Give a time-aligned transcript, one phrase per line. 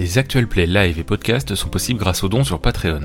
[0.00, 3.02] Les actuels plays live et podcasts sont possibles grâce aux dons sur Patreon.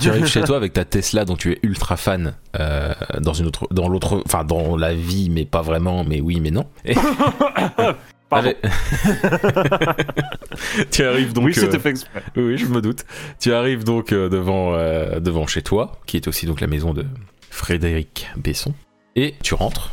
[0.00, 3.46] Tu arrives chez toi avec ta Tesla dont tu es ultra fan euh, dans une
[3.46, 6.66] autre, dans l'autre, enfin dans la vie, mais pas vraiment, mais oui, mais non.
[6.84, 6.94] Et-
[8.30, 8.50] Pardon.
[8.50, 8.58] Avec-
[10.92, 11.44] tu arrives donc.
[11.46, 12.22] oui, c'était euh, fait exprès.
[12.36, 13.04] Oui, je me doute.
[13.40, 16.94] Tu arrives donc euh, devant, euh, devant chez toi, qui est aussi donc la maison
[16.94, 17.04] de
[17.50, 18.72] Frédéric Besson,
[19.16, 19.90] et tu rentres.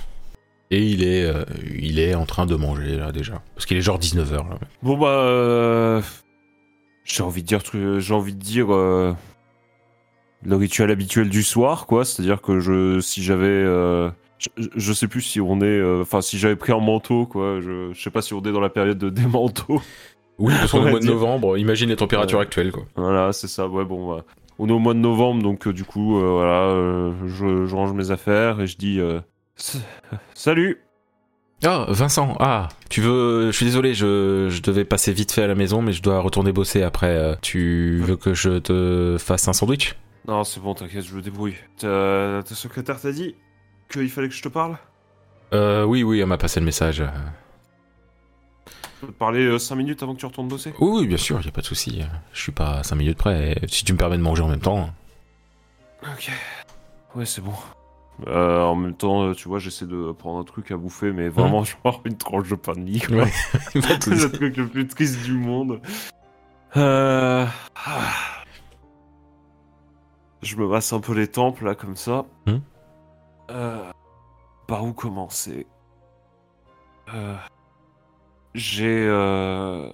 [0.69, 1.31] Et il est,
[1.80, 4.59] il est en train de manger là déjà, parce qu'il est genre 19h là.
[4.83, 6.02] Bon bah,
[7.05, 7.61] j'ai envie de dire,
[7.99, 8.67] j'ai envie de dire
[10.43, 12.05] le rituel habituel du soir, quoi.
[12.05, 16.21] C'est-à-dire que je, si j'avais, euh, je, je sais plus si on est, euh, enfin
[16.21, 17.59] si j'avais pris un manteau, quoi.
[17.61, 19.81] Je, je sais pas si on est dans la période de, des manteaux.
[20.39, 21.58] Oui, parce qu'on On est au mois de novembre.
[21.58, 22.45] Imagine les températures Ouais.
[22.45, 22.83] actuelles quoi.
[22.95, 23.67] Voilà, c'est ça.
[23.67, 24.23] Ouais, bon, bah,
[24.59, 28.11] on est au mois de novembre, donc euh, du coup, voilà, je, je range mes
[28.11, 29.19] affaires et je dis, euh,
[30.35, 30.81] salut.
[31.63, 33.47] Ah, Vincent, ah, tu veux.
[33.49, 36.19] Je suis désolé, je, je devais passer vite fait à la maison, mais je dois
[36.19, 37.35] retourner bosser après.
[37.41, 39.95] Tu veux que je te fasse un sandwich?
[40.28, 41.56] Non, c'est bon, t'inquiète, je me débrouille.
[41.78, 43.36] Ta, ta secrétaire t'a dit
[43.89, 44.78] qu'il fallait que je te parle?
[45.53, 47.00] Euh, oui, oui, elle m'a passé le message.
[47.02, 47.08] euh.
[49.00, 50.73] Je peux te parler 5 minutes avant que tu retournes bosser?
[50.80, 52.02] Oui, oui, bien sûr, y a pas de souci.
[52.33, 53.55] Je suis pas à 5 minutes près.
[53.67, 54.89] Si tu me permets de manger en même temps.
[56.03, 56.31] Ok.
[57.16, 57.53] Ouais, c'est bon.
[58.25, 61.30] Euh, en même temps, euh, tu vois, j'essaie de prendre un truc à bouffer, mais
[61.30, 63.17] vraiment, genre une tranche de pain de mie, quoi.
[63.17, 63.32] Ouais.
[63.73, 65.80] C'est le truc le plus triste du monde.
[66.76, 67.45] Euh...
[67.86, 68.36] ah.
[70.42, 72.25] Je me masse un peu les tempes, là, comme ça.
[72.45, 72.59] Hmm.
[73.49, 73.92] Euh,
[74.67, 75.65] Par où commencer?
[77.14, 77.36] Euh,
[78.53, 79.05] J'ai...
[79.08, 79.92] euh,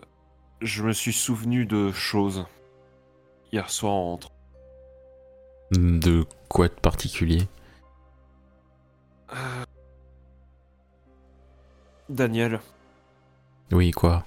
[0.62, 2.46] Je me suis souvenu de choses.
[3.52, 4.32] Hier soir, en rentrant.
[5.72, 7.48] De quoi de particulier?
[12.10, 12.60] Daniel,
[13.72, 14.26] Oui, quoi?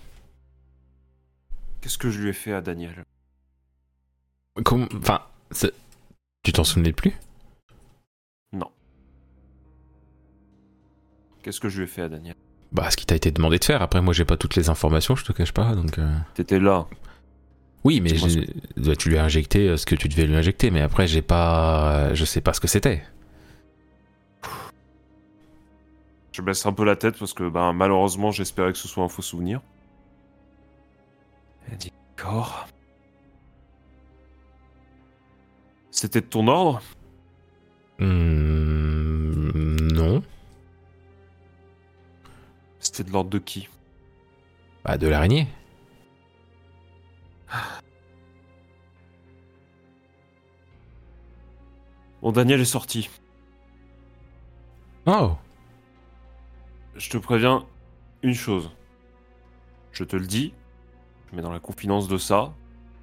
[1.80, 3.04] Qu'est-ce que je lui ai fait à Daniel?
[4.64, 5.20] Comme- Enfin,
[5.52, 5.74] c'est-
[6.46, 7.12] tu t'en souvenais plus?
[8.52, 8.70] Non.
[11.42, 12.34] Qu'est-ce que je lui ai fait à Daniel?
[12.72, 13.82] Bah, ce qui t'a été demandé de faire.
[13.82, 15.98] Après, moi, j'ai pas toutes les informations, je te cache pas, donc.
[15.98, 16.86] euh, T'étais là.
[17.84, 18.12] Oui, mais
[18.76, 21.22] bah, tu lui as injecté euh, ce que tu devais lui injecter, mais après, j'ai
[21.22, 22.14] pas.
[22.14, 23.02] Je sais pas ce que c'était.
[26.32, 29.08] Je baisse un peu la tête parce que ben, malheureusement j'espérais que ce soit un
[29.08, 29.62] faux souvenir.
[31.70, 32.68] D'accord.
[35.96, 36.82] C'était de ton ordre?
[37.98, 40.22] Hmm, non.
[42.78, 43.70] C'était de l'ordre de qui?
[44.84, 45.48] Bah, de l'araignée.
[52.20, 53.08] Bon, Daniel est sorti.
[55.06, 55.32] Oh
[56.94, 57.64] Je te préviens
[58.22, 58.70] une chose.
[59.92, 60.52] Je te le dis,
[61.30, 62.52] je mets dans la confidence de ça.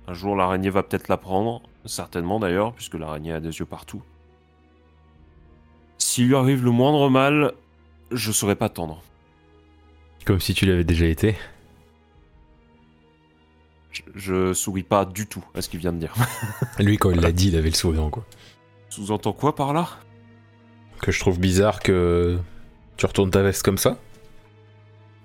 [0.05, 4.01] Un jour l'araignée va peut-être la prendre, certainement d'ailleurs, puisque l'araignée a des yeux partout.
[5.97, 7.53] S'il lui arrive le moindre mal,
[8.11, 9.01] je saurais pas tendre.
[10.25, 11.35] Comme si tu l'avais déjà été.
[13.91, 16.13] Je, je souris pas du tout à ce qu'il vient de dire.
[16.79, 18.25] Lui, quand il l'a dit, il avait le sourire, quoi.
[18.89, 19.89] Sous-entend quoi par là?
[21.01, 22.39] Que je trouve bizarre que
[22.97, 23.97] tu retournes ta veste comme ça.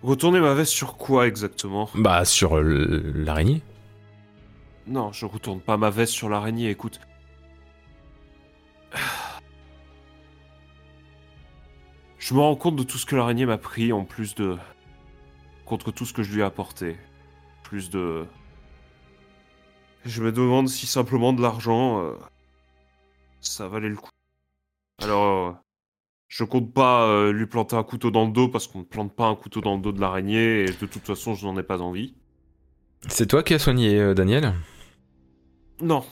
[0.02, 1.90] Retourner ma veste sur quoi exactement?
[1.94, 3.62] Bah, sur l'araignée.
[4.88, 7.00] Non, je retourne pas ma veste sur l'araignée, écoute.
[12.18, 14.56] Je me rends compte de tout ce que l'araignée m'a pris en plus de.
[15.66, 16.96] contre tout ce que je lui ai apporté.
[17.62, 18.26] Plus de.
[20.04, 22.02] Je me demande si simplement de l'argent.
[22.02, 22.12] euh,
[23.40, 24.10] ça valait le coup.
[25.02, 25.48] Alors.
[25.48, 25.52] euh,
[26.28, 29.14] je compte pas euh, lui planter un couteau dans le dos parce qu'on ne plante
[29.14, 31.62] pas un couteau dans le dos de l'araignée et de toute façon je n'en ai
[31.62, 32.14] pas envie.
[33.08, 34.52] C'est toi qui as soigné Daniel?
[35.80, 36.04] Non.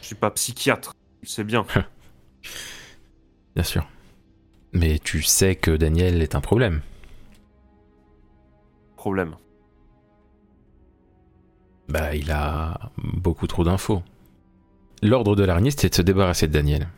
[0.00, 1.66] Je suis pas psychiatre, c'est bien.
[3.54, 3.88] Bien sûr.
[4.72, 6.80] Mais tu sais que Daniel est un problème.
[8.96, 9.34] Problème.
[11.88, 14.02] Bah, il a beaucoup trop d'infos.
[15.02, 16.88] L'ordre de l'araignée, c'était de se débarrasser de Daniel.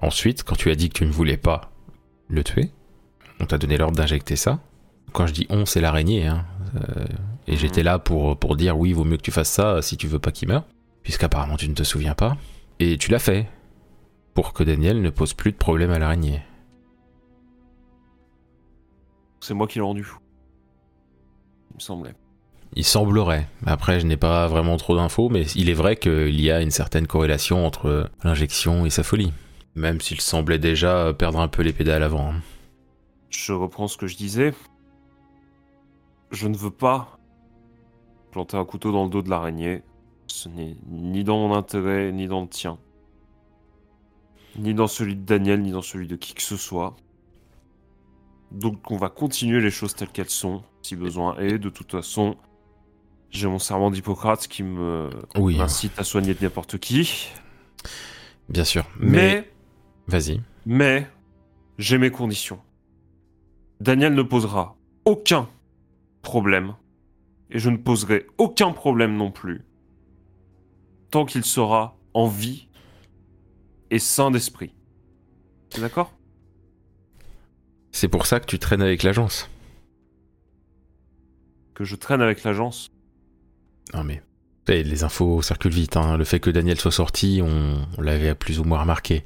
[0.00, 1.72] Ensuite, quand tu as dit que tu ne voulais pas
[2.28, 2.70] le tuer,
[3.40, 4.60] on t'a donné l'ordre d'injecter ça.
[5.12, 6.26] Quand je dis on, c'est l'araignée.
[6.26, 6.44] Hein.
[6.74, 7.04] Euh,
[7.46, 10.08] et j'étais là pour, pour dire oui, vaut mieux que tu fasses ça si tu
[10.08, 10.64] veux pas qu'il meure.
[11.02, 12.36] Puisqu'apparemment tu ne te souviens pas.
[12.78, 13.48] Et tu l'as fait.
[14.34, 16.40] Pour que Daniel ne pose plus de problème à l'araignée.
[19.40, 20.18] C'est moi qui l'ai rendu fou.
[21.70, 22.14] Il me semblait.
[22.74, 23.48] Il semblerait.
[23.66, 26.70] Après, je n'ai pas vraiment trop d'infos, mais il est vrai qu'il y a une
[26.70, 29.32] certaine corrélation entre l'injection et sa folie.
[29.74, 32.30] Même s'il semblait déjà perdre un peu les pédales avant.
[32.32, 32.40] hein.
[33.30, 34.54] Je reprends ce que je disais.
[36.30, 37.18] Je ne veux pas
[38.30, 39.82] planter un couteau dans le dos de l'araignée.
[40.32, 42.78] Ce n'est ni dans mon intérêt, ni dans le tien.
[44.56, 46.96] Ni dans celui de Daniel, ni dans celui de qui que ce soit.
[48.50, 51.58] Donc on va continuer les choses telles qu'elles sont, si besoin est.
[51.58, 52.36] De toute façon,
[53.28, 57.28] j'ai mon serment d'Hippocrate qui me Oui, m'incite à soigner de n'importe qui.
[58.48, 58.86] bien sûr.
[58.98, 59.52] Mais, Mais,
[60.06, 60.40] vas-y.
[60.64, 61.06] mais,
[61.76, 62.60] j'ai mes conditions.
[63.80, 65.46] Daniel ne posera aucun
[66.22, 66.74] problème.
[67.50, 69.60] Et je ne poserai aucun problème non plus.
[71.12, 72.68] Tant qu'il sera en vie
[73.90, 74.74] et sain d'esprit.
[75.78, 76.12] D'accord?
[77.92, 79.48] C'est pour ça que tu traînes avec l'agence.
[81.74, 82.88] Que je traîne avec l'agence?
[83.94, 84.22] Non mais.
[84.68, 85.96] les infos circulent vite.
[85.98, 86.16] hein.
[86.16, 89.22] Le fait que Daniel soit sorti, on, on l'avait plus ou moins remarqué.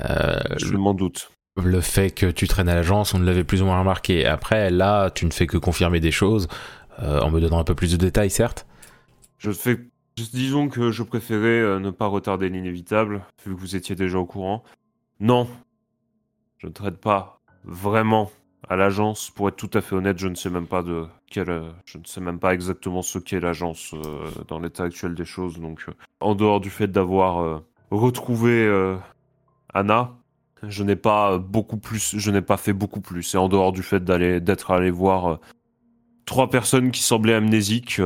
[0.00, 1.30] Euh, Je m'en doute.
[1.56, 4.26] le fait que tu traînes à l'agence, on l'avait plus ou moins remarqué.
[4.26, 6.48] Après, là, tu ne fais que confirmer des choses,
[6.98, 8.66] euh, en me donnant un peu plus de détails, certes.
[9.38, 9.78] Je fais.
[10.16, 14.24] Disons que je préférais euh, ne pas retarder l'inévitable, vu que vous étiez déjà au
[14.24, 14.64] courant.
[15.20, 15.46] Non,
[16.56, 18.30] je ne traite pas vraiment
[18.66, 19.28] à l'agence.
[19.28, 21.50] Pour être tout à fait honnête, je ne sais même pas de quelle.
[21.50, 25.26] euh, Je ne sais même pas exactement ce qu'est l'agence euh, dans l'état actuel des
[25.26, 25.60] choses.
[25.60, 25.84] Donc,
[26.20, 28.96] en dehors du fait d'avoir retrouvé
[29.74, 30.14] Anna,
[30.66, 32.16] je n'ai pas beaucoup plus.
[32.16, 33.34] Je n'ai pas fait beaucoup plus.
[33.34, 35.40] Et en dehors du fait d'aller d'être allé voir
[36.24, 38.00] trois personnes qui semblaient amnésiques.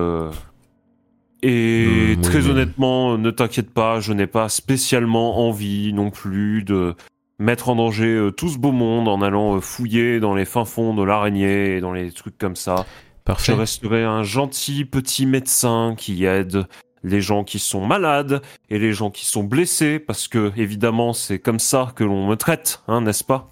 [1.44, 6.62] Euh, et oui, très honnêtement, ne t'inquiète pas, je n'ai pas spécialement envie non plus
[6.64, 6.94] de
[7.38, 10.64] mettre en danger euh, tout ce beau monde en allant euh, fouiller dans les fins
[10.64, 12.84] fonds de l'araignée et dans les trucs comme ça.
[12.86, 13.54] Je Parfait.
[13.54, 16.66] resterai un gentil petit médecin qui aide
[17.02, 21.38] les gens qui sont malades et les gens qui sont blessés, parce que évidemment c'est
[21.38, 23.50] comme ça que l'on me traite, hein, n'est-ce pas?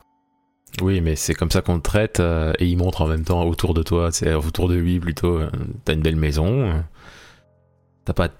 [0.82, 3.44] Oui, mais c'est comme ça qu'on te traite, euh, et il montre en même temps
[3.44, 5.38] autour de toi, c'est autour de lui plutôt.
[5.38, 5.50] euh,
[5.84, 6.74] T'as une belle maison, euh,
[8.08, 8.30] t'as pas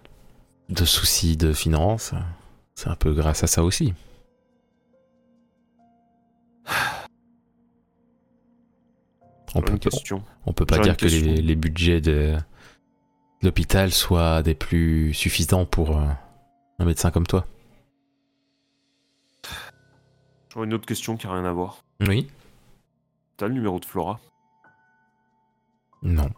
[0.70, 2.14] de soucis de finances.
[2.74, 3.92] C'est un peu grâce à ça aussi.
[9.54, 10.22] On peut, Une question.
[10.46, 12.36] on peut pas dire que les budgets de
[13.42, 16.06] l'hôpital soient des plus suffisants pour euh,
[16.78, 17.46] un médecin comme toi.
[20.50, 21.84] J'aurais une autre question qui a rien à voir.
[22.00, 22.26] Oui
[23.36, 24.18] T'as le numéro de Flora?
[26.02, 26.30] Non.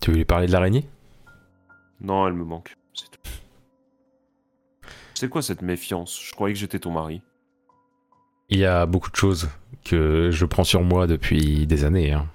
[0.00, 0.86] Tu veux lui parler de l'araignée?
[2.00, 2.76] Non, elle me manque.
[2.94, 3.30] C'est tout.
[5.14, 6.20] C'est quoi cette méfiance?
[6.22, 7.22] Je croyais que j'étais ton mari.
[8.48, 9.48] Il y a beaucoup de choses
[9.84, 12.12] que je prends sur moi depuis des années.
[12.12, 12.28] hein.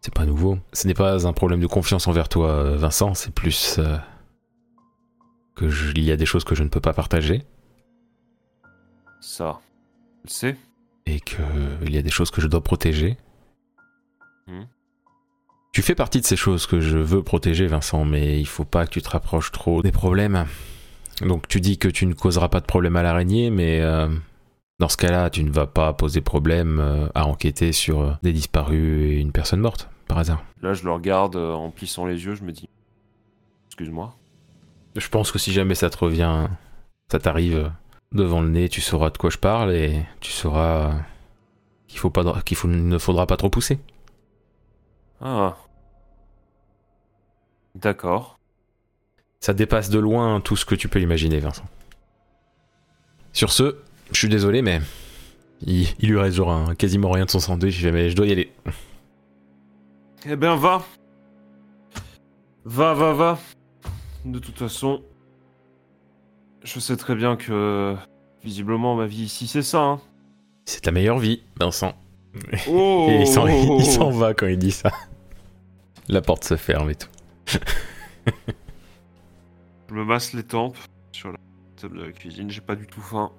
[0.00, 0.58] C'est pas nouveau.
[0.72, 3.96] Ce n'est pas un problème de confiance envers toi, Vincent, c'est plus euh,
[5.56, 7.42] que je- il y a des choses que je ne peux pas partager
[9.20, 9.58] Ça,
[10.20, 10.56] tu le sais
[11.06, 11.42] et que
[11.82, 13.16] il y a des choses que je dois protéger.
[14.46, 14.64] Hmm.
[15.76, 18.86] Tu fais partie de ces choses que je veux protéger, Vincent, mais il faut pas
[18.86, 20.46] que tu te rapproches trop des problèmes.
[21.20, 24.08] Donc tu dis que tu ne causeras pas de problème à l'araignée, mais euh,
[24.78, 28.32] dans ce cas-là, tu ne vas pas poser problème euh, à enquêter sur euh, des
[28.32, 30.42] disparus et une personne morte, par hasard.
[30.62, 32.70] Là, je le regarde en plissant les yeux, je me dis.
[33.66, 34.14] Excuse-moi.
[34.96, 36.46] Je pense que si jamais ça te revient,
[37.12, 37.70] ça t'arrive
[38.12, 40.94] devant le nez, tu sauras de quoi je parle et tu sauras
[41.86, 43.78] qu'il faut pas, qu'il faut, ne faudra pas trop pousser.
[45.20, 45.54] Ah.
[47.76, 48.38] D'accord.
[49.40, 51.64] Ça dépasse de loin tout ce que tu peux imaginer, Vincent.
[53.32, 53.76] Sur ce,
[54.12, 54.80] je suis désolé, mais
[55.60, 58.32] il, il lui reste genre un- quasiment rien de son sandwich, mais je dois y
[58.32, 58.52] aller.
[60.24, 60.84] Eh ben, va.
[62.64, 63.38] Va, va, va.
[64.24, 65.02] De toute façon,
[66.64, 67.94] je sais très bien que
[68.42, 69.80] visiblement ma vie ici c'est ça.
[69.80, 70.00] Hein.
[70.64, 71.92] C'est ta meilleure vie, Vincent.
[72.68, 74.90] Oh, Et il s'en, va quand il dit ça.
[76.08, 77.08] La porte se ferme et tout.
[79.88, 80.76] Je me masse les tempes
[81.12, 81.38] sur la
[81.76, 82.50] table de la cuisine.
[82.50, 83.32] J'ai pas du tout faim.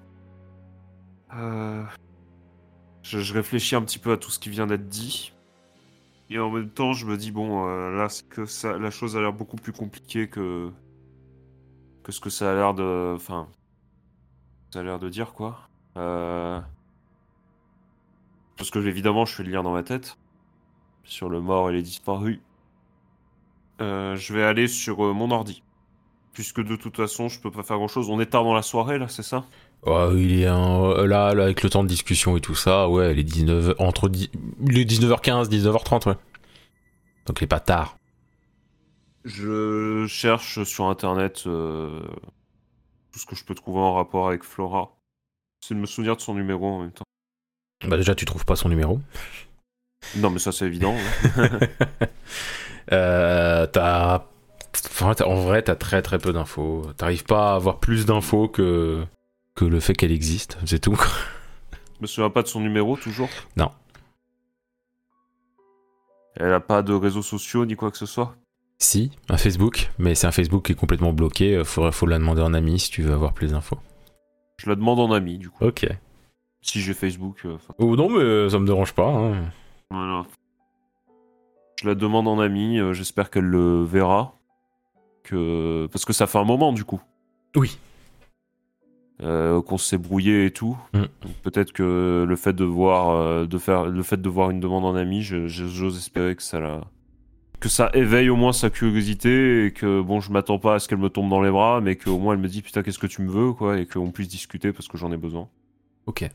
[1.34, 1.84] Euh,
[3.02, 5.32] Je, réfléchis un petit peu à tout ce qui vient d'être dit.
[6.30, 8.44] Et en même temps, je me dis, bon, euh, là, que
[8.78, 10.70] la chose a l'air beaucoup plus compliquée que,
[12.02, 13.14] que ce que ça a l'air de.
[13.14, 13.48] Enfin.
[14.72, 15.68] Ça a l'air de dire, quoi.
[15.96, 16.60] Euh,
[18.56, 20.18] Parce que, évidemment, je fais le lien dans ma tête.
[21.04, 22.40] Sur le mort et les disparus.
[23.80, 25.62] Euh, je vais aller sur euh, mon ordi.
[26.32, 28.08] Puisque de toute façon, je peux pas faire grand chose.
[28.10, 29.44] On est tard dans la soirée, là, c'est ça?
[29.86, 33.12] Ouais, il est un- là, là, avec le temps de discussion et tout ça, ouais,
[33.12, 34.30] il est 19 entre dix-
[34.66, 36.16] il est 19h15, 19h30, ouais.
[37.26, 37.96] Donc il est pas tard.
[39.24, 42.00] Je cherche sur internet euh,
[43.12, 44.96] tout ce que je peux trouver en rapport avec Flora.
[45.60, 47.04] C'est de me souvenir de son numéro en même temps.
[47.86, 49.00] Bah déjà, tu trouves pas son numéro.
[50.16, 50.94] Non, mais ça, c'est évident.
[51.36, 51.58] hein.
[52.92, 54.24] Euh, t'as...
[55.24, 56.86] en vrai, t'as très très peu d'infos.
[56.96, 59.04] T'arrives pas à avoir plus d'infos que
[59.54, 60.96] que le fait qu'elle existe, c'est tout.
[61.96, 63.70] Je me souviens pas de son numéro, toujours Non.
[66.36, 68.36] Elle a pas de réseaux sociaux ni quoi que ce soit?
[68.78, 71.56] Si, un Facebook, mais c'est un Facebook qui est complètement bloqué.
[71.56, 73.78] euh, Faut, faut la demander en ami si tu veux avoir plus d'infos.
[74.58, 75.64] Je la demande en ami, du coup.
[75.64, 75.88] Ok.
[76.62, 77.40] Si j'ai Facebook.
[77.44, 79.08] euh, Oh non, mais ça me dérange pas.
[79.08, 79.50] hein.
[79.90, 80.24] voilà.
[81.80, 84.34] Je la demande en ami, euh, j'espère qu'elle le verra.
[85.22, 85.86] Que...
[85.92, 87.00] Parce que ça fait un moment, du coup.
[87.54, 87.78] Oui.
[89.22, 90.76] Euh, qu'on s'est brouillé et tout.
[90.92, 90.98] Mm.
[91.00, 94.60] Donc peut-être que le fait de voir, euh, de faire, le fait de voir une
[94.60, 96.80] demande en ami, je- je- j'ose espérer que ça la,
[97.60, 100.88] que ça éveille au moins sa curiosité et que bon, je m'attends pas à ce
[100.88, 103.08] qu'elle me tombe dans les bras, mais qu'au moins elle me dit putain qu'est-ce que
[103.08, 105.48] tu me veux quoi et qu'on puisse discuter parce que j'en ai besoin.
[106.06, 106.28] Ok.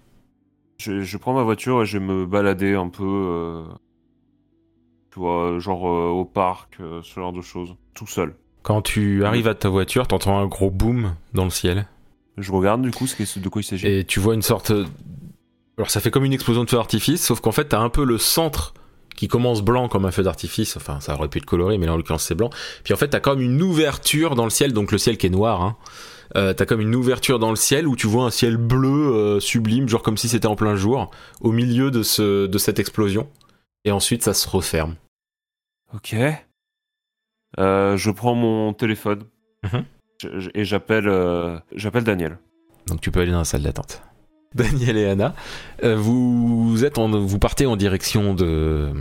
[0.77, 3.63] Je, je prends ma voiture et je vais me balader un peu, euh,
[5.13, 8.33] tu vois, genre euh, au parc, euh, ce genre de choses, tout seul.
[8.63, 11.85] Quand tu arrives à ta voiture, t'entends un gros boom dans le ciel.
[12.37, 13.85] Je regarde du coup ce de quoi il s'agit.
[13.87, 14.71] Et tu vois une sorte.
[15.77, 18.05] Alors ça fait comme une explosion de feu d'artifice, sauf qu'en fait t'as un peu
[18.05, 18.73] le centre
[19.15, 20.77] qui commence blanc comme un feu d'artifice.
[20.77, 22.49] Enfin, ça aurait pu être coloré, mais là en l'occurrence c'est blanc.
[22.83, 25.31] Puis en fait t'as comme une ouverture dans le ciel, donc le ciel qui est
[25.31, 25.61] noir.
[25.61, 25.75] Hein.
[26.35, 29.39] Euh, t'as comme une ouverture dans le ciel où tu vois un ciel bleu euh,
[29.39, 33.27] sublime, genre comme si c'était en plein jour, au milieu de, ce, de cette explosion.
[33.85, 34.95] Et ensuite ça se referme.
[35.93, 36.15] Ok.
[37.59, 39.23] Euh, je prends mon téléphone
[39.63, 39.85] Mhm.
[40.55, 42.37] Et j'appelle euh, j'appelle Daniel.
[42.87, 44.01] Donc tu peux aller dans la salle d'attente.
[44.55, 45.33] Daniel et Anna,
[45.83, 48.91] euh, vous êtes en- vous partez en direction de,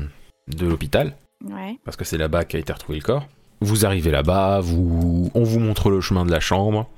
[0.49, 1.15] de l'hôpital.
[1.45, 1.77] Ouais.
[1.85, 3.27] parce que c'est là-bas qu'a été retrouvé le corps.
[3.61, 5.29] Vous arrivez là-bas, vous...
[5.35, 6.89] on vous montre le chemin de la chambre,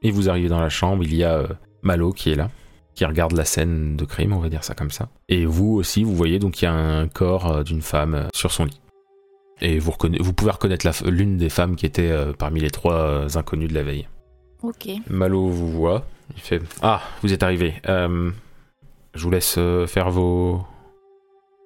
[0.00, 1.48] et vous arrivez dans la chambre, il y a euh,
[1.82, 2.50] Malo qui est là,
[2.98, 5.08] qui regarde la scène de crime, on va dire ça comme ça.
[5.28, 8.26] Et vous aussi, vous voyez donc il y a un corps euh, d'une femme euh,
[8.34, 8.80] sur son lit.
[9.60, 13.68] Et vous, pouvez reconnaître l'une des femmes qui était euh, parmi les trois euh, inconnus
[13.68, 14.08] de la veille.
[14.64, 14.88] Ok.
[15.08, 17.74] Malo vous voit, il fait Ah, vous êtes arrivé.
[17.88, 18.32] Euh,
[19.14, 20.64] je vous laisse faire vos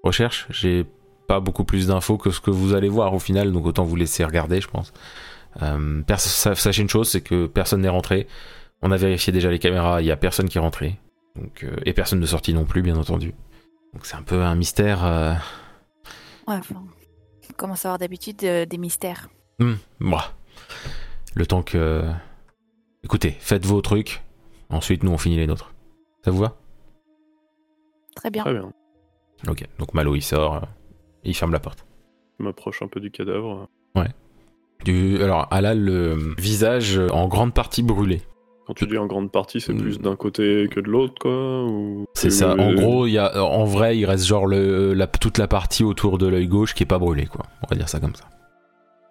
[0.03, 0.47] recherches.
[0.51, 0.85] J'ai
[1.29, 3.97] pas beaucoup plus d'infos que ce que vous allez voir au final, donc autant vous
[3.97, 4.93] laisser regarder, je pense.
[6.19, 8.27] Sachez une chose, c'est que personne n'est rentré.
[8.83, 10.99] On a vérifié déjà les caméras, il y a personne qui est rentré.
[11.37, 13.35] Donc, euh, et personne ne sorti non plus, bien entendu.
[13.95, 15.05] Donc c'est un peu un mystère.
[15.05, 15.35] euh,
[16.49, 16.83] Ouais, enfin,
[17.51, 19.29] on commence à avoir d'habitude euh, des mystères.
[19.59, 20.25] Hmm, moi.
[21.35, 22.05] Le temps que.
[23.05, 24.23] Écoutez, faites vos trucs.
[24.71, 25.73] Ensuite, nous, on finit les nôtres.
[26.25, 26.57] Ça vous va?
[28.17, 28.43] Très bien.
[28.45, 28.73] Très bien.
[29.49, 29.65] Ok.
[29.79, 30.57] Donc Malo, il sort.
[30.57, 30.61] euh,
[31.25, 31.87] il ferme la porte.
[32.39, 33.69] Je m'approche un peu du cadavre.
[34.85, 35.23] Du...
[35.23, 38.21] Alors, elle a le visage en grande partie brûlé.
[38.67, 39.81] Quand tu dis en grande partie, c'est Mm.
[39.81, 42.07] plus d'un côté que de l'autre, quoi ou...
[42.15, 42.55] C'est ça.
[42.57, 45.83] En gros, il y a, en vrai, il reste genre le, la, toute la partie
[45.83, 47.45] autour de l'œil gauche qui est pas brûlée, quoi.
[47.63, 48.25] On va dire ça comme ça.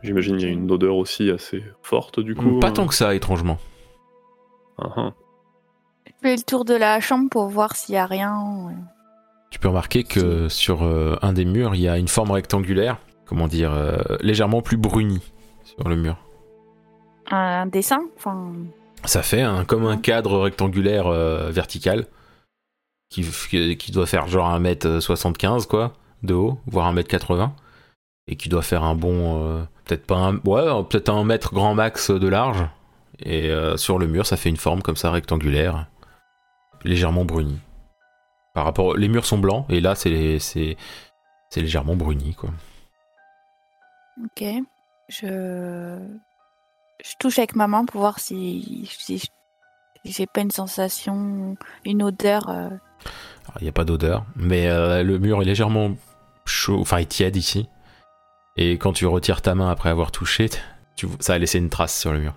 [0.03, 2.60] J'imagine qu'il y a une odeur aussi assez forte, du coup.
[2.60, 3.58] Pas tant que ça, étrangement.
[4.79, 5.13] Ah, ah.
[6.08, 8.34] Je fais le tour de la chambre pour voir s'il y a rien.
[9.51, 12.98] Tu peux remarquer que sur euh, un des murs, il y a une forme rectangulaire,
[13.25, 15.22] comment dire, euh, légèrement plus brunie
[15.63, 16.15] sur le mur.
[17.29, 18.53] Un dessin Enfin,
[19.05, 22.05] Ça fait un, comme un cadre rectangulaire euh, vertical
[23.10, 23.25] qui,
[23.77, 25.93] qui doit faire genre 1m75 quoi,
[26.24, 27.51] de haut, voire 1m80
[28.27, 31.74] et qui doit faire un bon euh, peut-être pas un ouais, peut-être un mètre grand
[31.74, 32.65] max de large
[33.20, 35.88] et euh, sur le mur, ça fait une forme comme ça rectangulaire
[36.84, 37.60] légèrement brunie.
[38.53, 40.77] Par rapport les murs sont blancs et là c'est c'est
[41.50, 42.51] c'est légèrement bruni quoi.
[44.24, 44.46] ok.
[45.10, 45.98] Je...
[47.03, 48.89] Je touche avec ma main pour voir si,
[50.05, 51.55] j'ai pas une sensation,
[51.86, 52.50] une odeur.
[52.50, 52.70] euh.
[53.60, 55.96] Il n'y a pas d'odeur, mais euh, le mur est légèrement
[56.46, 57.67] chaud, enfin il tiède ici.
[58.55, 60.50] Et quand tu retires ta main après avoir touché,
[60.96, 62.34] tu, ça a laissé une trace sur le mur.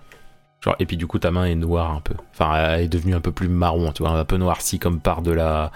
[0.61, 2.15] Genre, et puis du coup ta main est noire un peu.
[2.31, 5.21] Enfin, elle est devenue un peu plus marron, tu vois, un peu noircie comme par
[5.21, 5.71] de la,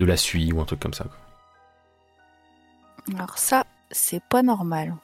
[0.00, 1.04] de la suie ou un truc comme ça.
[1.04, 1.16] quoi.
[3.16, 4.94] Alors ça, c'est pas normal.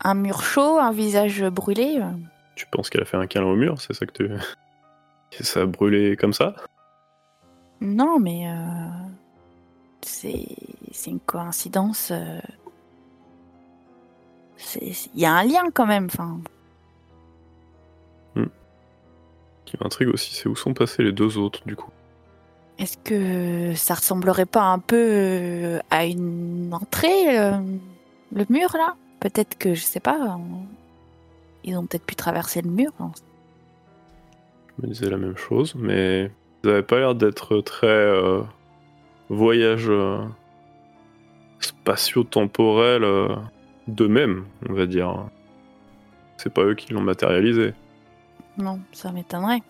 [0.00, 1.98] Un mur chaud, un visage brûlé.
[2.00, 2.12] euh,
[2.54, 4.28] Tu penses qu'elle a fait un câlin au mur, c'est ça que tu.
[5.30, 6.54] que ça a brûlé comme ça?
[7.80, 8.88] Non, mais euh,
[10.02, 10.46] c'est
[10.92, 12.10] c'est une coïncidence.
[12.12, 12.38] euh,
[14.56, 16.06] c'est- Il y a un lien quand même.
[16.06, 16.38] Enfin,
[18.36, 21.90] Ce qui m'intrigue aussi, c'est où sont passés les deux autres, du coup?
[22.76, 27.52] est-ce que ça ressemblerait pas un peu euh, à une entrée, euh,
[28.32, 28.94] le mur là?
[29.20, 30.36] Peut-être que je sais pas.
[30.38, 30.66] on-
[31.64, 32.92] Ils ont peut-être pu traverser le mur.
[33.00, 33.10] hein.
[34.78, 36.30] Je me disais la même chose, mais
[36.62, 38.42] ils avaient pas l'air d'être très euh,
[39.30, 40.18] voyage euh,
[41.60, 43.28] spatio-temporel euh,
[43.88, 45.26] d'eux-mêmes, on va dire.
[46.36, 47.74] C'est pas eux qui l'ont matérialisé.
[48.58, 49.62] Non, ça m'étonnerait.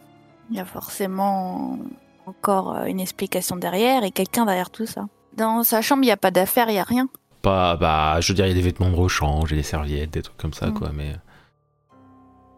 [0.50, 1.78] Il y a forcément
[2.26, 5.06] encore euh, une explication derrière et quelqu'un derrière tout ça.
[5.36, 7.08] Dans sa chambre, il n'y a pas d'affaires, il n'y a rien.
[7.42, 10.10] Pas, bah, je veux dire, il y a des vêtements de rechange et des serviettes,
[10.12, 10.74] des trucs comme ça, Mm.
[10.74, 11.14] quoi, mais.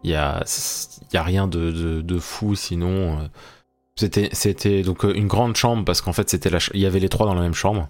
[0.04, 0.44] Il y a,
[1.10, 3.18] il y a rien de, de, de fou, sinon.
[3.20, 3.26] euh,
[3.96, 7.08] C'était, c'était donc euh, une grande chambre, parce qu'en fait, c'était il y avait les
[7.08, 7.88] trois dans la même chambre.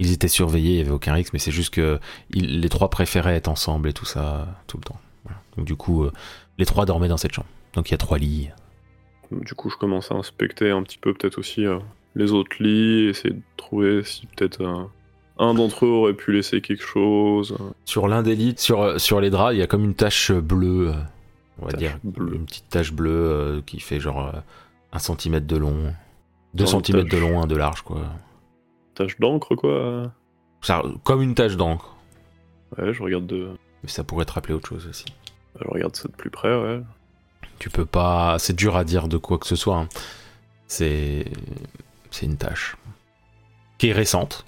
[0.00, 2.90] Ils étaient surveillés, il n'y avait aucun risque, mais c'est juste que ils- les trois
[2.90, 4.98] préféraient être ensemble et tout ça, tout le temps.
[5.24, 5.38] Voilà.
[5.56, 6.12] Donc, du coup, euh,
[6.58, 7.48] les trois dormaient dans cette chambre.
[7.74, 8.48] Donc, il y a trois lits.
[9.30, 11.64] Du coup, je commence à inspecter un petit peu peut-être aussi
[12.14, 14.62] les autres lits, essayer de trouver si peut-être
[15.38, 17.56] un d'entre eux aurait pu laisser quelque chose.
[17.84, 20.92] Sur l'un des lits, sur, sur les draps, il y a comme une tache bleue,
[21.58, 21.98] on va Tache dire.
[22.02, 22.34] bleue.
[22.36, 24.38] Une petite tache bleue euh, qui fait genre euh,
[24.92, 25.94] un centimètre de long,
[26.54, 28.00] deux Genre une centimètres de long, un de large, quoi.
[28.94, 30.12] Tache d'encre, quoi.
[30.62, 31.94] Ça, comme une tache d'encre.
[32.78, 33.50] Ouais, je regarde de,
[33.82, 35.04] Mais ça pourrait te rappeler autre chose aussi.
[35.60, 36.80] je regarde ça de plus près, ouais.
[37.58, 38.36] Tu peux pas.
[38.38, 39.76] C'est dur à dire de quoi que ce soit.
[39.78, 39.88] hein.
[40.66, 41.24] C'est.
[42.10, 42.76] C'est une tâche.
[43.78, 44.44] Qui est récente.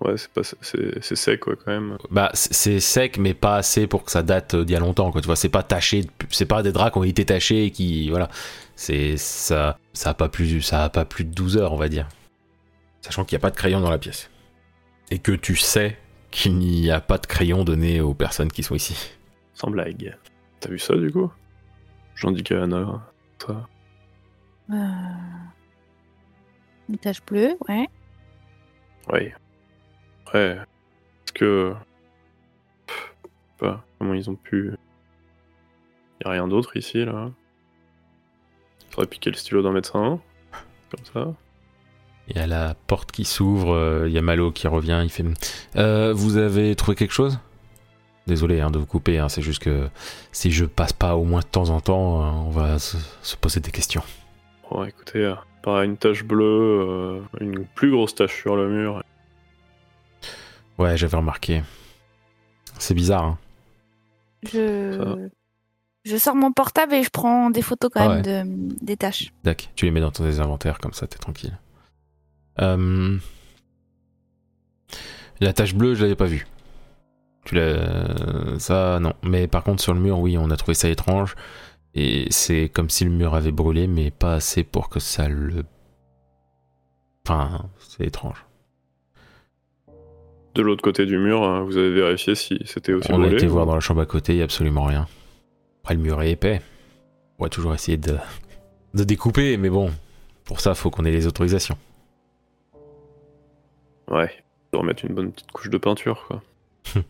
[0.00, 1.98] Ouais, c'est pas, c'est, c'est sec, quoi, quand même.
[2.10, 5.10] Bah, c'est sec, mais pas assez pour que ça date d'il y a longtemps.
[5.12, 5.20] Quoi.
[5.20, 6.06] Tu vois, c'est pas taché.
[6.30, 8.08] C'est pas des draps qui ont été tachés et qui.
[8.08, 8.30] Voilà.
[8.76, 9.16] C'est.
[9.18, 9.78] Ça.
[9.92, 10.62] Ça a pas plus.
[10.62, 12.08] Ça a pas plus de 12 heures, on va dire.
[13.02, 14.30] Sachant qu'il n'y a pas de crayon dans la pièce.
[15.10, 15.98] Et que tu sais
[16.30, 19.10] qu'il n'y a pas de crayon donné aux personnes qui sont ici.
[19.54, 20.16] Sans blague.
[20.60, 21.30] T'as vu ça, du coup?
[22.14, 23.02] J'en dis qu'à Anna.
[23.38, 23.68] Ça.
[24.70, 24.74] Euh,
[26.88, 27.88] Une tache bleue, ouais.
[29.12, 29.34] Ouais.
[30.34, 30.56] Ouais.
[30.56, 31.74] Est-ce que.
[32.86, 34.72] Pff, je sais pas comment ils ont pu.
[36.24, 37.30] Y a rien d'autre ici, là.
[38.90, 40.20] Faudrait piquer le stylo d'un médecin.
[40.90, 41.34] Comme ça.
[42.28, 45.10] Il y a la porte qui s'ouvre, euh, il y a Malo qui revient, il
[45.10, 45.24] fait
[45.76, 47.40] Euh, Vous avez trouvé quelque chose?
[48.26, 49.88] Désolé hein, de vous couper, hein, c'est juste que
[50.30, 53.34] si je passe pas au moins de temps en temps, euh, on va se, se
[53.36, 54.02] poser des questions.
[54.70, 59.02] Bon, écoutez, pareil, une tache bleue, une plus grosse tache sur le mur.
[60.80, 61.62] Ouais, j'avais remarqué.
[62.78, 63.38] C'est bizarre, hein.
[64.50, 65.28] Je...
[66.04, 68.84] je sors mon portable et je prends des photos quand Ah même de...
[68.84, 69.30] des tâches.
[69.44, 71.58] D'accord, tu les mets dans ton inventaires, comme ça t'es tranquille.
[72.60, 73.18] Euh,
[75.40, 76.46] La tache bleue, je l'avais pas vue.
[77.44, 78.58] Tu l'as...
[78.58, 79.12] Ça, non.
[79.22, 81.36] Mais par contre, sur le mur, oui, on a trouvé ça étrange.
[81.94, 85.64] Et c'est comme si le mur avait brûlé, mais pas assez pour que ça le...
[87.26, 88.46] Enfin, c'est étrange.
[90.54, 93.36] De l'autre côté du mur, euh, vous avez vérifié si c'était aussi on a brûlé
[93.36, 95.06] été voir dans la chambre à côté, il y a absolument rien.
[95.82, 96.60] Après, le mur est épais.
[97.38, 98.16] On va toujours essayer de,
[98.94, 99.90] de découper, mais bon,
[100.44, 101.78] pour ça, faut qu'on ait les autorisations.
[104.10, 104.30] Ouais.
[104.72, 106.42] De remettre une bonne petite couche de peinture, quoi.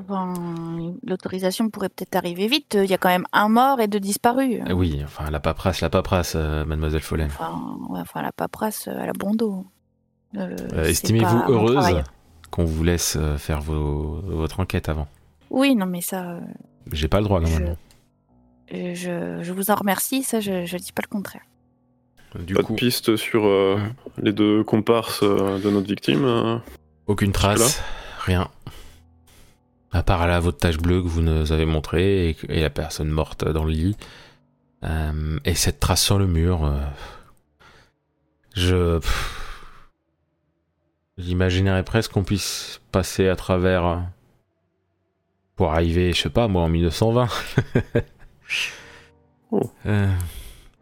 [0.00, 0.32] Enfin,
[1.04, 2.78] L'autorisation pourrait peut-être arriver vite.
[2.80, 4.60] Il y a quand même un mort et deux disparus.
[4.68, 7.26] Eh Oui, enfin, la paperasse, la paperasse, euh, mademoiselle Follen.
[7.26, 9.66] Enfin, ouais, enfin, la paperasse, euh, elle a bon dos.
[10.36, 12.02] Euh, Euh, Estimez-vous heureuse
[12.50, 15.08] qu'on vous laisse euh, faire vos- votre enquête avant?
[15.50, 16.38] Oui, non, mais ça,
[16.92, 17.76] J'ai pas le droit, normalement.
[18.70, 20.22] je, je, je vous en remercie.
[20.22, 21.42] Ça, je, je dis pas le contraire.
[22.38, 23.78] Du pas coup, de piste sur euh,
[24.22, 26.24] les deux comparses euh, de notre victime.
[26.24, 26.58] euh.
[27.06, 27.82] aucune trace,
[28.20, 28.48] rien.
[29.92, 33.08] À part là, votre tache bleue que vous nous avez montrée et, et la personne
[33.08, 33.96] morte dans le lit.
[34.84, 36.66] Euh, et cette trace sur le mur.
[36.66, 36.78] euh,
[38.54, 38.98] je.
[38.98, 39.44] pff,
[41.18, 43.84] J'imaginerais presque qu'on puisse passer à travers.
[43.86, 43.96] euh,
[45.56, 47.28] pour arriver, je sais pas, moi, en 1920.
[49.50, 49.62] Oh.
[49.86, 50.12] Euh,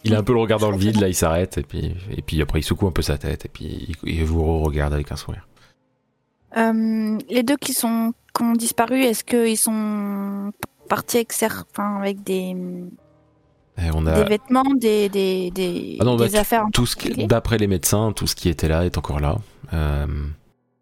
[0.03, 2.21] il a un peu le regard dans le vide, là, il s'arrête, et puis, et
[2.21, 5.13] puis après, il secoue un peu sa tête, et puis il, il vous regarde avec
[5.13, 5.47] un sourire.
[6.57, 10.53] Euh, les deux qui sont qui ont disparu, est-ce qu'ils sont
[10.89, 11.33] partis avec,
[11.71, 12.57] enfin, avec des,
[13.79, 17.59] Et on des vêtements, des, des, des, Ah non, bah, des affaires tout ce d'après
[17.59, 19.39] les médecins, tout ce qui était là est encore là.
[19.73, 20.07] Euh,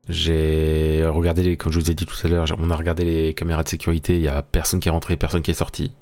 [0.09, 3.35] J'ai regardé, les, comme je vous ai dit tout à l'heure, on a regardé les
[3.35, 5.93] caméras de sécurité, il y a personne qui est rentré, personne qui est sorti.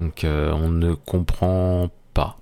[0.00, 2.36] Donc euh, on ne comprend pas.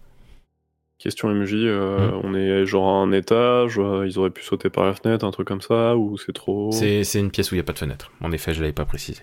[0.98, 2.20] Question MJ, euh, Hmm.
[2.24, 5.30] on est genre à un étage, euh, ils auraient pu sauter par la fenêtre, un
[5.30, 6.70] truc comme ça, ou c'est trop.
[6.72, 8.12] C'est c'est une pièce où il n'y a pas de fenêtre.
[8.20, 9.22] En effet, je l'avais pas précisé.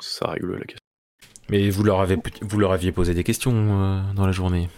[0.00, 0.78] Ça règle la question.
[1.50, 4.70] Mais vous leur, avez, vous leur aviez posé des questions euh, dans la journée.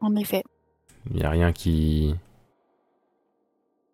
[0.00, 0.42] En effet.
[1.10, 2.14] Il n'y a rien qui...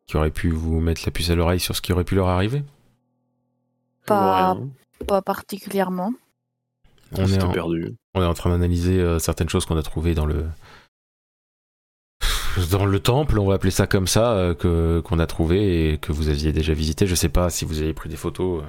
[0.09, 2.29] qui aurait pu vous mettre la puce à l'oreille sur ce qui aurait pu leur
[2.29, 2.65] arriver.
[4.07, 4.57] Pas-
[5.25, 6.13] particulièrement.
[7.13, 7.95] On est, en, perdu.
[8.15, 10.45] on est en train d'analyser euh, certaines choses qu'on a trouvées dans le...
[12.71, 15.99] dans le temple, on va appeler ça comme ça, euh, que qu'on a trouvé et
[15.99, 17.07] que vous aviez déjà visité.
[17.07, 18.63] Je sais pas si vous avez pris des photos.
[18.63, 18.67] euh.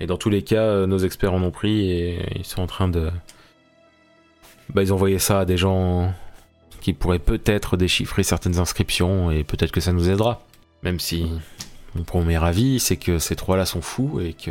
[0.00, 2.66] Et dans tous les cas, euh, nos experts en ont pris et ils sont en
[2.66, 3.10] train de...
[4.70, 6.14] Bah, ils ont envoyé ça à des gens
[6.82, 10.40] qui pourraient peut-être déchiffrer certaines inscriptions et peut-être que ça nous aidera.
[10.82, 11.30] Même si
[11.94, 14.50] mon premier avis, c'est que ces trois-là sont fous et que...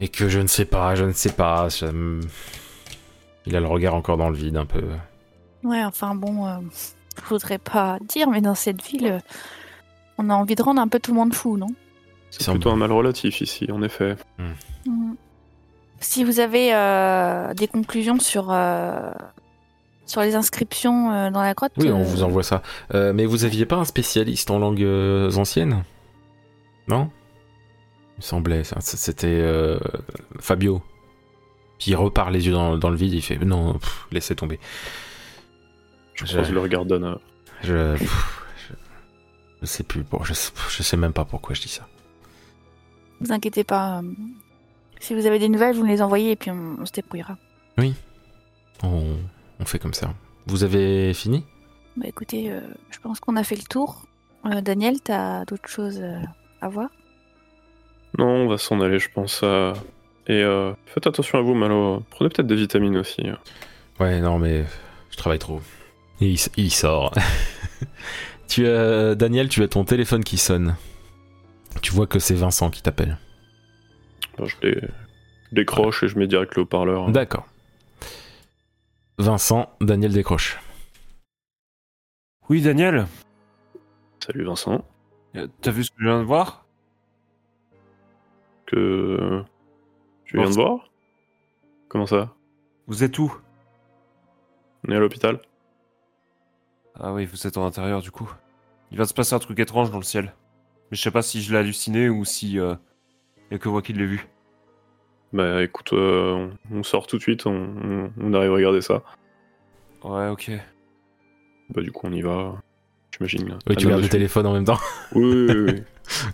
[0.00, 1.70] Et que je ne sais pas, je ne sais pas.
[1.70, 2.20] ça me-
[3.46, 4.82] Il a le regard encore dans le vide un peu.
[5.62, 6.56] Ouais, enfin bon, euh,
[7.22, 9.18] je voudrais pas dire, mais dans cette ville, euh,
[10.18, 11.68] on a envie de rendre un peu tout le monde fou, non?
[12.30, 12.58] C'est semble.
[12.58, 14.16] plutôt un mal relatif ici, en effet.
[14.38, 15.16] Mhm.
[16.00, 19.12] Si vous avez euh, des conclusions sur, euh,
[20.06, 22.62] sur les inscriptions euh, dans la grotte, Oui, on euh, vous envoie ça.
[22.94, 25.84] Euh, mais vous aviez pas un spécialiste en langues euh, anciennes?
[26.88, 27.10] Non?
[28.14, 29.78] Il me semblait, C'était euh,
[30.38, 30.82] Fabio.
[31.78, 34.60] Puis il repart les yeux dans, dans le vide, il fait non, pff, laissez tomber.
[36.14, 37.18] Je le regard d'Anna.
[37.62, 38.04] Je, je,
[39.62, 40.02] je sais plus.
[40.02, 41.86] Bon, je, je sais même pas pourquoi je dis ça.
[43.20, 44.02] vous inquiétez pas.
[45.00, 47.36] si vous avez des nouvelles, vous me les envoyez et puis on, on se débrouillera.
[48.84, 49.16] On,
[49.62, 50.12] on fait comme ça.
[50.46, 51.44] Vous avez fini?
[51.96, 54.02] Bah écoutez, euh, je pense qu'on a fait le tour.
[54.46, 56.18] Euh, Daniel, t'as d'autres choses euh,
[56.60, 56.88] à voir?
[58.18, 59.40] Non, on va s'en aller, je pense.
[59.44, 59.72] euh.
[60.26, 62.02] Et euh, faites attention à vous, Malo.
[62.10, 63.26] Prenez peut-être des vitamines aussi.
[63.26, 63.38] hein.
[64.00, 64.64] Ouais, non, mais
[65.10, 65.60] je travaille trop.
[66.20, 67.12] Et il, il sort.
[68.48, 70.76] tu as, Daniel, tu as ton téléphone qui sonne.
[71.82, 73.18] Tu vois que c'est Vincent qui t'appelle.
[74.38, 74.74] Bon, je, les...
[74.80, 74.86] je
[75.54, 77.10] décroche et je mets direct le haut-parleur.
[77.10, 77.46] D'accord.
[79.26, 80.58] Vincent, Daniel décroche.
[82.48, 83.06] Oui, Daniel,
[84.18, 84.84] Salut Vincent.
[85.36, 86.66] euh, t'as vu ce que je viens de voir?
[88.66, 89.44] Que.
[90.24, 90.90] Tu viens de voir?
[91.88, 92.34] Comment ça?
[92.88, 93.32] Vous êtes où?
[94.86, 95.40] On est à l'hôpital
[96.98, 98.28] Ah oui, vous êtes en intérieur du coup.
[98.90, 100.34] Il va se passer un truc étrange dans le ciel.
[100.90, 102.74] Mais je sais pas si je l'ai halluciné ou si euh,
[103.52, 104.26] y a que moi qui l'ai vu.
[105.32, 108.82] Bah écoute, euh, on on sort tout de suite, on, on- on arrive à regarder
[108.82, 109.02] ça.
[110.04, 110.50] Ouais, ok.
[111.70, 112.60] Bah du coup on y va.
[113.16, 113.58] J'imagine.
[113.68, 114.78] Oui, tu Anna gardes le téléphone en même temps.
[115.14, 115.82] Oui, oui, oui,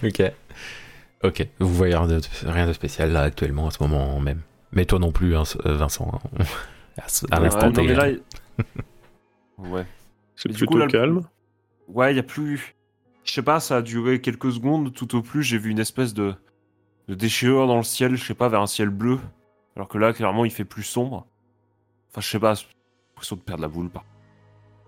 [0.03, 0.09] oui.
[0.09, 0.33] ok.
[1.25, 1.49] Ok.
[1.61, 4.41] Vous voyez rien de, rien de spécial là actuellement, à ce moment même.
[4.73, 6.11] Mais toi non plus, hein, euh, Vincent.
[6.39, 6.45] hein.
[6.99, 8.17] à ce- à l'instant Ouais, là, hein.
[9.59, 9.87] il- ouais.
[10.37, 11.23] C'est plutôt coup, là, calme.
[11.89, 12.75] Ouais, y a plus.
[13.25, 14.93] Je sais pas, ça a duré quelques secondes.
[14.95, 16.35] Tout au plus, j'ai vu une espèce de...
[17.09, 19.19] de déchirure dans le ciel, je sais pas, vers un ciel bleu.
[19.77, 21.27] Alors que là, clairement, il fait plus sombre.
[22.11, 22.67] Enfin, je sais pas, j'ai
[23.11, 23.91] l'impression de perdre la boule.
[23.91, 24.05] Par...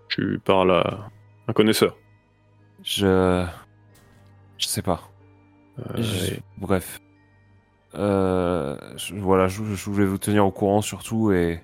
[0.09, 1.09] Tu parles à
[1.47, 1.97] un connaisseur.
[2.83, 3.45] Je.
[4.57, 5.01] Je sais pas.
[5.79, 6.99] Euh, Je- Bref.
[7.95, 11.61] Euh, je- voilà, je, je voulais vous tenir au courant surtout et.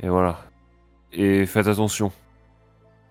[0.00, 0.38] Et voilà.
[1.12, 2.12] Et faites attention.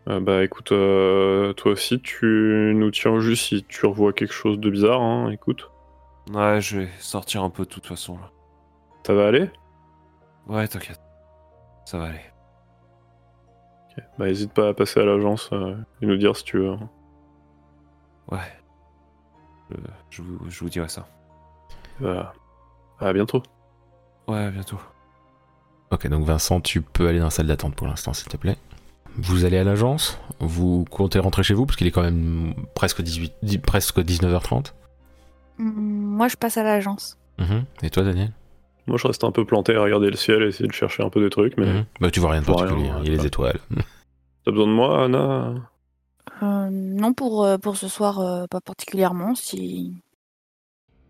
[0.08, 4.34] euh, bah écoute, euh, toi aussi tu nous tiens au jus si tu revois quelque
[4.34, 5.71] chose de bizarre, hein, écoute.
[6.33, 8.29] Ouais, je vais sortir un peu de toute façon là.
[9.05, 9.49] Ça va aller?
[10.47, 10.99] Ouais, t'inquiète.
[11.85, 12.21] Ça va aller.
[13.97, 14.03] Ok.
[14.17, 16.69] Bah hésite pas à passer à l'agence euh, et nous dire si tu veux.
[16.71, 16.89] hein.
[18.31, 18.39] Ouais.
[19.69, 19.75] Je,
[20.09, 21.07] je vous, je vous dirai ça.
[21.99, 22.33] Bah,
[22.99, 23.43] à bientôt.
[24.27, 24.79] Ouais, à bientôt.
[25.91, 28.57] Ok, donc Vincent, tu peux aller dans la salle d'attente pour l'instant, s'il te plaît.
[29.17, 33.01] Vous allez à l'agence, vous comptez rentrer chez vous, parce qu'il est quand même presque,
[33.01, 34.73] 18, dix- presque 19h30.
[35.59, 37.17] Hum, Moi, je passe à l'agence.
[37.39, 37.65] Mhm.
[37.83, 38.31] Et toi, Daniel?
[38.87, 41.09] Moi je reste un peu planté à regarder le ciel et essayer de chercher un
[41.09, 41.85] peu des trucs, mais Mhm.
[41.99, 43.59] Bah, tu vois rien de particulier, rien, hein, il y a les étoiles.
[44.45, 45.55] t'as besoin de moi, Anna?
[46.43, 49.33] Euh, non, pour, euh, pour ce soir, euh, pas particulièrement.
[49.33, 49.95] Si,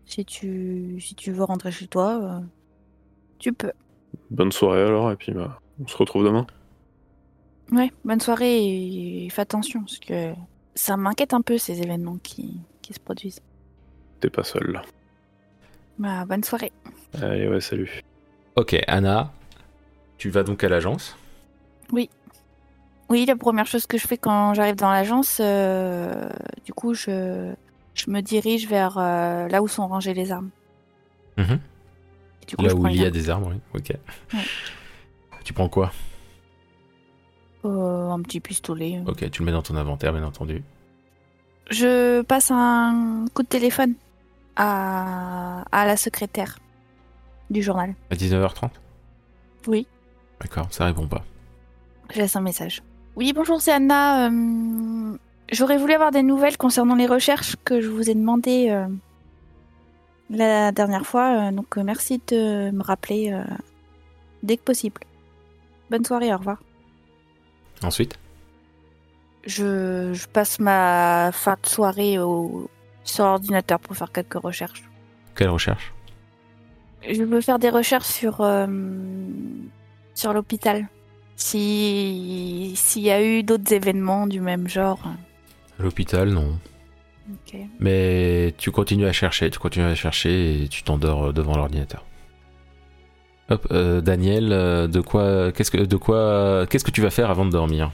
[0.06, 2.40] si, tu, si tu veux rentrer chez toi, euh,
[3.38, 3.72] tu peux.
[4.30, 6.46] Bonne soirée alors, et puis bah, on se retrouve demain.
[7.72, 10.32] Ouais, bonne soirée et fais attention, parce que
[10.74, 13.40] ça m'inquiète un peu ces événements qui, qui se produisent.
[14.26, 14.82] T'es pas seul là.
[16.00, 16.72] Bah, bonne soirée.
[17.22, 18.02] Allez, ouais, salut.
[18.56, 19.30] Ok, Anna,
[20.18, 21.16] tu vas donc à l'agence?
[21.92, 22.10] Oui,
[23.08, 26.28] la première chose que je fais quand j'arrive dans l'agence, euh,
[26.64, 27.54] du coup, je,
[27.94, 30.50] je me dirige vers euh, là où sont rangées les armes.
[31.36, 31.60] Mhm.
[32.42, 33.60] Et du coup, Là je où il y a des arbres, oui.
[33.74, 33.96] Ok.
[34.34, 34.40] Ouais.
[35.44, 35.92] Tu prends quoi?
[37.64, 39.00] Euh, un petit pistolet.
[39.06, 40.64] Ok, tu le mets dans ton inventaire, bien entendu.
[41.70, 43.94] Je passe un coup de téléphone
[44.56, 46.58] à, à la secrétaire
[47.50, 47.94] du journal.
[48.10, 48.70] À 19h30
[49.66, 49.86] Oui.
[50.40, 51.24] D'accord, ça répond pas.
[52.12, 52.82] Je laisse un message.
[53.16, 54.28] Oui, bonjour, c'est Anna.
[54.28, 55.16] Euh,
[55.52, 58.86] J'aurais voulu avoir des nouvelles concernant les recherches que je vous ai demandées euh,
[60.30, 61.48] la dernière fois.
[61.48, 63.32] euh, donc, merci de me rappeler
[64.42, 65.00] dès que possible.
[65.90, 66.58] Bonne soirée, au revoir.
[67.82, 68.18] Ensuite?
[69.46, 72.68] Je, je passe ma fin de soirée au,
[73.06, 74.84] sur l'ordinateur pour faire quelques recherches.
[75.34, 75.92] Quelle recherche
[77.08, 78.66] Je veux faire des recherches sur, euh,
[80.14, 80.88] sur l'hôpital.
[81.36, 85.00] Si s'il y a eu d'autres événements du même genre.
[85.78, 86.58] L'hôpital, non.
[87.80, 92.04] Mais tu continues à chercher, tu continues à chercher et tu t'endors euh, devant l'ordinateur.
[93.48, 97.30] Hop, euh, Daniel, euh, de quoi, qu'est-ce que, de quoi, qu'est-ce que tu vas faire
[97.30, 97.90] avant de dormir?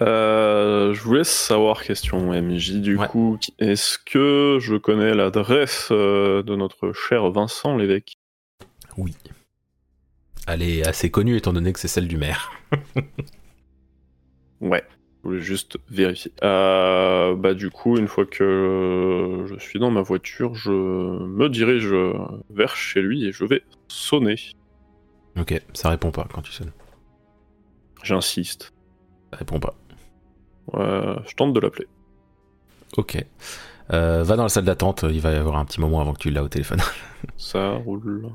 [0.00, 3.06] Euh, je voulais savoir, question MJ, du Ouais.
[3.08, 8.14] coup, est-ce que je connais l'adresse euh, de notre cher Vincent l'évêque
[8.96, 9.14] Oui.
[10.48, 12.50] Elle est assez connue étant donné que c'est celle du maire.
[14.60, 14.84] Ouais,
[15.24, 16.30] je voulais juste vérifier.
[16.44, 21.92] Euh, bah du coup, une fois que je suis dans ma voiture, je me dirige
[22.48, 24.36] vers chez lui et je vais sonner.
[25.36, 26.70] Ok, ça répond pas quand tu sonnes.
[28.04, 28.72] J'insiste.
[29.32, 29.74] Ça répond pas.
[30.72, 31.86] Ouais, je tente de l'appeler.
[32.96, 33.24] Ok.
[33.92, 36.18] Euh, va dans la salle d'attente, il va y avoir un petit moment avant que
[36.20, 36.80] tu l'as au téléphone.
[37.36, 38.30] Ça roule.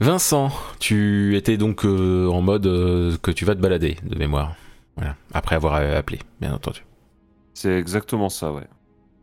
[0.00, 4.54] Vincent, tu étais donc euh, en mode euh, que tu vas te balader de mémoire.
[4.96, 5.14] Voilà.
[5.32, 6.84] Après avoir euh, appelé, bien entendu.
[7.54, 8.66] C'est exactement ça, ouais.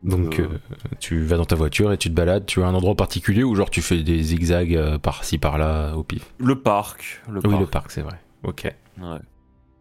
[0.03, 0.43] Donc Euh.
[0.71, 2.45] euh, tu vas dans ta voiture et tu te balades.
[2.45, 6.03] Tu as un endroit particulier ou genre tu fais des zigzags euh, par-ci par-là au
[6.03, 6.25] pif?
[6.37, 7.21] Le parc.
[7.29, 7.59] Le Oui, parc.
[7.59, 8.17] le parc, c'est vrai.
[8.43, 8.73] Ok.
[9.01, 9.19] Ouais.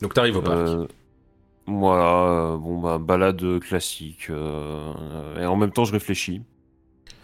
[0.02, 0.90] Donc t'arrives au parc.
[1.70, 4.28] Voilà, euh, bon bah balade classique.
[4.30, 4.94] euh,
[5.38, 6.40] et en même temps, je réfléchis.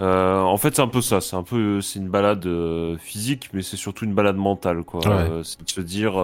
[0.01, 1.21] Euh, en fait, c'est un peu ça.
[1.23, 5.01] C'est un peu, c'est une balade euh, physique, mais c'est surtout une balade mentale, quoi.
[5.01, 5.31] Ouais.
[5.31, 6.17] Euh, c'est de se dire,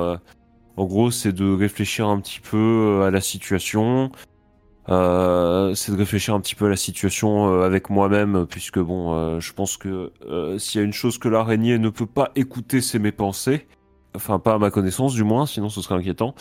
[0.77, 4.11] en gros, c'est de réfléchir un petit peu à la situation.
[4.89, 9.77] C'est de réfléchir un petit peu à la situation avec moi-même, puisque bon, je pense
[9.77, 10.13] que
[10.59, 13.67] s'il y a une chose que l'araignée ne peut pas écouter, c'est mes pensées.
[14.15, 16.35] Enfin, pas à ma connaissance, du moins, sinon ce serait inquiétant.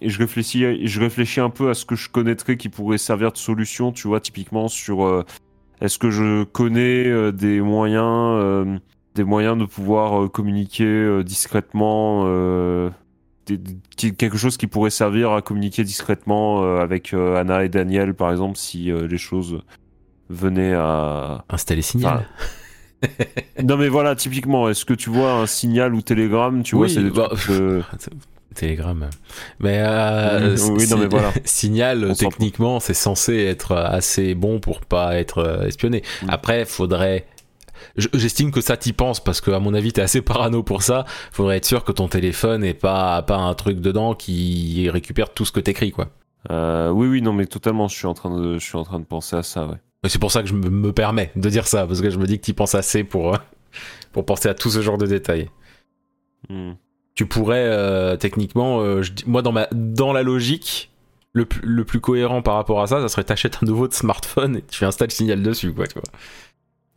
[0.00, 3.30] Et je réfléchis, je réfléchis un peu à ce que je connaîtrais qui pourrait servir
[3.32, 5.24] de solution, tu vois, typiquement sur euh,
[5.80, 8.04] est-ce que je connais euh, des moyens,
[8.40, 8.76] euh,
[9.14, 12.90] des moyens de pouvoir euh, communiquer euh, discrètement, euh,
[13.46, 17.68] des- des- quelque chose qui pourrait servir à communiquer discrètement euh, avec euh, Anna et
[17.68, 19.60] Daniel, par exemple, si euh, les choses
[20.28, 21.44] venaient à.
[21.50, 22.26] Installer signal.
[23.62, 26.92] Non mais voilà, typiquement, est-ce que tu vois un signal ou télégramme, tu vois, Oui,
[26.92, 27.82] c'est des bah, trucs, euh,
[28.54, 29.08] Télégramme.
[29.60, 31.32] Mais euh, Oui, non, mais voilà.
[31.44, 36.02] signal, On techniquement, c'est censé être assez bon pour pas être euh, espionné.
[36.28, 37.26] Après, faudrait.
[37.96, 40.82] je- J'estime que ça t'y pense parce que à mon avis t'es assez parano pour
[40.82, 41.04] ça.
[41.32, 45.44] Faudrait être sûr que ton téléphone est pas pas un truc dedans qui récupère tout
[45.46, 46.08] ce que t'écris quoi.
[46.50, 48.98] euh, oui, oui, non mais totalement, je suis en train de, je suis en train
[49.00, 49.76] de penser à ça, ouais.
[50.04, 52.18] Et C'est pour ça que je me- me permets de dire ça parce que je
[52.18, 53.38] me dis que t'y penses assez pour euh,
[54.12, 55.48] pour penser à tout ce genre de détails.
[56.48, 56.72] Hmm.
[57.14, 60.90] tu pourrais euh, techniquement, euh, je moi dans ma dans la logique,
[61.34, 64.56] le, plus- le plus cohérent par rapport à ça, ça serait t'achètes un nouveau smartphone
[64.56, 66.02] et tu installes Signal dessus, quoi, tu vois.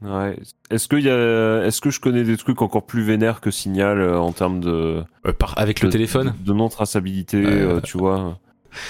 [0.02, 0.36] Ouais.
[0.72, 4.00] Est-ce que y a, est-ce que je connais des trucs encore plus vénères que Signal
[4.02, 6.34] euh, en termes de Euh, par- avec le téléphone?
[6.44, 8.40] de, non traçabilité, euh, tu vois?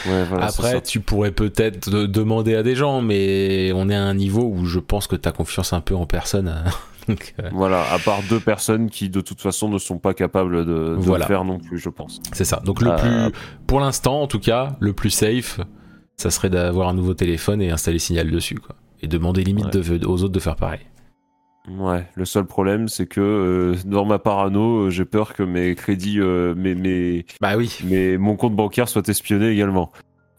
[0.08, 0.50] Ouais, voilà.
[0.50, 4.14] c'est Après, tu pourrais peut-être de- demander à des gens, mais on est à un
[4.14, 6.48] niveau où je pense que t'as confiance un peu en personne.
[6.48, 6.64] hein.
[7.08, 10.66] Donc, euh, Voilà, à part deux personnes qui de toute façon ne sont pas capables
[10.66, 11.26] de, de Voilà.
[11.26, 12.20] le faire non plus, je pense.
[12.34, 12.62] c'est ça.
[12.66, 12.98] Donc le Euh,
[13.30, 15.60] plus, pour l'instant en tout cas, le plus safe,
[16.18, 18.76] ça serait d'avoir un nouveau téléphone et installer Signal dessus, quoi.
[19.04, 20.00] Et demander limite Ouais.
[20.00, 20.80] de- aux autres de faire pareil.
[21.68, 25.74] Ouais, le seul problème c'est que euh, dans ma parano, euh, j'ai peur que mes
[25.76, 27.76] crédits, euh, mes, mes, Bah oui.
[27.84, 29.92] mes, mon compte bancaire soit espionné également.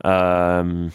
[0.04, 0.88] Euh...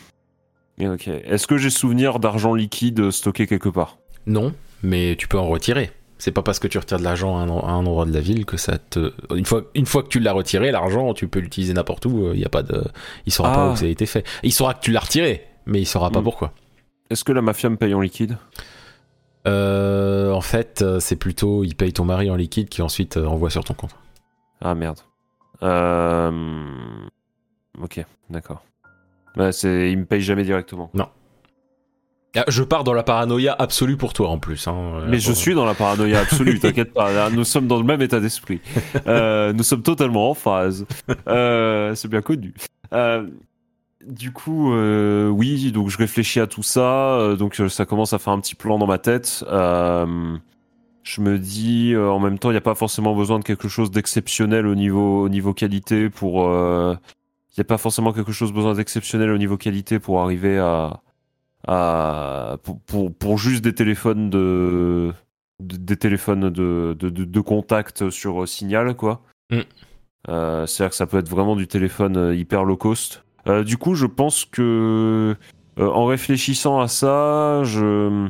[0.81, 1.07] Ok.
[1.07, 3.97] Est-ce que j'ai souvenir d'argent liquide stocké quelque part?
[4.25, 5.91] Non, mais tu peux en retirer.
[6.17, 8.19] C'est pas parce que tu retires de l'argent à un, à un endroit de la
[8.21, 9.11] ville que ça te.
[9.35, 12.31] Une fois, une fois que tu l'as retiré, l'argent, tu peux l'utiliser n'importe où.
[12.33, 12.83] Il y a pas de.
[13.25, 13.71] Il saura pas Ah.
[13.73, 14.25] où ça a été fait.
[14.43, 16.23] Il saura que tu l'as retiré, mais il saura pas Hmm.
[16.23, 16.53] pourquoi.
[17.09, 18.37] Est-ce que la mafia me paye en liquide?
[19.47, 23.25] Euh, en fait, euh, c'est plutôt il paye ton mari en liquide qui ensuite euh,
[23.25, 23.95] envoie sur ton compte.
[24.61, 24.99] Ah merde.
[25.63, 26.31] Euh...
[27.81, 28.63] ok, d'accord.
[29.51, 30.91] C'est, il me paye jamais directement.
[32.35, 34.67] Ah, Je pars dans la paranoïa absolue pour toi en plus.
[34.67, 35.03] hein.
[35.07, 37.11] Mais je suis dans la paranoïa absolue, t'inquiète pas.
[37.11, 38.61] Là, Nous sommes dans le même état d'esprit.
[39.07, 40.85] Euh, nous sommes totalement en phase.
[41.07, 42.53] C'est bien connu.
[44.07, 47.15] Du coup, euh, oui, donc je réfléchis à tout ça.
[47.19, 49.43] euh, donc euh, ça commence à faire un petit plan dans ma tête.
[49.47, 50.37] Euh,
[51.03, 53.91] je me dis, en même temps, il n'y a pas forcément besoin de quelque chose
[53.91, 56.43] d'exceptionnel au niveau, au niveau qualité pour.
[56.43, 61.01] Il n'y a pas forcément quelque chose besoin d'exceptionnel au niveau qualité pour arriver à,
[61.67, 65.11] à pour, pour, pour juste des téléphones de,
[65.59, 69.21] de- des téléphones de, de, de, de contact sur Signal quoi.
[69.51, 69.59] Mm.
[70.27, 73.23] C'est-à-dire que ça peut être vraiment du téléphone hyper low cost.
[73.47, 75.35] Euh, du coup, je pense que
[75.79, 78.27] euh, en réfléchissant à ça, je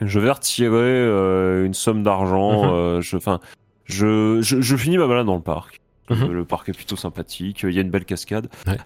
[0.00, 2.94] je vais retirer euh, une somme d'argent.
[2.94, 3.00] Mhm.
[3.00, 3.40] je, enfin,
[3.84, 5.80] je, je, je finis ma balade dans le parc.
[6.10, 6.30] Mhm.
[6.32, 7.64] Le parc est plutôt sympathique.
[7.64, 8.48] Il y a une belle cascade.
[8.66, 8.78] Ouais.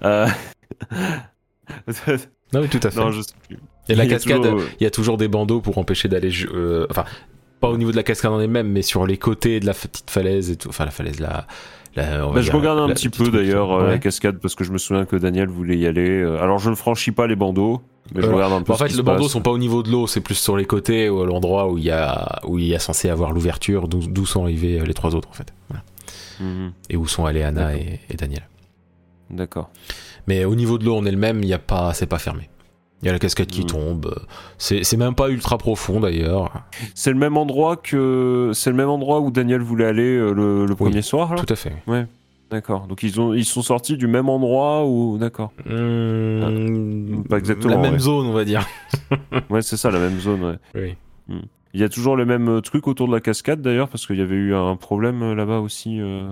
[2.52, 3.00] Non, oui, tout à fait.
[3.00, 3.20] non, je.
[3.88, 6.30] Et la Il cascade, toujours, il y a toujours des bandeaux pour empêcher d'aller.
[6.90, 7.04] enfin,
[7.62, 10.10] pas au niveau de la cascade en elle-même, mais sur les côtés de la petite
[10.10, 10.68] falaise et tout.
[10.68, 11.46] Enfin, la falaise, la.
[11.96, 13.90] la- on va Bah, je regarde un la petit peu d'ailleurs euh, ouais.
[13.92, 16.08] la cascade parce que je me souviens que Daniel voulait y aller.
[16.22, 17.80] Euh, Alors je ne franchis pas les bandeaux,
[18.14, 18.72] mais je Euh, regarde un peu.
[18.72, 19.32] En ce fait, qui les bandeaux passe.
[19.32, 21.78] sont pas au niveau de l'eau, c'est plus sur les côtés ou à l'endroit où
[21.78, 25.14] il y a où il y a censé avoir l'ouverture, d'où sont arrivés les trois
[25.14, 25.52] autres en fait.
[25.68, 25.82] Voilà.
[26.40, 26.72] Mhm.
[26.90, 28.42] Et où sont allés Anna et, et Daniel.
[29.30, 29.70] D'accord.
[30.26, 32.48] Mais au niveau de l'eau en elle-même, il y a pas, c'est pas fermé.
[33.02, 33.66] Il y a la cascade qui Mhm.
[33.66, 34.14] tombe.
[34.58, 36.52] C'est même pas ultra profond d'ailleurs.
[36.94, 40.66] C'est le même endroit que c'est le même endroit où Daniel voulait aller euh, le,
[40.66, 41.34] le premier soir.
[41.34, 41.42] là?
[41.42, 41.72] Tout à fait.
[42.50, 42.86] D'accord.
[42.86, 45.52] Donc ils ont ils sont sortis du même endroit ou d'accord.
[45.64, 47.98] Mmh, pas exactement, La même ouais.
[47.98, 48.66] zone, on va dire.
[49.50, 50.58] Ouais, c'est ça la même zone.
[50.74, 50.96] Ouais.
[51.28, 51.36] Oui.
[51.74, 54.16] Il y a toujours les mêmes euh, trucs autour de la cascade d'ailleurs parce qu'il
[54.16, 55.98] y avait eu un problème euh, là-bas aussi.
[56.00, 56.28] euh,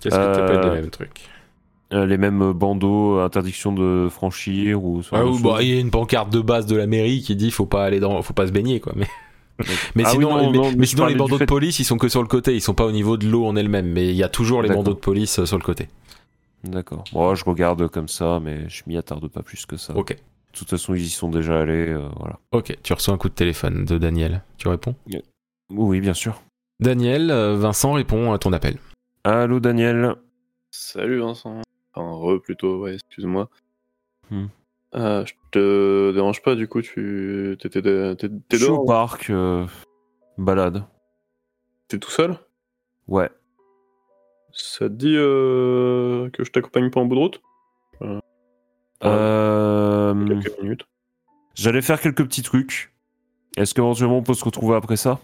[0.00, 1.35] Qu'est-ce que t'as pas Euh, les mêmes trucs euh,
[1.90, 5.02] les mêmes bandeaux, interdiction de franchir ou.
[5.12, 7.66] Ah, bah, il y a une pancarte de base de la mairie qui dit faut
[7.66, 8.92] pas aller dans, faut pas se baigner quoi.
[8.96, 9.06] Mais,
[9.94, 11.48] mais Ah oui, sinon, non, mais, non, mais mais je sinon les bandeaux fait- de
[11.50, 13.54] police ils sont que sur le côté, ils sont pas au niveau de l'eau en
[13.56, 13.86] elle-même.
[13.90, 15.88] Mais il y a toujours les bandeaux de police euh, sur le côté.
[16.64, 17.04] D'accord.
[17.12, 19.96] Bon, je regarde comme ça, mais je m'y attarde pas plus que ça.
[19.96, 20.10] Ok.
[20.12, 21.90] De toute façon, ils y sont déjà allés.
[21.90, 22.38] euh, voilà.
[22.50, 22.76] Ok.
[22.82, 24.42] Tu reçois un coup de téléphone de Daniel.
[24.58, 24.94] Tu réponds
[25.70, 26.42] Oui, bien sûr.
[26.80, 28.78] Daniel, euh, Vincent répond à ton appel.
[29.24, 30.14] Allô, Daniel.
[30.72, 31.60] Salut Vincent.
[31.96, 33.48] Enfin, re plutôt, ouais, excuse-moi.
[34.30, 34.46] Hmm.
[34.94, 39.30] Euh, je te dérange pas, du coup, tu t'es t'es Je suis dehors au parc,
[39.30, 39.66] euh,
[40.38, 40.84] balade.
[41.88, 42.36] T'es tout seul?
[43.08, 43.30] Ouais.
[44.52, 47.42] Ça te dit euh, que je t'accompagne pas en bout de route?
[49.04, 50.86] Euh, Quelques minutes.
[51.54, 52.92] J'allais faire quelques petits trucs.
[53.56, 55.20] Est-ce qu'éventuellement on peut se retrouver après ça?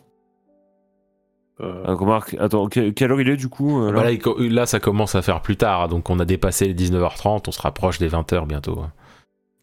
[1.63, 4.81] Euh, Euh, Remarque, attends, que- quelle heure il est du coup euh, là il ça
[4.81, 8.09] commence à faire plus tard, donc on a dépassé les 19h30, on se rapproche des
[8.09, 8.81] 20h bientôt.
[8.81, 8.93] hein.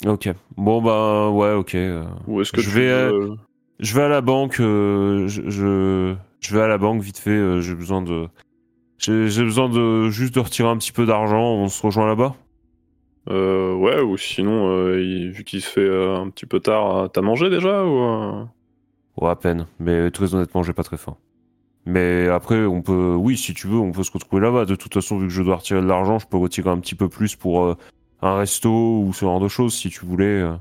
[0.10, 0.30] Ok.
[0.56, 1.76] Bon, bah, ouais, ok.
[1.76, 2.06] euh.
[2.28, 3.36] Ou est-ce que je tu vais, veux-
[3.80, 4.62] Je vais à la banque.
[4.62, 7.32] euh, je, je, je vais à la banque vite fait.
[7.32, 8.28] euh, j'ai besoin de.
[8.98, 11.42] J'ai besoin de juste de retirer un petit peu d'argent.
[11.42, 12.36] On se rejoint là-bas?
[13.30, 16.98] Euh, ouais, ou sinon, euh, il- vu qu'il se fait euh, un petit peu tard,
[16.98, 18.44] euh, t'as mangé déjà ou euh?
[19.18, 19.68] Ouais, à peine.
[19.80, 21.16] Mais très honnêtement, j'ai pas très faim.
[21.86, 23.16] Mais après, on peut.
[23.16, 24.66] Oui, si tu veux, on peut se retrouver là-bas.
[24.66, 26.96] De toute façon, vu que je dois retirer de l'argent, je peux retirer un petit
[26.96, 27.76] peu plus pour euh,
[28.22, 28.70] un resto
[29.02, 30.26] ou ce genre de choses si tu voulais.
[30.42, 30.54] euh.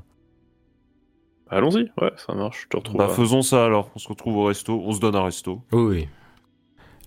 [1.51, 2.97] Allons-y, ouais, ça marche, je te retrouve.
[2.97, 3.13] Bah, là.
[3.13, 3.89] faisons ça alors.
[3.95, 4.81] On se retrouve au resto.
[4.85, 5.61] On se donne un resto.
[5.71, 6.07] Oui, oui.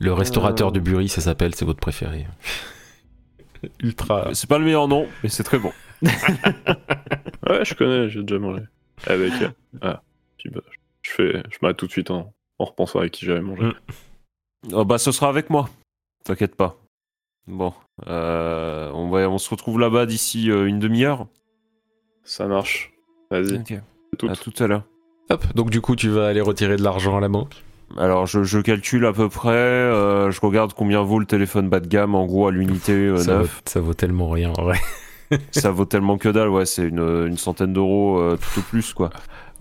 [0.01, 0.73] Le restaurateur Euh.
[0.73, 2.27] de Bury, ça s'appelle, c'est votre préféré.
[3.83, 4.31] Ultra.
[4.35, 5.73] C'est pas le meilleur nom, mais c'est très bon.
[7.49, 8.63] Ouais, je connais, j'ai déjà mangé.
[9.07, 9.33] Avec.
[9.43, 9.49] euh,
[9.81, 10.03] Ah,
[10.39, 10.61] puis bah,
[11.03, 13.63] je fais, je m'arrête tout de suite en, en repensant avec qui j'avais mangé.
[13.65, 13.73] Mm.
[14.73, 15.69] Oh, bah, ce sera avec moi.
[16.25, 16.77] T'inquiète pas.
[17.49, 17.73] Bon,
[18.07, 21.27] euh, on, va, on se retrouve là-bas d'ici euh, une demi-heure.
[22.25, 22.93] Ça marche.
[23.31, 23.75] Vas-y, Ok.
[24.19, 24.29] tout.
[24.29, 24.85] À tout à l'heure.
[25.31, 27.65] Hop, donc du coup, tu vas aller retirer de l'argent à la banque.
[27.99, 29.51] Alors, je, je calcule à peu près.
[29.51, 33.17] euh, je regarde combien vaut le téléphone bas de gamme en gros à l'unité euh,
[33.19, 33.63] ça, vaut, neuf.
[33.67, 34.79] ça vaut tellement rien, en vrai.
[35.51, 36.49] Ça vaut tellement que dalle.
[36.51, 39.11] Ouais, c'est une, une centaine d'euros euh, tout au plus quoi.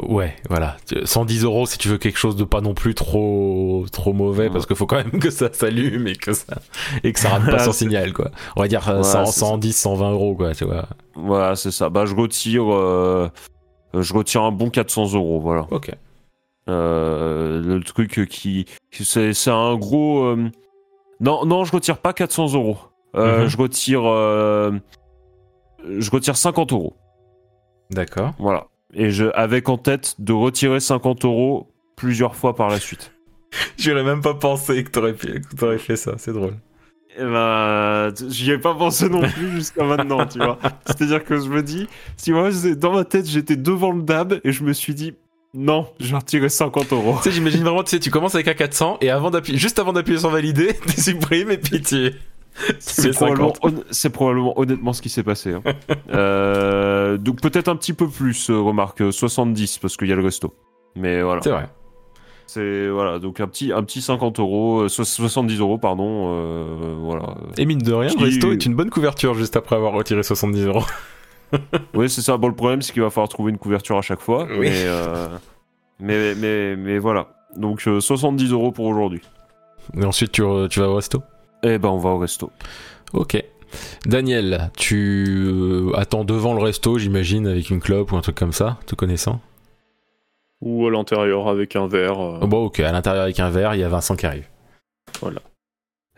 [0.01, 0.77] Ouais, voilà.
[0.87, 4.43] Tu- 110 euros si tu veux quelque chose de pas non plus trop trop mauvais,
[4.45, 4.49] Ouais.
[4.49, 6.55] parce qu'il faut quand même que ça s'allume et que ça
[7.03, 8.31] et que ça rate pas son signal, quoi.
[8.55, 9.45] On va dire euh, Ouais, 100, c'est ça.
[9.47, 10.87] 110, 120 euros, quoi, tu vois.
[11.15, 11.89] Voilà, c'est ça.
[11.89, 12.73] Bah, je retire.
[12.73, 13.29] euh,
[13.93, 15.39] je retire un bon 400 euros.
[15.39, 15.67] Voilà.
[15.71, 15.91] Ok.
[16.69, 20.23] Euh, le truc qui, c'est, c'est un gros.
[20.25, 20.49] euh,
[21.19, 22.77] Non, non, je retire pas 400 euros.
[23.15, 23.47] Euh, Mhm.
[23.49, 24.01] Je retire.
[24.05, 24.71] euh,
[25.99, 26.95] Je retire 50 euros.
[27.89, 28.33] D'accord.
[28.39, 28.67] Voilà.
[28.93, 33.11] Et je, avec en tête de retirer 50 euros plusieurs fois par la suite.
[33.77, 36.55] J'aurais même pas pensé que t'aurais, pu- que t'aurais fait ça, c'est drôle.
[37.17, 40.57] Eh ben, j'y ai pas pensé non plus jusqu'à maintenant, tu vois.
[40.85, 44.51] C'est-à-dire que je me dis, si moi, dans ma tête, j'étais devant le DAB et
[44.53, 45.13] je me suis dit,
[45.53, 47.15] non, je vais retirer 50 euros.
[47.17, 49.79] Tu sais, j'imagine vraiment, tu sais, tu commences avec un 400 et avant d'appuyer, juste
[49.79, 52.11] avant d'appuyer sur valider, tu supprimes et puis tu.
[52.79, 53.59] C'est probablement, 50.
[53.79, 55.53] hon- c'est probablement honnêtement ce qui s'est passé.
[55.53, 55.63] hein.
[56.13, 60.15] Euh, donc peut-être un petit peu plus, euh, remarque, euh, 70 parce qu'il y a
[60.15, 60.53] le resto.
[60.95, 61.41] Mais voilà.
[61.41, 61.69] C'est vrai.
[62.47, 66.33] C'est voilà, donc un petit, un petit 50 euros, euh, so- 70 euros, pardon.
[66.35, 67.35] euh, voilà.
[67.57, 70.65] Et mine de rien, le resto est une bonne couverture juste après avoir retiré 70
[70.65, 70.83] euros.
[71.93, 72.37] Oui, c'est ça.
[72.37, 74.47] Bon, le problème, c'est qu'il va falloir trouver une couverture à chaque fois.
[74.51, 74.59] Oui.
[74.69, 75.27] Mais, euh,
[75.99, 77.27] mais, mais, mais voilà.
[77.57, 79.21] Donc euh, 70 euros pour aujourd'hui.
[79.97, 81.21] Et ensuite, tu, tu vas au resto?
[81.63, 82.51] Eh ben, on va au resto.
[83.13, 83.43] Ok.
[84.05, 88.51] Daniel, tu euh, attends devant le resto, j'imagine, avec une clope ou un truc comme
[88.51, 89.39] ça, te connaissant
[90.61, 92.19] Ou à l'intérieur avec un verre.
[92.19, 94.47] euh, Oh, Bon, ok, à l'intérieur avec un verre, il y a Vincent qui arrive.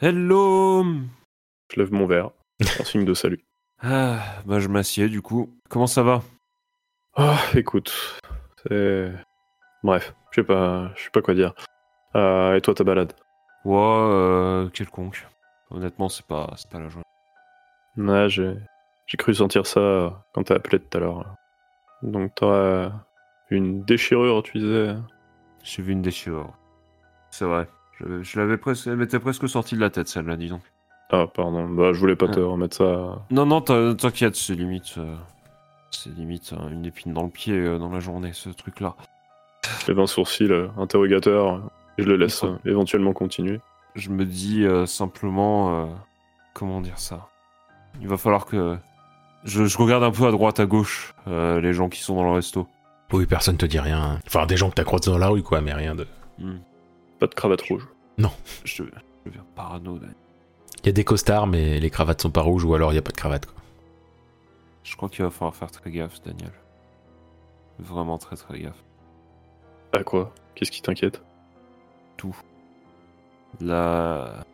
[0.01, 0.83] Hello
[1.71, 2.31] Je lève mon verre.
[2.79, 3.43] en signe de salut.
[3.81, 5.49] ah, Bah, je m'assieds du coup.
[5.69, 6.23] Comment ça va?
[7.15, 7.93] Ah, écoute,
[8.67, 9.11] c'est.
[9.83, 11.53] Bref, je sais pas, je sais pas quoi dire.
[12.15, 13.13] Euh, et toi, ta balade?
[13.65, 15.27] Ouais, euh, quelconque.
[15.73, 17.01] Honnêtement, c'est pas, c'est pas la joie.
[17.97, 18.55] Ouais, j'ai,
[19.07, 21.35] j'ai cru sentir ça quand t'as appelé tout à l'heure.
[22.03, 22.91] Donc t'auras
[23.49, 24.95] une déchirure, tu disais?
[25.63, 26.53] J'ai vu une déchirure.
[27.31, 27.67] C'est vrai.
[27.99, 30.61] Je, je l'avais presque, elle m'était presque sortie de la tête, celle-là, dis donc.
[31.11, 31.67] Ah, pardon.
[31.69, 32.45] Bah, je voulais pas te Ah.
[32.45, 33.21] remettre ça.
[33.29, 34.95] Non, non, t'in- t'inquiète, c'est limite.
[34.97, 35.15] euh,
[35.91, 38.95] c'est limite euh, une épine dans le pied euh, dans la journée, ce truc-là.
[39.81, 41.61] Je lève un sourcil, euh, interrogateur,
[41.97, 43.59] et je le laisse éventuellement continuer.
[43.95, 45.83] Je me dis euh, simplement.
[45.83, 45.87] euh,
[46.53, 47.29] comment dire ça?
[48.01, 48.77] Il va falloir que.
[49.43, 52.23] Je, je regarde un peu à droite, à gauche, euh, les gens qui sont dans
[52.23, 52.67] le resto.
[53.11, 54.19] Oui, personne te dit rien.
[54.25, 56.07] Enfin, des gens que t'as croisés dans la rue, quoi, mais rien de.
[56.39, 56.59] Hmm.
[57.19, 57.87] Pas de cravate rouge.
[58.17, 58.27] Je,
[58.65, 58.83] je
[59.25, 59.99] deviens parano.
[60.81, 62.99] Il y a des costards, mais les cravates sont pas rouges, ou alors il y
[62.99, 63.55] a pas de cravate, quoi.
[64.83, 66.51] Je crois qu'il va falloir faire très gaffe, Daniel.
[67.79, 68.83] Vraiment très très gaffe.
[69.93, 70.33] Ah quoi?
[70.55, 71.21] Qu'est-ce qui t'inquiète?
[73.61, 74.45] La...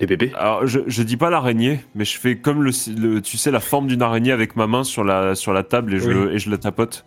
[0.00, 3.36] Les bébés Alors, je, je dis pas l'araignée, mais je fais comme le, le- tu
[3.36, 6.08] sais, la forme d'une araignée avec ma main sur la, sur la table et je,
[6.08, 6.14] Oui.
[6.14, 7.04] le, et je la tapote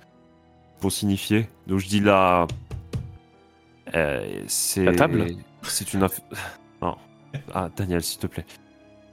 [0.81, 1.47] pour signifier.
[1.67, 2.47] Donc je dis la.
[3.95, 4.83] Euh, c'est.
[4.83, 5.25] La table
[5.61, 6.01] C'est une.
[6.03, 6.19] inf-
[6.81, 6.97] Non.
[7.53, 8.45] Ah, Daniel, s'il te plaît.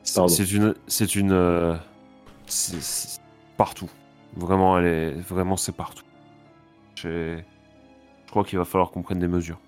[0.03, 0.74] C'est une.
[0.88, 1.32] C'est une.
[1.32, 1.76] euh,
[2.46, 3.20] C'est c'est
[3.57, 3.90] partout.
[4.36, 5.11] Vraiment, elle est.
[5.20, 6.05] Vraiment, c'est partout.
[6.96, 7.38] Je
[8.30, 9.61] crois qu'il va falloir qu'on prenne des mesures.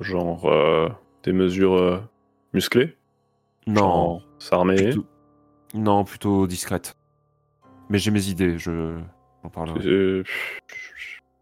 [0.00, 0.88] Genre euh,
[1.24, 1.98] des mesures euh,
[2.52, 2.96] musclées?
[3.66, 4.22] Non.
[4.38, 4.76] S'armer?
[4.76, 5.06] Plutôt-
[5.74, 6.96] Non, plutôt discrète.
[7.88, 8.98] Mais j'ai mes idées, je
[9.42, 10.22] j'en parlerai.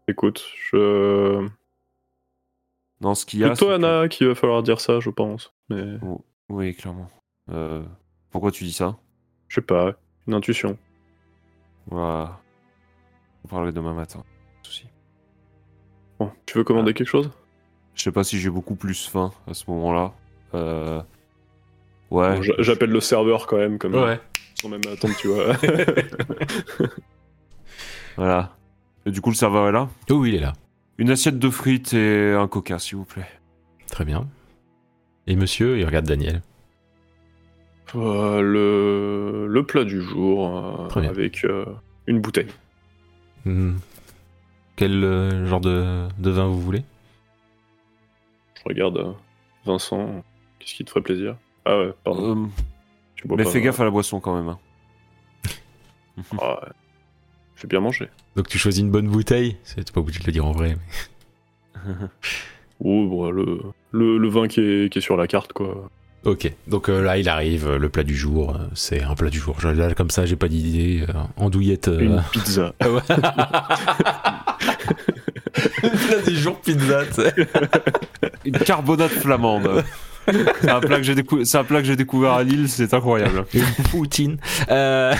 [0.07, 1.47] Écoute, je...
[3.01, 3.49] Non, ce qu'il y a.
[3.49, 5.53] Plutôt Anna qu'il va falloir dire ça, je pense.
[5.69, 5.97] Mais
[6.49, 7.09] Oui, clairement.
[7.51, 7.83] Euh,
[8.31, 8.97] Pourquoi tu dis ça?
[9.47, 9.93] Je sais pas,
[10.27, 10.77] une intuition.
[11.87, 12.39] Voilà.
[13.43, 14.23] On parlerai demain matin.
[14.63, 14.87] Souci.
[16.19, 17.29] Bon, tu veux commander quelque chose?
[17.95, 20.13] Je sais pas si j'ai beaucoup plus faim à ce moment-là.
[20.55, 21.01] Euh...
[22.11, 22.35] Ouais.
[22.35, 24.19] Bon, J'appelle le serveur quand même, comme Ouais.
[24.61, 25.55] sans même attendre, tu vois.
[28.17, 28.55] Voilà.
[29.05, 29.89] Et du coup, le serveur est là.
[30.09, 30.53] Oh oui, il est là.
[30.97, 33.27] Une assiette de frites et un coca, s'il vous plaît.
[33.91, 34.27] Très bien.
[35.27, 36.41] Et monsieur, il regarde Daniel.
[37.95, 39.47] Euh, le...
[39.47, 41.09] le plat du jour, euh, Très bien.
[41.09, 41.65] avec euh,
[42.07, 42.47] une bouteille.
[43.45, 43.73] Hmm.
[44.75, 46.83] Quel euh, genre de, de vin vous voulez?
[48.63, 49.11] Je regarde euh,
[49.65, 50.23] Vincent,
[50.59, 51.35] qu'est-ce qui te ferait plaisir?
[51.65, 52.47] Ah ouais, pardon, Euh,
[53.15, 53.49] tu bois mais pas.
[53.51, 54.49] fais gaffe à la boisson quand même.
[54.49, 54.59] hein.
[56.39, 56.69] Ah ouais.
[57.61, 58.09] J'ai bien mangé.
[58.35, 59.57] Donc tu choisis une bonne bouteille?
[59.63, 60.75] C'est pas obligé de le dire en vrai.
[61.75, 61.81] mais-
[62.79, 63.61] Ou bon, le,
[63.91, 65.89] le, le vin qui est, qui est sur la carte, quoi.
[66.25, 69.39] Ok, donc euh, là il arrive, le plat du jour, euh, c'est un plat du
[69.39, 69.59] jour.
[69.59, 71.89] Je- Là comme ça j'ai pas d'idée, euh, andouillette.
[71.89, 72.73] euh, Une pizza.
[75.53, 77.33] Plat du jour pizza, tu sais.
[78.45, 79.83] Une carbonate flamande.
[80.61, 82.93] c'est un plat que j'ai décou- c'est un plat que j'ai découvert à Lille, c'est
[82.93, 83.45] incroyable.
[83.53, 84.37] Une poutine.
[84.69, 85.13] Euh,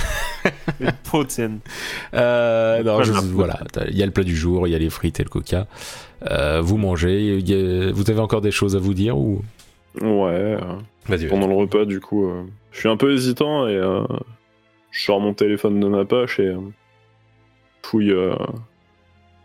[0.79, 1.59] Une protéine.
[2.13, 3.31] euh, non, je- poutine.
[3.31, 3.59] voilà,
[3.89, 5.67] il y a le plat du jour, il y a les frites et le coca.
[6.31, 9.43] Euh, vous mangez, a- vous avez encore des choses à vous dire ou?
[10.01, 10.57] Ouais.
[11.29, 14.03] pendant le repas, du coup, euh, je suis un peu hésitant et euh,
[14.91, 16.57] je sors mon téléphone de ma poche et euh,
[17.83, 18.35] fouille euh,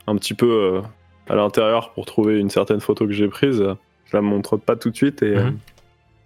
[0.08, 0.80] un petit peu euh,
[1.28, 3.62] à l'intérieur pour trouver une certaine photo que j'ai prise.
[4.06, 5.58] Je la montre pas tout de suite et euh, Mhm.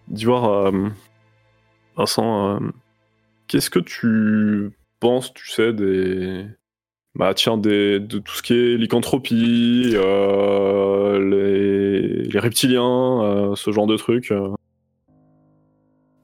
[0.08, 0.88] d'y voir, euh,
[1.96, 2.58] Vincent, euh,
[3.48, 4.70] qu'est-ce que tu
[5.00, 6.46] penses, tu sais, des.
[7.14, 13.70] Bah tiens, des, de tout ce qui est lycanthropie, euh, les, les reptiliens, euh, ce
[13.70, 14.32] genre de trucs.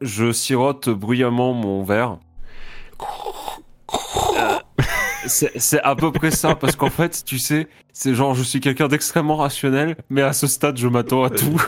[0.00, 2.18] Je sirote bruyamment mon verre.
[4.38, 4.59] Euh,
[5.28, 8.60] c'est c'est à peu près ça, parce qu'en fait, tu sais, c'est genre, je suis
[8.60, 11.60] quelqu'un d'extrêmement rationnel, mais à ce stade, je m'attends à tout.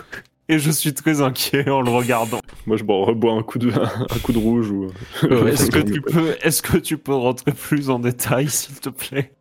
[0.49, 2.41] Et je suis très inquiet en le regardant.
[2.67, 4.87] Moi, je bois- rebois un coup de, un coup de rouge ou.
[5.23, 8.89] Ouais, Est-ce que, tu peux, est-ce que tu peux rentrer plus en détail, s'il te
[8.89, 9.33] plaît?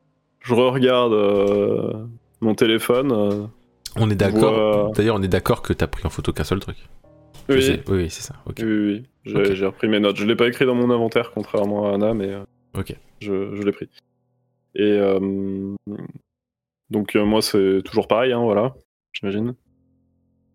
[0.41, 1.93] Je regarde euh,
[2.41, 3.11] mon téléphone.
[3.11, 3.47] euh,
[3.95, 4.53] On est d'accord.
[4.53, 6.77] vois- D'ailleurs, on est d'accord que t'as pris en photo qu'un seul truc.
[7.49, 7.81] Oui, sais.
[7.87, 8.35] Oui, oui, c'est ça.
[8.45, 9.43] Oui, oui, oui.
[9.55, 10.17] J'ai repris mes notes.
[10.17, 12.43] Je l'ai pas écrit dans mon inventaire, contrairement à Anna, mais euh,
[12.77, 12.93] Ok.
[13.19, 13.89] je, je l'ai pris.
[14.75, 15.75] Et euh,
[16.89, 18.73] donc, euh, moi, c'est toujours pareil, hein, voilà,
[19.13, 19.55] j'imagine.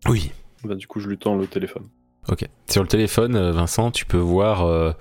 [0.07, 0.31] Oui.
[0.63, 1.83] Bah, du coup, je lui tends le téléphone.
[2.29, 2.45] Ok.
[2.69, 4.91] Sur le téléphone, euh, Vincent, tu peux voir euh,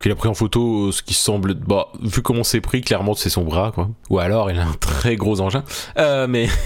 [0.00, 1.54] qu'il a pris en photo ce qui semble.
[1.54, 3.90] Bah, vu comment c'est pris, clairement, c'est son bras, quoi.
[4.10, 5.64] Ou alors, il a un très gros engin.
[5.98, 6.46] Euh, mais.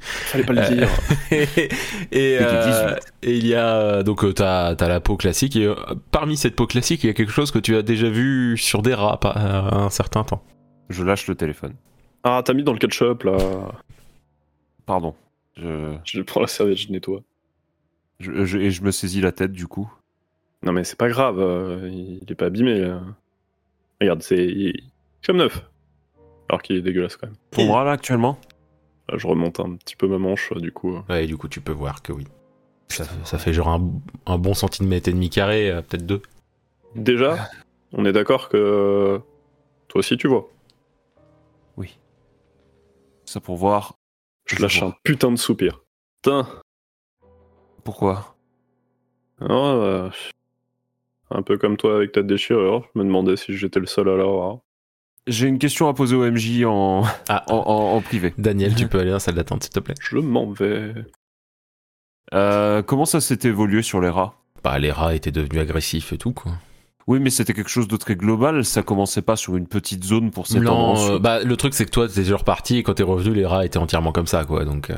[0.00, 0.88] Fallait pas le dire.
[1.30, 1.42] et,
[2.10, 3.12] Et du euh, 18.
[3.22, 5.74] et il y a donc t'as as la peau classique et euh,
[6.10, 8.80] parmi cette peau classique il y a quelque chose que tu as déjà vu sur
[8.80, 10.42] des rats pas- à un certain temps.
[10.92, 11.74] Je lâche le téléphone.
[12.22, 13.72] Ah, t'as mis dans le ketchup, là.
[14.86, 15.14] Pardon.
[15.56, 17.22] Je, Je prends la serviette, je nettoie.
[18.20, 19.90] je- je- et je me saisis la tête, du coup.
[20.62, 22.78] Non, mais c'est pas grave, euh, il est pas abîmé.
[22.80, 23.00] là.
[24.00, 24.82] Regarde, c'est il est
[25.26, 25.62] comme neuf.
[26.48, 27.36] Alors qu'il est dégueulasse quand même.
[27.50, 28.38] Ton bras, là, actuellement?
[29.08, 30.94] Là, je remonte un petit peu ma manche, euh, du coup.
[30.96, 31.00] euh.
[31.08, 32.26] Ouais, et du coup tu peux voir que oui.
[32.88, 33.90] Ça, ça fait genre un,
[34.26, 36.20] un bon centimètre et demi carré, euh, peut-être deux.
[36.94, 37.48] Déjà,
[37.92, 39.18] on est d'accord que
[39.88, 40.48] toi aussi tu vois.
[43.32, 43.94] Ça pour voir.
[44.44, 45.80] Je lâche un putain de soupir.
[46.20, 46.46] Putain.
[47.82, 48.36] Pourquoi?
[49.40, 50.10] Ah, euh,
[51.30, 52.86] un peu comme toi avec ta déchirure.
[52.94, 54.58] Je me demandais si j'étais le seul à l'avoir.
[55.26, 58.34] J'ai une question à poser au MJ en, Ah, en, en- en privé.
[58.36, 59.94] Daniel, tu peux aller dans la salle d'attente s'il te plaît.
[59.98, 60.92] Je m'en vais.
[62.34, 64.34] Euh, comment ça s'est évolué sur les rats?
[64.62, 66.52] Bah les rats étaient devenus agressifs et tout quoi.
[67.06, 68.64] Oui, mais c'était quelque chose de très global.
[68.64, 71.84] Ça commençait pas sur une petite zone pour cette Non, euh, bah le truc c'est
[71.84, 74.44] que toi t'es déjà reparti et quand t'es revenu les rats étaient entièrement comme ça
[74.44, 74.90] quoi donc.
[74.90, 74.94] euh,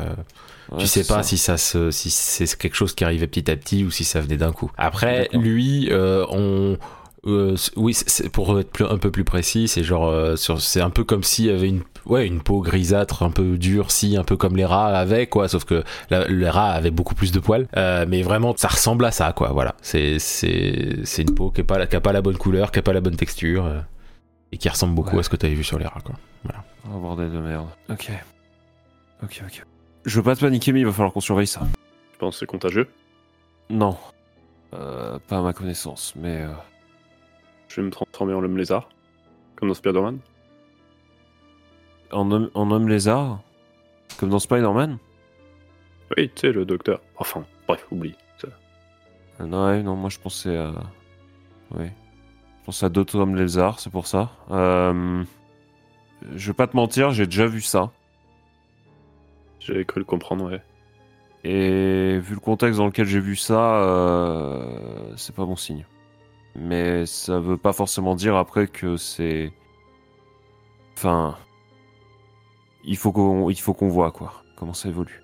[0.72, 1.22] Ouais, tu sais pas ça.
[1.24, 4.22] si ça se, si c'est quelque chose qui arrivait petit à petit ou si ça
[4.22, 4.70] venait d'un coup.
[4.78, 6.78] Après, lui, euh, on,
[7.26, 10.80] euh, c- oui, c'est- pour être plus- un peu plus précis, c'est genre, euh, c'est
[10.80, 14.24] un peu comme s'il y avait une, ouais, une peau grisâtre, un peu durcie, un
[14.24, 15.48] peu comme les rats avaient, quoi.
[15.48, 19.04] Sauf que la- les rats avaient beaucoup plus de poils, Euh, mais vraiment, ça ressemble
[19.04, 19.48] à ça, quoi.
[19.52, 20.18] Voilà, c'est,
[21.18, 22.92] une peau qui a pas, la- qui a pas la bonne couleur, qui a pas
[22.92, 23.64] la bonne texture.
[23.66, 23.80] euh,
[24.52, 25.20] et qui ressemble beaucoup Ouais.
[25.20, 26.14] à ce que tu avais vu sur les rats, quoi.
[26.86, 27.66] Oh, bordel de merde.
[27.90, 28.08] Ok.
[29.24, 29.64] Ok, ok.
[30.04, 31.62] Je veux pas te paniquer, mais il va falloir qu'on surveille ça.
[32.12, 32.88] Tu penses que c'est contagieux?
[33.70, 33.96] Non.
[34.74, 36.44] Euh, pas à ma connaissance, mais...
[37.74, 38.88] Je vais me transformer en l'homme lézard.
[39.56, 40.20] Comme dans Spider-Man.
[42.12, 43.40] En homme, en homme lézard
[44.20, 44.98] Comme dans Spider-Man?
[46.16, 47.00] Oui, tu sais, le docteur.
[47.16, 48.14] Enfin, bref, oublie.
[48.38, 48.46] ça.
[49.40, 50.72] Euh, Non, ouais, non, moi je pensais à...
[51.72, 51.86] Oui.
[52.60, 54.30] Je pensais à d'autres hommes lézards, c'est pour ça.
[54.52, 55.24] Euh...
[56.36, 57.90] Je vais pas te mentir, j'ai déjà vu ça.
[59.58, 60.62] J'avais cru le comprendre, ouais.
[61.42, 65.84] Et vu le contexte dans lequel j'ai vu ça, euh, c'est pas bon signe.
[66.56, 69.52] Mais ça veut pas forcément dire après que c'est.
[70.96, 71.36] Enfin.
[72.84, 75.22] Il faut qu'on il faut qu'on voit quoi, comment ça évolue.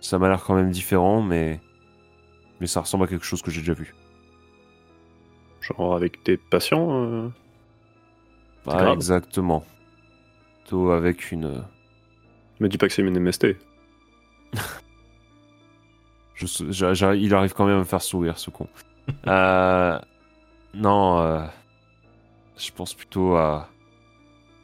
[0.00, 1.60] Ça m'a l'air quand même différent, mais.
[2.60, 3.94] Mais ça ressemble à quelque chose que j'ai déjà vu.
[5.60, 7.04] Genre avec tes patients.
[7.04, 7.28] euh,
[8.64, 8.92] Pas grave.
[8.94, 9.64] exactement.
[10.60, 11.64] Plutôt avec une.
[12.60, 13.56] Me dis pas que c'est une MST.
[16.34, 18.68] Je, il arrive quand même à me faire sourire, ce con.
[19.26, 19.98] Euh,
[20.74, 21.46] non, euh,
[22.56, 23.68] je pense plutôt à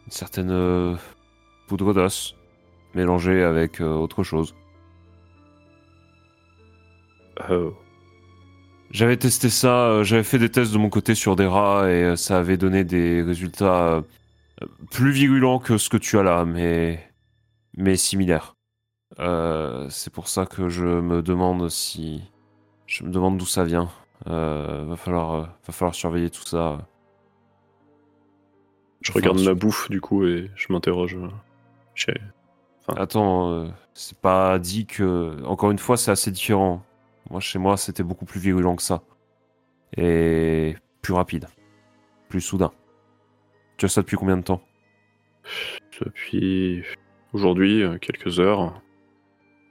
[0.06, 0.96] une certaine euh,
[1.68, 2.34] poudre d'os
[2.94, 4.54] mélangée avec euh, autre chose.
[7.48, 7.74] Oh.
[8.90, 12.38] J'avais testé ça, j'avais fait des tests de mon côté sur des rats et ça
[12.38, 14.02] avait donné des résultats
[14.90, 17.08] plus virulents que ce que tu as là, mais,
[17.76, 18.56] mais similaires.
[19.16, 22.20] C'est pour ça que je me demande si.
[22.86, 23.88] Je me demande d'où ça vient.
[24.26, 26.86] Euh, va, falloir, euh, va falloir surveiller tout ça.
[29.00, 31.16] Je regarde ma bouffe du coup et je m'interroge.
[31.16, 31.28] euh,
[32.96, 35.42] Attends, euh, c'est pas dit que.
[35.44, 36.82] Encore une fois, c'est assez différent.
[37.30, 39.02] Moi, chez moi, c'était beaucoup plus virulent que ça.
[39.96, 41.48] Et plus rapide.
[42.28, 42.72] Plus soudain.
[43.76, 44.60] Tu as ça depuis combien de temps?
[46.00, 46.84] Depuis
[47.32, 48.82] aujourd'hui, quelques heures.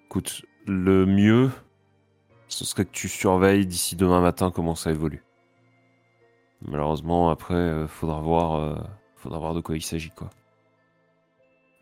[0.06, 1.52] Écoute, le mieux,
[2.50, 5.24] ce serait que tu surveilles d'ici demain matin comment ça évolue.
[6.68, 8.76] Malheureusement, après, euh, faudra voir, euh,
[9.16, 10.30] faudra voir de quoi il s'agit, quoi.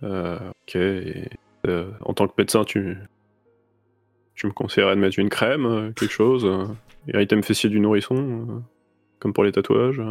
[0.03, 0.75] Euh, ok.
[0.75, 1.29] et,
[1.65, 2.97] euh, en tant que médecin, tu,
[4.35, 6.67] tu me conseillerais de mettre une crème, quelque chose euh
[7.21, 8.63] item fessier du nourrisson,
[9.19, 10.01] comme pour les tatouages.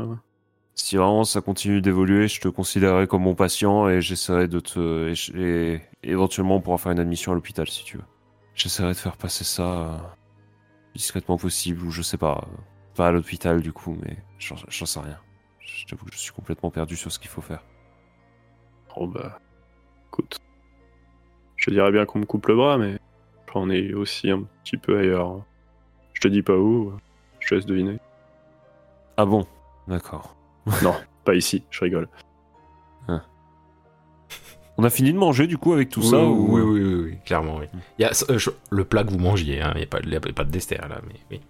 [0.74, 5.12] Si vraiment ça continue d'évoluer, je te considérerai comme mon patient et j'essaierai de te.
[5.36, 8.04] Et, et éventuellement on pourra faire une admission à l'hôpital si tu veux.
[8.54, 10.16] J'essaierai de faire passer ça
[10.97, 12.47] discrètement possible ou je sais pas.
[12.94, 15.18] Pas à l'hôpital du coup, mais j'en sais rien.
[15.61, 17.62] Je t'avoue que je suis complètement perdu sur ce qu'il faut faire.
[18.97, 19.38] Oh bah,
[20.09, 20.38] écoute.
[21.57, 22.99] Je te dirais bien qu'on me coupe le bras, mais
[23.53, 25.44] j'en ai aussi un petit peu ailleurs.
[26.14, 26.92] Je te dis pas où,
[27.40, 27.99] je te laisse deviner.
[29.16, 29.47] Ah bon?
[29.88, 30.36] D'accord.
[31.24, 32.09] Pas ici, je rigole.
[34.79, 36.55] On a fini de manger du coup avec tout oui, ça oui, ou...
[36.55, 37.66] oui, oui, oui, oui, clairement, oui.
[37.99, 40.01] Il y a euh, je- le plat que vous mangiez, hein, il n'y a, pas-
[40.03, 41.41] il y a pas de dessert là, mais oui.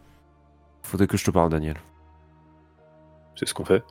[0.82, 1.76] Faudrait que je te parle, Daniel.
[3.34, 3.82] C'est ce qu'on fait.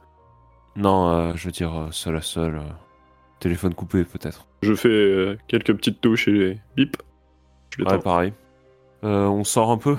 [0.77, 2.55] Non, euh, je veux dire euh, seul à seul.
[2.55, 2.61] euh,
[3.39, 4.47] téléphone coupé peut-être.
[4.63, 6.97] Je fais euh, quelques petites touches et bip.
[7.77, 8.33] Je Ouais, pareil.
[9.03, 9.97] Euh, on sort un peu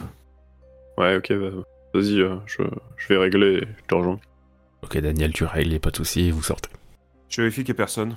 [0.96, 1.50] Ouais, ok, bah,
[1.92, 2.62] vas-y, euh, je,
[2.96, 4.18] je vais régler, je te rejoins.
[4.82, 6.70] Ok, Daniel, tu règles, il n'y a pas de souci, vous sortez.
[7.28, 8.16] Je vérifie qu'il n'y a personne.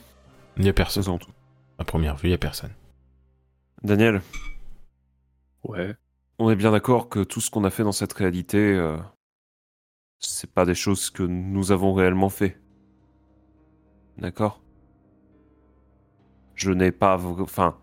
[0.59, 1.03] Il n'y a personne.
[1.03, 1.31] Faisons tout.
[1.77, 2.73] À première vue, il n'y a personne.
[3.81, 4.21] Daniel,
[5.63, 5.95] Ouais.
[6.37, 8.97] on est bien d'accord que tout ce qu'on a fait dans cette réalité, euh,
[10.19, 12.59] c'est pas des choses que nous avons réellement fait.
[14.17, 14.61] D'accord?
[16.55, 17.15] Je n'ai pas...
[17.17, 17.77] Enfin,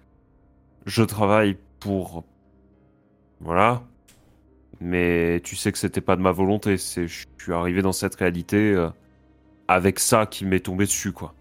[0.85, 2.25] je travaille pour...
[3.41, 3.83] Voilà.
[4.81, 6.77] Mais tu sais que c'était pas de ma volonté.
[6.77, 8.91] C'est, je suis arrivé dans cette réalité euh,
[9.67, 11.35] avec ça qui m'est tombé dessus, quoi.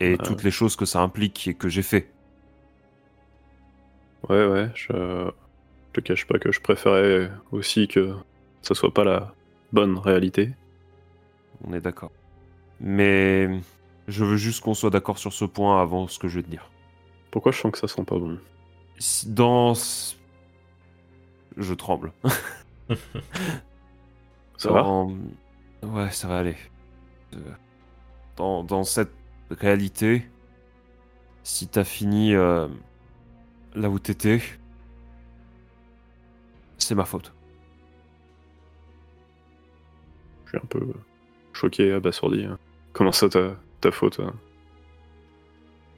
[0.00, 0.18] Et Ouais.
[0.18, 2.10] toutes les choses que ça implique et que j'ai fait.
[4.28, 5.30] Ouais, ouais, je, je
[5.92, 8.14] te cache pas que je préférais aussi que
[8.62, 9.32] ça soit pas la
[9.72, 10.52] bonne réalité.
[11.64, 12.10] On est d'accord.
[12.80, 13.48] Mais
[14.08, 16.50] je veux juste qu'on soit d'accord sur ce point avant ce que je vais te
[16.50, 16.70] dire.
[17.30, 18.38] Pourquoi je sens que ça sent pas bon?
[19.26, 19.74] Dans...
[21.56, 22.12] Je tremble.
[24.56, 24.86] Ça va?
[25.82, 26.56] Ouais, ça va aller.
[27.34, 27.38] Euh,
[28.36, 29.12] Dans, dans cette
[29.50, 30.30] réalité,
[31.42, 32.68] si t'as fini euh,
[33.74, 34.40] là où t'étais,
[36.78, 37.32] c'est ma faute.
[40.44, 40.80] Je suis un peu
[41.52, 42.44] choqué, abasourdi.
[42.44, 42.58] hein.
[42.92, 44.34] Comment ça, ta, ta faute hein?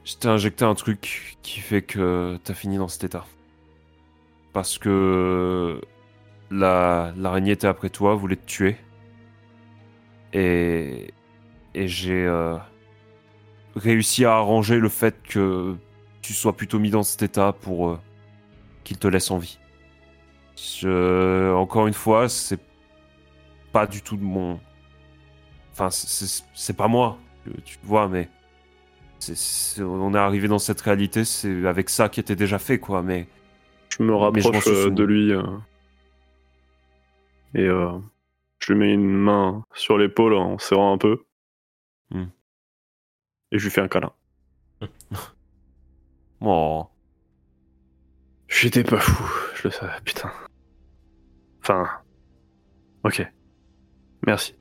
[0.05, 3.26] Je t'ai injecté un truc qui fait que t'as fini dans cet état.
[4.53, 5.80] Parce que
[6.51, 8.76] la l'araignée était après toi, voulait te tuer.
[10.32, 11.14] Et
[11.74, 12.59] et j'ai euh,
[13.79, 15.76] réussi à arranger le fait que
[16.22, 17.99] tu sois plutôt mis dans cet état pour euh,
[18.85, 19.59] qu'il te laisse en vie.
[20.57, 22.61] Je, encore une fois, c'est
[23.72, 24.59] pas du tout de mon.
[25.72, 27.18] Enfin, c'est- pas moi,
[27.64, 28.29] tu vois, mais
[29.81, 33.03] on est arrivé dans cette réalité, c'est avec ça qui était déjà fait, quoi.
[33.03, 33.29] Mais
[33.91, 35.43] Je me je rapproche euh, de lui euh,
[37.55, 37.99] et euh,
[38.61, 41.24] je lui mets une main sur l'épaule en serrant un peu.
[43.53, 44.12] Et je lui fais un câlin.
[46.40, 46.86] bon,
[48.49, 49.24] J'étais pas fou,
[49.57, 50.30] je le savais, putain.
[51.61, 51.86] Enfin.
[53.05, 53.26] Ok.
[54.26, 54.55] Merci.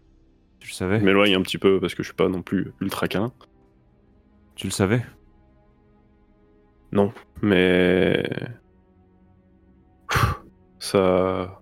[0.60, 2.74] tu le savais, Je m'éloigne un petit peu parce que je suis pas non plus
[2.82, 3.32] ultra câlin.
[4.56, 5.04] tu le savais?
[6.92, 8.24] Non, mais.
[10.80, 11.62] Ça.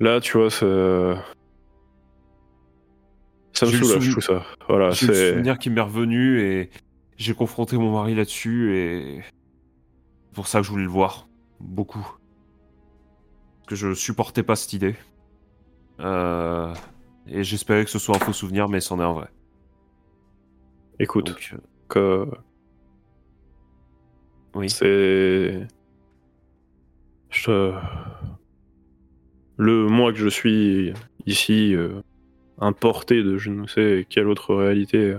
[0.00, 1.22] Là, tu vois, ça.
[3.60, 4.42] Ça me soulage tout ça.
[4.68, 5.30] Voilà, J'ai le c'est.
[5.30, 6.70] souvenir qui m'est revenu et
[7.16, 11.28] j'ai confronté mon mari là-dessus et c'est pour ça que je voulais le voir
[11.60, 11.98] beaucoup.
[13.58, 14.96] Parce que je supportais pas cette idée.
[16.00, 16.72] Euh,
[17.26, 19.28] Et j'espérais que ce soit un faux souvenir, mais c'en est un vrai.
[20.98, 21.58] Écoute, Donc, euh,
[21.88, 22.26] que
[24.54, 24.70] oui.
[24.70, 25.66] c'est.
[27.28, 27.74] Je...
[29.58, 30.92] Le moi que je suis
[31.26, 32.00] ici, euh,
[32.60, 35.16] importé de je ne sais quelle autre réalité.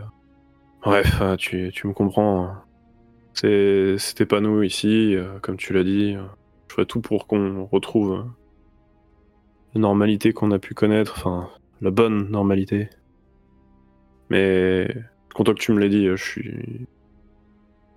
[0.84, 2.46] Bref, euh, tu, tu me comprends.
[2.46, 2.64] hein.
[3.34, 6.14] C'est- C'était pas nous ici, euh, comme tu l'as dit.
[6.68, 8.24] Je ferais tout pour qu'on retrouve euh,
[9.76, 11.50] la normalité qu'on a pu connaître, enfin,
[11.82, 12.90] la bonne normalité.
[14.30, 14.88] Mais,
[15.34, 16.88] content que tu me l'aies dit, je suis.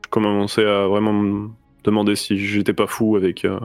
[0.05, 1.49] Je commençais à vraiment me
[1.84, 3.59] demander si j'étais pas fou avec euh,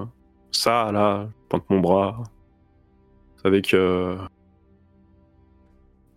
[0.52, 2.24] ça, là, je pointe mon bras.
[3.44, 4.18] Avec euh,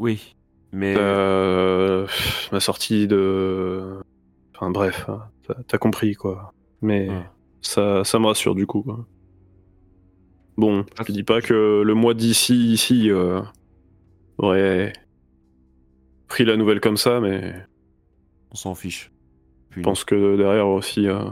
[0.02, 0.34] Oui.
[0.72, 2.08] Mais euh,
[2.50, 4.00] ma sortie de.
[4.56, 5.28] Enfin bref, hein,
[5.68, 6.52] t'as- compris quoi.
[6.80, 7.08] Mais
[7.60, 8.82] ça, ça me rassure du coup.
[8.82, 9.06] Quoi.
[10.56, 13.40] Bon, je dis pas que le mois d'ici, ici, euh,
[14.38, 14.92] aurait
[16.26, 17.54] pris la nouvelle comme ça, mais
[18.50, 19.12] on s'en fiche.
[19.70, 21.30] Puis, je pense que derrière aussi, euh,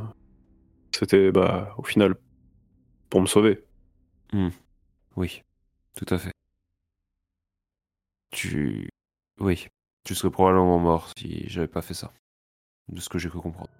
[0.93, 2.15] c'était bah, au final
[3.09, 3.65] pour me sauver.
[5.17, 5.43] Oui,
[5.97, 6.31] tout à fait.
[8.31, 8.89] Tu.
[9.41, 9.69] Oui,
[10.05, 12.13] tu serais probablement mort si j'avais pas fait ça.
[12.89, 13.71] De ce que j'ai cru comprendre.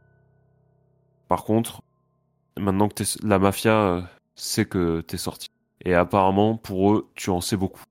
[1.29, 1.83] Par contre,
[2.57, 4.03] maintenant que la mafia euh,
[4.35, 5.49] sait que t'es sorti.
[5.85, 7.83] Et apparemment, pour eux, tu en sais beaucoup.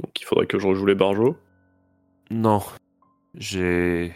[0.00, 1.36] Donc il faudrait que je rejoue les barjots?
[2.30, 2.62] Non,
[3.34, 4.12] j'ai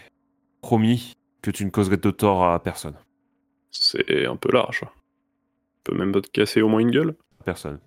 [0.61, 2.97] promis que tu ne causerais de tort à personne.
[3.71, 4.83] C'est un peu large.
[4.85, 7.17] On peut même pas te casser au moins une gueule?
[7.45, 7.79] Personne.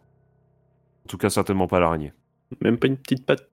[1.05, 2.13] En tout cas, certainement pas l'araignée.
[2.61, 3.50] Même pas une petite patte.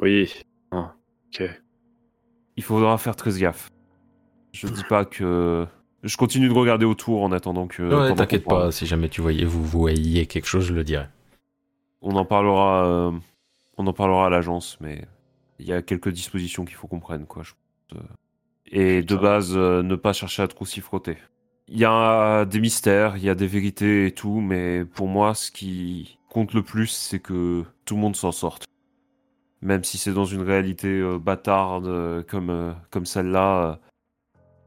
[0.00, 0.32] Oui.
[0.70, 0.94] Ah,
[1.28, 1.42] ok.
[2.56, 3.68] Il faudra faire très gaffe.
[4.52, 5.66] Je dis pas que.
[6.02, 7.82] Je continue de regarder autour en attendant que.
[7.82, 11.06] Ouais, t'inquiète pas, si jamais tu voyais, vous voyez quelque chose, je le dirai.
[12.02, 12.86] On en parlera.
[12.86, 13.10] euh,
[13.76, 15.04] on en parlera à l'agence, mais
[15.58, 17.42] il y a quelques dispositions qu'il faut qu'on prenne, quoi.
[17.42, 17.52] je
[17.90, 18.06] pense, euh.
[18.66, 21.16] Et de base, euh, ne pas chercher à trop s'y frotter.
[21.68, 25.34] Il y a des mystères, il y a des vérités et tout, mais pour moi,
[25.34, 28.64] ce qui compte le plus, c'est que tout le monde s'en sorte.
[29.62, 33.80] Même si c'est dans une réalité euh, bâtarde euh, comme, euh, comme celle-là,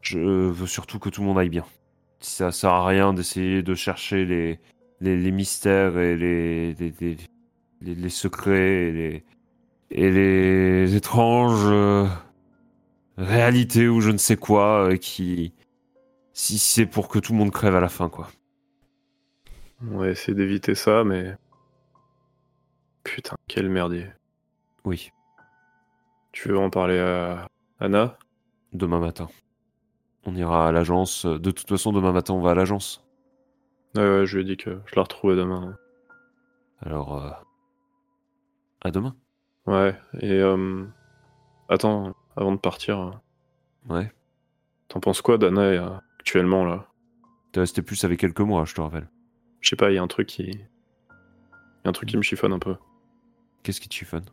[0.01, 1.65] je veux surtout que tout le monde aille bien.
[2.19, 4.59] Ça sert à rien d'essayer de chercher les,
[5.01, 7.17] les, mystères et les, les,
[7.81, 9.23] les, secrets et les,
[9.91, 11.67] et les étranges
[13.17, 15.53] réalités ou je ne sais quoi euh, qui.
[16.33, 18.29] Si c'est pour que tout le monde crève à la fin, quoi.
[19.91, 21.35] On va essayer d'éviter ça, mais.
[23.07, 24.11] Putain, quel merdier.
[24.83, 25.11] Oui,
[26.33, 27.47] Tu veux en parler à
[27.79, 28.17] Anna?
[28.73, 29.27] Demain matin.
[30.25, 31.25] On ira à l'agence.
[31.25, 33.05] De toute façon, demain matin, on va à l'agence.
[33.95, 35.77] Ouais, ouais, je lui ai dit que je la retrouvais demain.
[36.81, 37.23] Alors.
[37.23, 37.31] euh,
[38.81, 39.15] À demain.
[39.65, 40.85] Ouais, et euh...
[41.69, 43.11] Attends, avant de partir, euh,
[43.93, 44.11] Ouais.
[44.89, 46.87] t'en penses quoi d'Anna euh, actuellement là?
[47.53, 49.09] T'es resté plus avec quelques mois, je te rappelle.
[49.61, 50.43] Je sais pas, il y a un truc qui.
[50.51, 50.57] Y
[51.85, 52.75] a un truc qui me chiffonne un peu.
[53.67, 54.23] Qu'est-ce qui te chiffonne?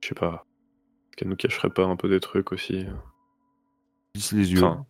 [0.00, 0.44] Je sais pas.
[1.08, 2.86] Est-ce qu'elle nous cacherait pas un peu des trucs aussi
[4.14, 4.62] Lisse les yeux.
[4.62, 4.86] Enfin,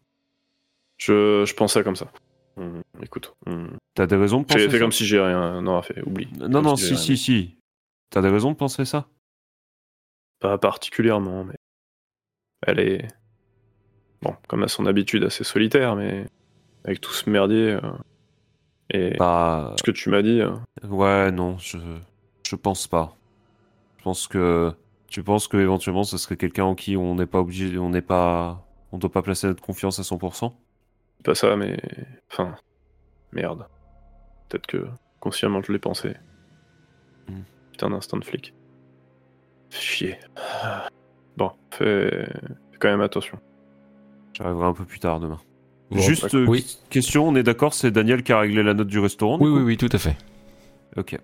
[0.98, 2.12] je, je pensais comme ça.
[2.58, 3.78] Hum, écoute, hum.
[3.94, 5.62] T'as des raisons de penser fais ça comme si j'ai rien.
[5.62, 6.28] Non, fais, oublie.
[6.38, 7.56] Non, non, j'ai si, rien si, si.
[8.10, 9.08] T'as des raisons de penser ça?
[10.40, 11.54] Pas particulièrement, mais
[12.66, 13.08] elle est,
[14.20, 16.26] bon, comme à son habitude, assez solitaire, mais
[16.84, 17.92] avec tout ce merdier euh,
[18.90, 19.74] et Bah.
[19.78, 20.54] ce que tu m'as dit, euh,
[20.86, 21.78] Ouais, non, je,
[22.46, 23.16] je pense pas.
[24.00, 24.72] Je pense que
[25.08, 28.00] tu penses que éventuellement ce serait quelqu'un en qui on n'est pas obligé, on n'est
[28.00, 30.54] pas, on doit pas placer notre confiance à 100%.
[31.22, 31.78] pas ça, mais
[32.32, 32.54] enfin,
[33.32, 33.66] merde.
[34.48, 34.86] Peut-être que
[35.20, 36.14] consciemment je l'ai pensé.
[37.28, 37.42] Hmm.
[37.72, 38.54] Putain d'instant de flic.
[39.68, 40.18] Chier.
[41.36, 42.24] Bon, fais,
[42.72, 43.38] fais quand même attention.
[44.32, 45.40] J'arriverai un peu plus tard demain.
[45.90, 48.98] Juste euh, Oui, question, on est d'accord, c'est Daniel qui a réglé la note du
[48.98, 50.16] restaurant oui, oui, oui, tout à fait.
[50.96, 51.18] Ok.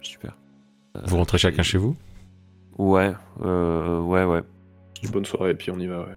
[0.00, 0.34] Super.
[0.96, 1.96] Euh, Vous rentrez chacun chez vous
[2.78, 3.12] Ouais,
[3.44, 4.42] euh, ouais, ouais.
[5.02, 6.00] Une bonne soirée et puis on y va.
[6.00, 6.14] Ouais.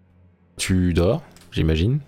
[0.57, 1.21] Tu dors,
[1.51, 1.99] j'imagine.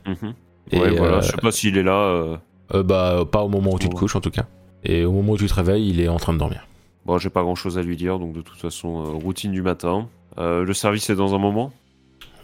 [0.72, 1.18] Et, ouais, voilà.
[1.18, 1.98] euh, Je sais pas s'il est là.
[1.98, 2.38] euh,
[2.74, 4.46] euh, bah, pas au moment où tu te couches en tout cas.
[4.84, 6.68] Et au moment où tu te réveilles, il est en train de dormir.
[7.06, 9.62] Bon, j'ai pas grand chose à lui dire, donc de toute façon, euh, routine du
[9.62, 10.08] matin.
[10.38, 11.72] Euh, le service est dans un moment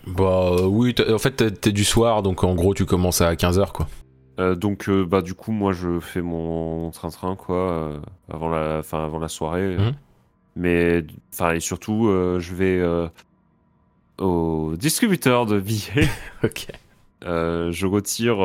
[0.08, 3.72] Bah euh, oui, en fait t'es- du soir, donc en gros tu commences à 15h
[3.74, 3.88] quoi.
[4.40, 8.00] Euh, donc euh, bah du coup moi je fais mon train-train quoi euh,
[8.32, 9.94] avant la enfin avant la soirée Mhm.
[10.56, 13.08] Mais enfin et surtout euh, je vais euh,
[14.20, 16.10] au distributeur de billets
[16.44, 16.68] Ok.
[17.24, 18.40] Euh, je retire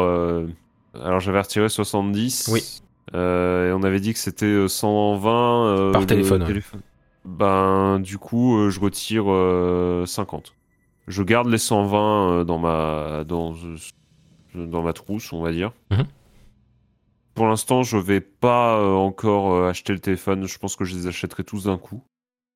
[1.03, 2.81] alors j'avais retiré 70 Oui.
[3.15, 6.61] Et on avait dit que c'était euh, 120 euh, Par téléphone, ouais.
[7.25, 10.55] ben du coup je retire euh, 50
[11.09, 13.55] je garde les 120 euh, dans ma dans
[14.55, 16.05] dans ma trousse on va dire Mhm.
[17.37, 20.49] Pour l'instant, je vais pas euh, encore euh, acheter le téléphone.
[20.49, 22.03] Je pense que je les achèterai tous d'un coup.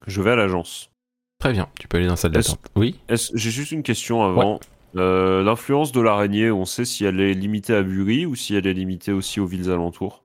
[0.06, 0.90] Je vais à l'agence.
[1.38, 2.58] Très bien, tu peux aller dans la salle d'attente.
[2.74, 4.58] Oui J'ai juste une question avant.
[4.96, 8.66] Euh, L'influence de l'araignée, on sait si elle est limitée à Bury ou si elle
[8.66, 10.24] est limitée aussi aux villes alentours?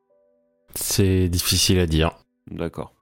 [0.74, 2.18] C'est difficile à dire.
[2.50, 2.94] D'accord.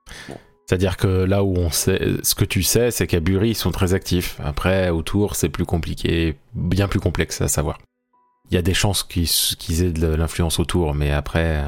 [0.66, 3.72] C'est-à-dire que là où on sait, ce que tu sais, c'est qu'à Bury, ils sont
[3.72, 4.40] très actifs.
[4.44, 7.78] Après, autour, c'est plus compliqué, bien plus complexe à savoir.
[8.50, 11.64] Il y a des chances qu'ils qu'ils aient de l'influence autour, mais après,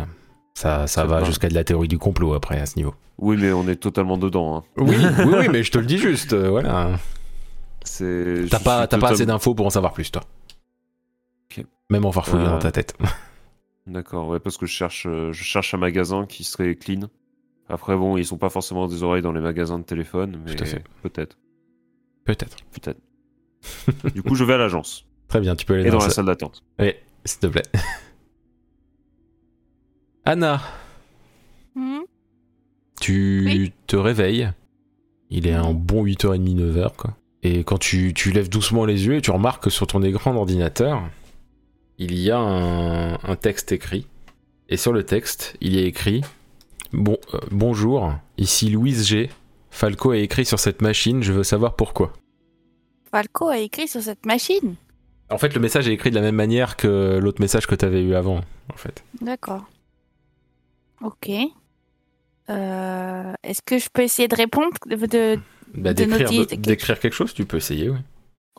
[0.54, 2.94] ça, ça va jusqu'à de la théorie du complot après à ce niveau.
[3.18, 4.58] Oui, mais on est totalement dedans.
[4.58, 4.64] hein.
[4.78, 7.00] Oui, oui, oui, mais je te le dis juste, euh, voilà.
[8.50, 10.24] T'as pas, pas assez d'infos pour en savoir plus, toi.
[11.92, 12.98] Même en farfouillant Euh, dans ta tête.
[13.88, 17.02] D'accord, ouais, parce que je cherche, euh, je cherche un magasin qui serait clean.
[17.70, 20.64] Après, bon, ils sont pas forcément des oreilles dans les magasins de téléphone, mais Tout
[20.64, 20.84] à fait.
[21.04, 21.38] peut-être,
[22.26, 22.58] Peut-être.
[22.72, 23.00] peut-être.
[24.16, 25.06] du coup, je vais à l'agence
[25.36, 26.64] Très bien, tu peux aller et dans, dans la sa- salle d'attente.
[26.80, 26.94] Oui,
[27.26, 27.64] s'il te plaît.
[30.26, 30.62] Anna,
[31.76, 32.00] Hmm
[33.02, 33.74] tu Oui.
[33.88, 34.50] te réveilles.
[35.30, 37.16] Il est un bon 8h30, 9h, quoi.
[37.44, 40.34] Et quand tu, tu lèves doucement les yeux et tu remarques que sur ton écran
[40.34, 41.04] d'ordinateur,
[41.98, 44.08] il y a un, un texte écrit.
[44.70, 46.22] Et sur le texte, il y a écrit
[46.94, 49.30] bon, euh, Bonjour, ici Louise G.
[49.70, 52.14] Falco a écrit sur cette machine, je veux savoir pourquoi.
[53.12, 54.76] Falco a écrit sur cette machine?
[55.30, 57.84] En fait, le message est écrit de la même manière que l'autre message que tu
[57.86, 59.04] avais eu avant, en fait.
[59.22, 59.66] D'accord.
[61.02, 61.30] Ok.
[62.50, 65.40] Euh, Est-ce que je peux essayer de répondre de,
[65.74, 67.98] Bah, quelque- d'écrire quelque chose, tu peux essayer, oui.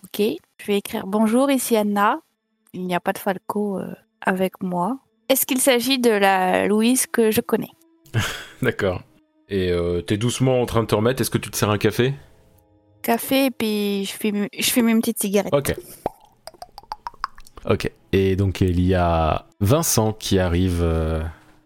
[0.03, 0.27] Ok.
[0.61, 2.21] Je vais écrire bonjour, ici Anna.
[2.73, 4.99] Il n'y a pas de Falco euh, avec moi.
[5.29, 7.71] Est-ce qu'il s'agit de la Louise que je connais?
[8.62, 9.03] D'accord.
[9.49, 11.79] Et euh, t'es doucement en train de te remettre, est-ce que tu te sers un
[11.79, 12.12] café?
[13.03, 15.55] Café et puis je fume, je fume une petite cigarette.
[15.55, 15.75] Ok.
[17.69, 17.91] Ok.
[18.12, 21.21] Et donc il y a Vincent qui arrive euh,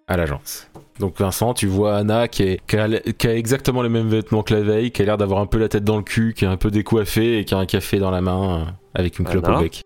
[0.09, 0.70] à l'agence.
[0.98, 4.42] Donc Vincent, tu vois Anna qui, est, qui, a, qui a exactement les mêmes vêtements
[4.42, 6.44] que la veille, qui a l'air d'avoir un peu la tête dans le cul, qui
[6.44, 9.24] est un peu décoiffée et qui a un café dans la main euh, avec une
[9.26, 9.82] clope Anna au bec.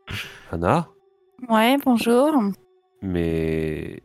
[0.52, 0.88] Anna
[1.48, 2.32] Ouais, bonjour.
[3.02, 4.02] Mais.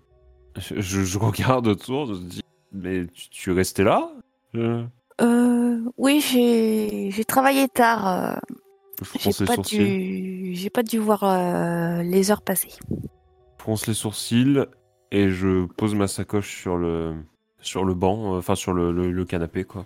[0.58, 2.42] Je, je- je regarde autour, je me dis.
[2.74, 4.10] Mais tu, tu es resté là?
[4.54, 4.84] Je,
[5.22, 8.40] Euh, oui, j'ai j'ai travaillé tard.
[9.02, 9.78] Je J'ai pas sourcils.
[9.78, 12.70] dû, j'ai pas dû voir euh, les heures passer.
[12.92, 14.66] Je fronce les sourcils
[15.12, 17.16] et je pose ma sacoche sur le,
[17.62, 19.86] sur le banc, euh, enfin sur le, le- le canapé, quoi.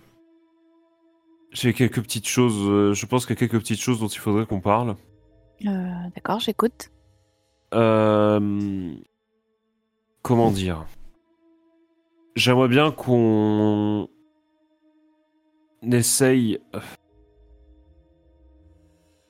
[1.51, 4.18] J'ai quelques petites choses, euh, je pense qu'il y a quelques petites choses dont il
[4.20, 4.95] faudrait qu'on parle.
[5.66, 5.70] Euh,
[6.16, 6.89] D'accord, j'écoute.
[7.74, 8.93] Euh,
[10.24, 10.86] Comment dire?
[12.36, 14.07] J'aimerais bien qu'on
[15.84, 16.59] essaye.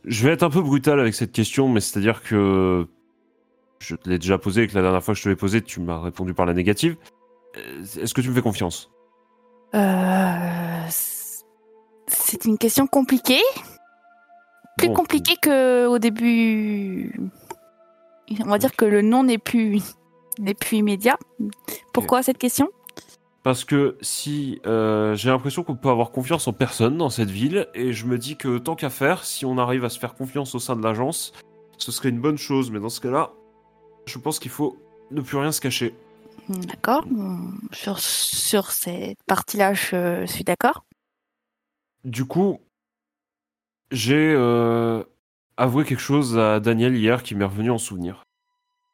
[0.05, 2.87] Je vais être un peu brutal avec cette question, mais c'est-à-dire que
[3.79, 5.61] je te l'ai déjà posé et que la dernière fois que je te l'ai posé,
[5.61, 6.97] tu m'as répondu par la négative.
[7.57, 8.91] Euh, Est-ce que tu me fais confiance?
[9.75, 10.85] Euh,
[12.07, 13.41] c'est une question compliquée,
[14.77, 14.93] plus Bon.
[14.93, 17.19] compliquée que au début.
[18.41, 19.81] On va dire que le nom n'est plus
[20.39, 21.17] n'est plus immédiat.
[21.93, 22.69] Pourquoi cette question?
[23.43, 27.67] Parce que si euh, j'ai l'impression qu'on peut avoir confiance en personne dans cette ville,
[27.73, 30.55] et je me dis que tant qu'à faire, si on arrive à se faire confiance
[30.55, 31.33] au sein de l'agence,
[31.77, 32.71] ce serait une bonne chose.
[32.71, 33.33] Mais dans ce cas-là,
[34.05, 34.77] je pense qu'il faut
[35.11, 35.93] ne plus rien se cacher.
[36.47, 37.05] D'accord.
[37.71, 40.85] Sur sur cette partie-là, je suis d'accord.
[42.05, 42.59] Du coup,
[43.91, 45.03] j'ai euh,
[45.57, 48.23] avoué quelque chose à Daniel hier qui m'est revenu en souvenir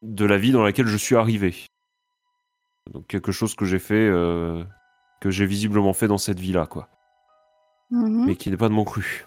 [0.01, 1.55] de la vie dans laquelle je suis arrivé.
[2.91, 4.63] Donc quelque chose que j'ai fait, euh,
[5.21, 6.89] que j'ai visiblement fait dans cette vie-là, quoi.
[7.91, 8.25] Mhm.
[8.27, 9.25] mais qui n'est pas de mon cru.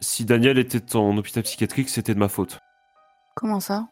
[0.00, 2.58] Si Daniel était en hôpital psychiatrique, c'était de ma faute.
[3.34, 3.88] Comment ça?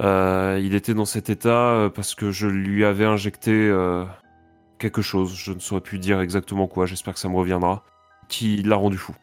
[0.00, 4.04] Euh, il était dans cet état euh, parce que je lui avais injecté euh,
[4.78, 7.84] quelque chose, je ne saurais plus dire exactement quoi, j'espère que ça me reviendra,
[8.28, 9.14] qui l'a rendu fou.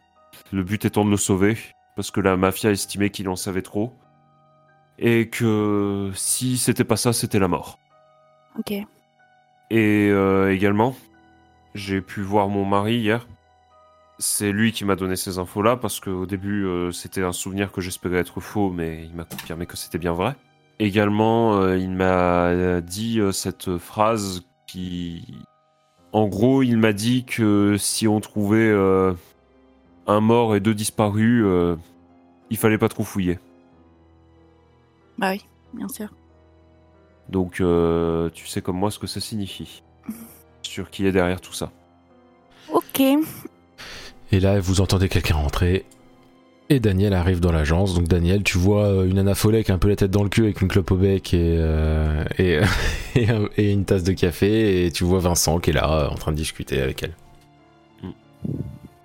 [0.52, 1.58] Le but étant de le sauver,
[1.96, 3.94] parce que la mafia estimait qu'il en savait trop,
[4.98, 7.80] et que si c'était pas ça, c'était la mort.
[8.58, 8.72] Ok.
[9.70, 10.96] Et euh, également,
[11.74, 13.28] j'ai pu voir mon mari hier.
[14.18, 17.82] C'est lui qui m'a donné ces infos-là parce qu'au début, euh, c'était un souvenir que
[17.82, 20.36] j'espérais être faux, mais il m'a confirmé que c'était bien vrai.
[20.80, 25.44] Également, euh, il m'a dit cette phrase qui...
[26.14, 28.74] En gros, il m'a dit que si on trouvait
[30.08, 31.46] un mort et deux disparus,
[32.50, 33.38] il fallait pas trop fouiller.
[35.18, 36.08] Bah oui, bien sûr.
[37.30, 39.82] Donc, euh, tu sais comme moi ce que ça signifie.
[40.62, 41.72] Sur qui est derrière tout ça.
[42.72, 43.02] Ok.
[44.32, 45.86] Et là, vous entendez quelqu'un rentrer.
[46.70, 47.94] Et Daniel arrive dans l'agence.
[47.94, 50.24] Donc Daniel, tu vois euh, une Anna Follet qui a un peu la tête dans
[50.24, 52.60] le cul avec une clope au bec et, euh, et,
[53.16, 54.86] et, un- et une tasse de café.
[54.88, 57.14] Et tu vois Vincent qui est là en train de discuter avec elle.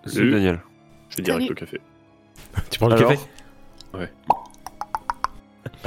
[0.07, 0.31] C'est Salut.
[0.33, 0.61] Daniel.
[1.11, 1.53] Je vais direct Salut.
[1.53, 1.81] au café.
[2.71, 3.21] Tu prends le Alors café?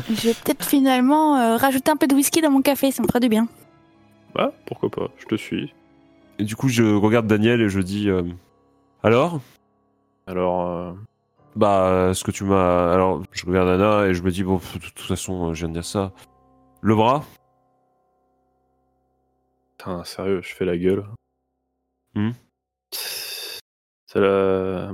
[0.10, 3.08] Je vais peut-être finalement euh, rajouter un peu de whisky dans mon café, ça me
[3.08, 3.48] ferait du bien.
[4.34, 5.74] Bah, pourquoi pas, je te suis.
[6.40, 8.24] Et du coup, je regarde Daniel et je dis euh,
[9.04, 9.40] Alors?
[10.26, 10.94] Alors, euh,
[11.56, 12.92] Bah, ce que tu m'as.
[12.92, 15.70] Alors, je regarde Anna et je me dis Bon, de toute façon, euh, je viens
[15.70, 16.12] de dire ça.
[16.82, 17.24] Le bras?
[19.78, 21.06] Putain, sérieux, je fais la gueule.
[22.16, 22.32] Hmm?
[24.16, 24.92] L'a.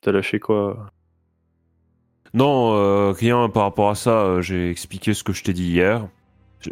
[0.00, 0.90] T'as lâché quoi?
[2.34, 4.10] Non, euh, rien par rapport à ça.
[4.10, 6.06] euh, J'ai expliqué ce que je t'ai dit hier.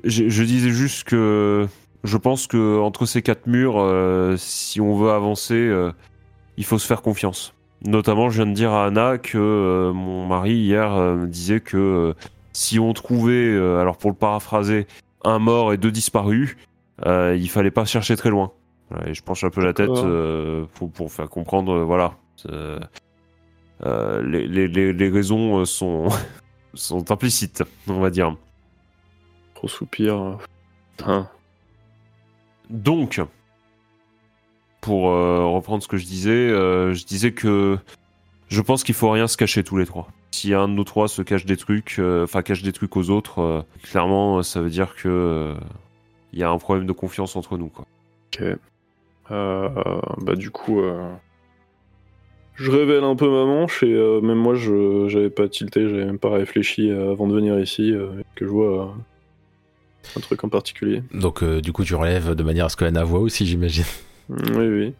[0.04, 1.66] Je, disais juste que
[2.02, 5.92] je pense que entre ces quatre murs, euh, si on veut avancer, euh,
[6.56, 7.54] il faut se faire confiance.
[7.84, 12.14] Notamment, je viens de dire à Anna que euh, mon mari hier me disait que
[12.52, 14.86] si on trouvait, alors pour le paraphraser,
[15.24, 16.56] un mort et deux disparus,
[17.06, 18.52] il fallait pas chercher très loin.
[18.90, 19.90] Voilà, et je penche un peu la tête
[20.74, 22.14] pour, pour faire comprendre, voilà.
[23.84, 26.08] Euh, les, les- les- raisons euh, sont,
[26.74, 28.36] sont implicites, on va dire.
[29.54, 30.38] Gros soupir.
[30.96, 31.28] Putain.
[32.70, 33.20] Donc,
[34.80, 37.78] pour euh, reprendre ce que je disais, euh, je disais que
[38.48, 40.08] je pense qu'il faut rien se cacher tous les trois.
[40.32, 43.10] Si un de nous trois se cache des trucs, euh, enfin cache des trucs aux
[43.10, 45.54] autres, clairement, ça veut dire que
[46.32, 47.84] il y a un problème de confiance entre nous, quoi.
[48.32, 48.44] Ok.
[49.28, 50.80] Bah du coup,
[52.54, 56.04] je révèle un peu ma manche et euh, même moi, je j'avais pas tilté, j'avais
[56.04, 60.44] même pas réfléchi euh, avant de venir ici euh, que je vois euh, un truc
[60.44, 61.02] en particulier.
[61.14, 63.84] Donc, du coup, tu relèves de manière à ce que Anna voit aussi, j'imagine.
[64.28, 64.94] Oui, oui.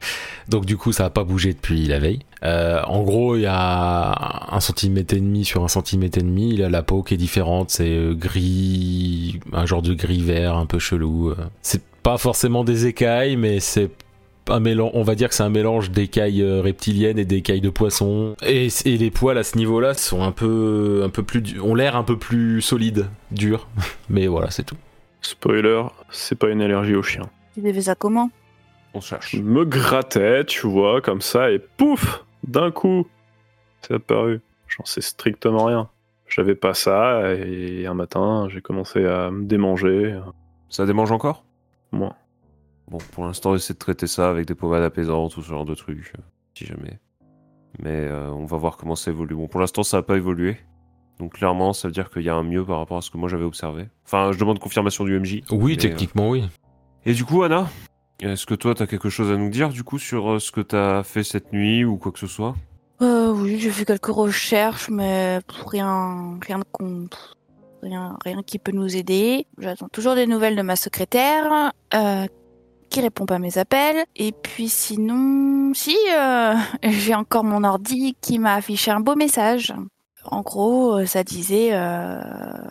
[0.49, 2.21] Donc, du coup, ça a pas bougé depuis la veille.
[2.43, 6.53] En gros, il y a un centimètre et demi sur un centimètre et demi.
[6.55, 7.71] Il a la peau qui est différente.
[7.71, 11.33] C'est gris, un genre de gris vert un peu chelou.
[11.63, 13.91] C'est pas forcément des écailles, mais c'est
[14.49, 14.91] un mélange.
[14.95, 18.35] On va dire que c'est un mélange d'écailles euh, reptiliennes et d'écailles de poisson.
[18.43, 21.97] Et, et les poils à ce niveau-là sont un peu, un peu plus, ont l'air
[21.97, 23.69] un peu plus solides, durs.
[24.09, 24.77] Mais voilà, c'est tout.
[25.21, 27.29] Spoiler, c'est pas une allergie aux chiens.
[27.55, 28.31] Tu devais ça comment?
[28.95, 29.37] On cherche.
[29.37, 33.07] Je me grattais, tu vois, comme ça, et pouf D'un coup
[33.83, 34.41] C'est apparu.
[34.69, 35.89] J'en sais strictement rien.
[36.29, 40.19] J'avais pas ça, et un matin, j'ai commencé à me démanger.
[40.69, 41.45] Ça démange encore?
[41.93, 42.15] Moi.
[42.89, 45.75] Bon, pour l'instant, essaie de traiter ça avec des pommades apaisantes ou ce genre de
[45.75, 46.23] trucs, euh,
[46.55, 46.99] si jamais.
[47.79, 49.35] Mais euh, on va voir comment ça évolue.
[49.35, 50.59] Bon, pour l'instant, ça n'a pas évolué.
[51.19, 53.17] Donc clairement, ça veut dire qu'il y a un mieux par rapport à ce que
[53.17, 53.89] moi j'avais observé.
[54.05, 55.43] Enfin, je demande confirmation du MJ.
[55.51, 56.43] Oui, mais, techniquement, oui.
[56.43, 56.47] euh,
[57.11, 57.69] Et du coup, Anna,
[58.21, 60.61] est-ce que toi, t'as quelque chose à nous dire du coup sur euh, ce que
[60.61, 62.55] t'as fait cette nuit ou quoi que ce soit?
[63.03, 67.21] Euh, Oui, j'ai fait quelques recherches, mais rien, rien de con, pff,
[67.83, 69.47] rien, rien qui peut nous aider.
[69.59, 72.27] J'attends toujours des nouvelles de ma secrétaire, euh,
[72.93, 74.05] qui répond pas à mes appels.
[74.17, 79.73] Et puis sinon, si, euh, j'ai encore mon ordi qui m'a affiché un beau message.
[80.25, 82.21] En gros, euh, ça disait euh,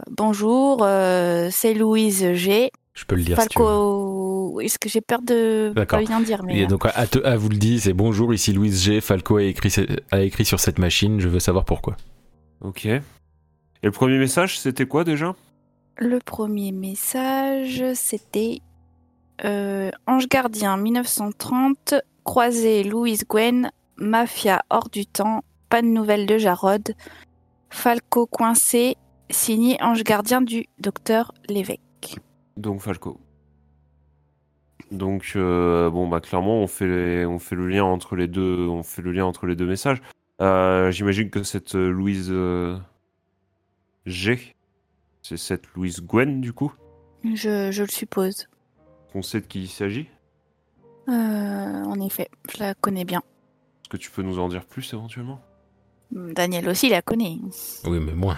[0.09, 2.71] bonjour, euh, c'est Louise G.
[2.93, 3.65] Je peux le dire si tu veux.
[3.65, 4.59] Falco.
[4.61, 5.99] Est-ce que j'ai peur de D'accord.
[5.99, 8.53] pas bien dire mais Et donc à, te- à vous le dire, c'est bonjour, ici
[8.53, 9.01] Louise G.
[9.01, 9.73] Falco a écrit,
[10.11, 11.95] a écrit sur cette machine, je veux savoir pourquoi.
[12.61, 12.85] Ok.
[12.85, 13.01] Et
[13.81, 15.35] le premier message, c'était quoi déjà?
[15.97, 18.59] Le premier message, c'était
[19.43, 26.93] Ange Gardien 1930, croisé Louise Gwen, Mafia hors du temps, pas de nouvelles de Jarod,
[27.69, 28.97] Falco coincé,
[29.29, 32.17] signé Ange Gardien du docteur Lévesque.
[32.57, 33.19] Donc Falco.
[34.91, 38.67] Donc euh, bon bah clairement on fait les- on fait le lien entre les deux
[38.67, 40.01] on fait le lien entre les deux messages.
[40.41, 42.77] Euh, J'imagine que cette euh, Louise euh,
[44.05, 44.53] G,
[45.21, 46.73] c'est cette Louise Gwen du coup?
[47.23, 48.47] Je, je le suppose.
[49.13, 50.07] On sait de qui il s'agit.
[51.09, 53.19] Euh, en effet, je la connais bien.
[53.19, 55.41] Est-ce que tu peux nous en dire plus éventuellement?
[56.11, 57.37] Daniel aussi la connaît.
[57.85, 58.37] Oui, mais moi.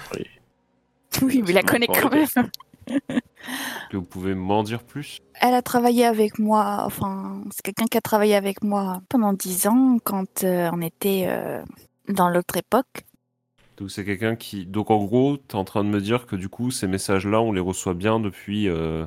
[1.22, 2.28] Oui, mais la connaît quand même.
[2.88, 5.20] Est-ce que vous pouvez m'en dire plus?
[5.42, 9.68] Elle a travaillé avec moi, enfin, c'est quelqu'un qui a travaillé avec moi pendant dix
[9.68, 11.64] ans quand euh, on était euh,
[12.10, 13.06] dans l'autre époque.
[13.78, 16.48] Donc c'est quelqu'un qui donc en gros t'es en train de me dire que du
[16.48, 19.06] coup ces messages là on les reçoit bien depuis euh,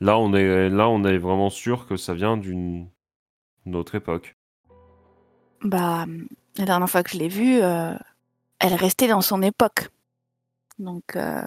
[0.00, 2.88] là on est là on est vraiment sûr que ça vient d'une
[3.72, 4.36] autre époque.
[5.62, 6.04] Bah,
[6.58, 7.94] la dernière fois que je l'ai vue, euh,
[8.58, 9.88] elle est restée dans son époque.
[10.78, 11.42] Donc, euh,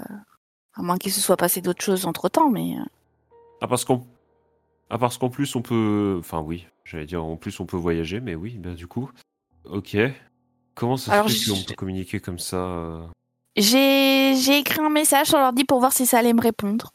[0.74, 2.84] à moins qu'il se soit passé d'autres choses entre temps, mais euh,
[3.62, 4.06] Ah parce qu'en
[4.90, 8.22] ah parce qu'en plus on peut enfin oui j'allais dire en plus on peut voyager
[8.22, 9.12] mais oui bah du coup
[9.66, 9.98] ok
[10.76, 13.06] comment ça Alors, se fait qu'on peut communiquer comme ça euh,
[13.58, 16.94] j'ai j'ai écrit un message sur l'ordi pour voir si ça allait me répondre.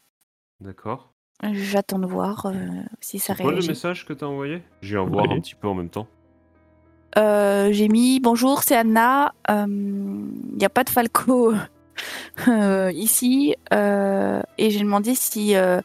[0.59, 1.12] d'accord
[1.51, 2.53] J'attends de voir euh,
[3.01, 3.67] si ça quoi le réagit.
[3.69, 4.61] message que t'as envoyé?
[4.81, 5.33] J'ai en voir Oui.
[5.35, 6.07] un petit peu en même temps
[7.17, 9.33] Euh, j'ai mis bonjour, c'est Anna.
[9.49, 11.53] Il n'y a pas de Falco
[12.47, 13.55] euh, ici.
[13.73, 15.81] Euh, et j'ai demandé si euh,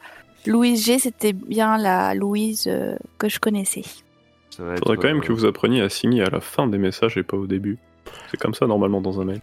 [0.47, 3.81] Louise G, c'était bien la Louise euh, que je connaissais.
[3.81, 7.17] être Faudrait quand même euh, que vous appreniez à signer à la fin des messages
[7.19, 7.79] et pas au début.
[8.31, 9.41] C'est comme ça normalement dans un mail.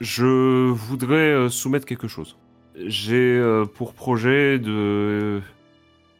[0.00, 2.36] Je voudrais euh, soumettre quelque chose.
[2.86, 5.40] J'ai euh, pour projet de euh,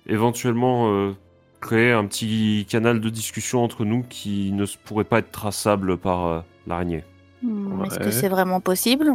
[0.09, 1.13] éventuellement euh,
[1.61, 5.97] créer un petit canal de discussion entre nous qui ne se- pourrait pas être traçable
[5.97, 7.05] par euh, l'araignée.
[7.43, 9.13] Hmm, Est-ce que c'est vraiment possible?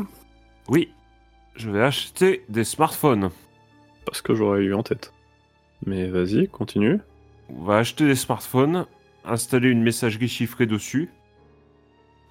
[0.69, 0.89] Oui,
[1.55, 3.29] je vais acheter des smartphones.
[4.05, 5.13] Pas ce que j'aurais eu en tête.
[5.85, 6.99] Mais vas-y, continue.
[7.49, 8.85] On va acheter des smartphones,
[9.25, 11.09] installer une messagerie chiffrée dessus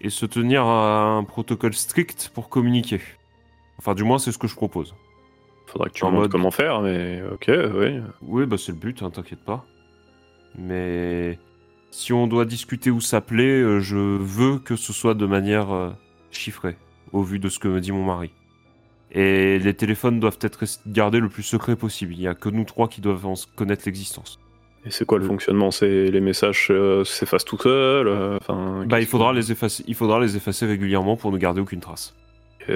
[0.01, 3.01] et se tenir à un protocole strict pour communiquer.
[3.79, 4.95] Enfin, du moins, c'est ce que je propose.
[5.67, 8.01] Faudra que tu En me montres mode- comment faire, mais ok, oui.
[8.23, 9.65] Oui, bah c'est le but, hein, t'inquiète pas.
[10.59, 11.39] Mais
[11.91, 15.91] si on doit discuter ou s'appeler, euh, je veux que ce soit de manière euh,
[16.31, 16.77] chiffrée,
[17.13, 18.31] au vu de ce que me dit mon mari.
[19.13, 22.15] Et les téléphones doivent être gardés le plus secret possible.
[22.15, 24.39] Il y a que nous trois qui doivent en connaître l'existence.
[24.85, 25.71] Et c'est quoi le fonctionnement?
[25.71, 28.39] C'est les messages euh, s'effacent tout seuls euh.
[28.87, 29.85] Bah, il faudra les effacer.
[29.87, 32.15] Il faudra les effacer régulièrement pour ne garder aucune trace.
[32.63, 32.75] Ok.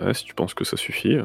[0.00, 1.16] Ouais, si tu penses que ça suffit.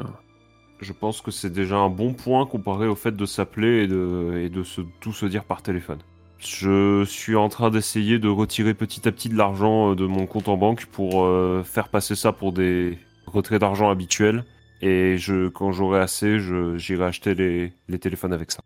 [0.80, 4.38] Je pense que c'est déjà un bon point comparé au fait de s'appeler et de,
[4.42, 5.98] et de se, tout se dire par téléphone.
[6.38, 10.26] Je suis en train d'essayer de retirer petit à petit de l'argent euh, de mon
[10.26, 14.44] compte en banque pour euh, faire passer ça pour des retraits d'argent habituels.
[14.80, 18.62] Et je, quand j'aurai assez, je- j'irai acheter les, les téléphones avec ça.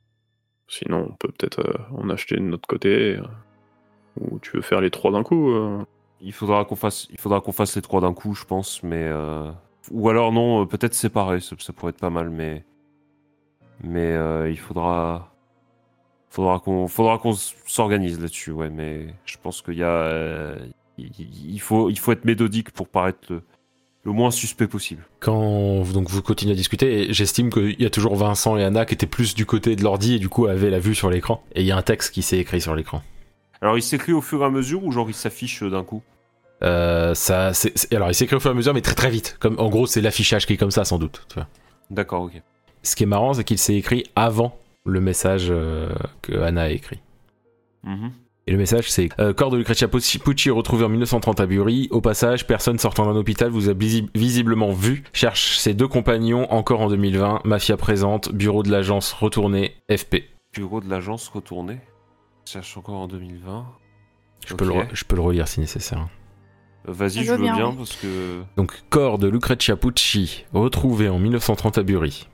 [0.69, 3.17] Sinon, on peut peut-être euh, en acheter de notre côté.
[3.17, 3.23] euh,
[4.21, 5.53] Ou tu veux faire les trois d'un coup.
[6.21, 9.03] Il faudra qu'on fasse, il faudra qu'on fasse les trois d'un coup, je pense, mais
[9.91, 12.65] ou alors non, euh, peut-être séparés, ça, ça pourrait être pas mal, mais
[13.83, 15.33] mais euh, il faudra,
[16.31, 17.35] faudra qu'on, faudra qu'on
[17.67, 18.71] s'organise là-dessus, ouais.
[18.71, 20.57] Mais je pense qu'il y a, euh,
[20.99, 21.11] il,
[21.47, 23.43] il faut, il faut être méthodique pour paraître le,
[24.05, 25.03] le moins suspect possible.
[25.21, 28.87] Quand vous- donc vous continuez à discuter, j'estime qu'il y a toujours Vincent et Anna
[28.87, 31.43] qui étaient plus du côté de l'ordi et du coup avaient la vue sur l'écran.
[31.55, 33.03] Et il y a un texte qui s'est écrit sur l'écran.
[33.61, 36.03] Alors il s'écrit au fur et à mesure ou genre il s'affiche d'un coup?
[36.65, 37.53] Euh, ça,
[37.93, 39.37] alors il s'écrit au fur et à mesure, mais très très vite.
[39.41, 41.27] Comme en gros, c'est l'affichage qui est comme ça, sans doute.
[41.91, 42.41] D'accord, ok.
[42.83, 45.91] Ce qui est marrant, c'est qu'il s'est écrit avant le message euh,
[46.23, 47.01] que Anna a écrit.
[47.83, 48.13] Mhm.
[48.47, 51.89] Et le message, c'est euh, Corps de Lucrezia Pucci retrouvé en 1930 à Bury.
[51.91, 55.03] Au passage, personne sortant d'un hôpital vous a visi- visiblement vu.
[55.15, 57.41] Cherche ses deux compagnons encore en 2020.
[57.45, 58.33] Mafia présente.
[58.35, 59.77] Bureau de l'agence retourné.
[59.91, 60.25] FP.
[60.53, 61.79] Bureau de l'agence retourné.
[62.45, 63.65] Cherche encore en 2020.
[64.47, 66.07] Je, peux le, je peux le relire si nécessaire.
[66.87, 67.75] Vas-y, Je veux bien, oui.
[67.79, 72.29] parce que Donc, corps de Lucrezia Pucci retrouvé en 1930 à Bury.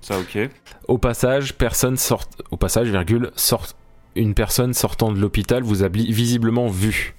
[0.00, 0.38] ça, ok.
[0.86, 2.24] Au passage, personne sort.
[2.50, 3.66] Au passage, virgule, sort.
[4.14, 7.14] Une personne sortant de l'hôpital vous a visiblement vu.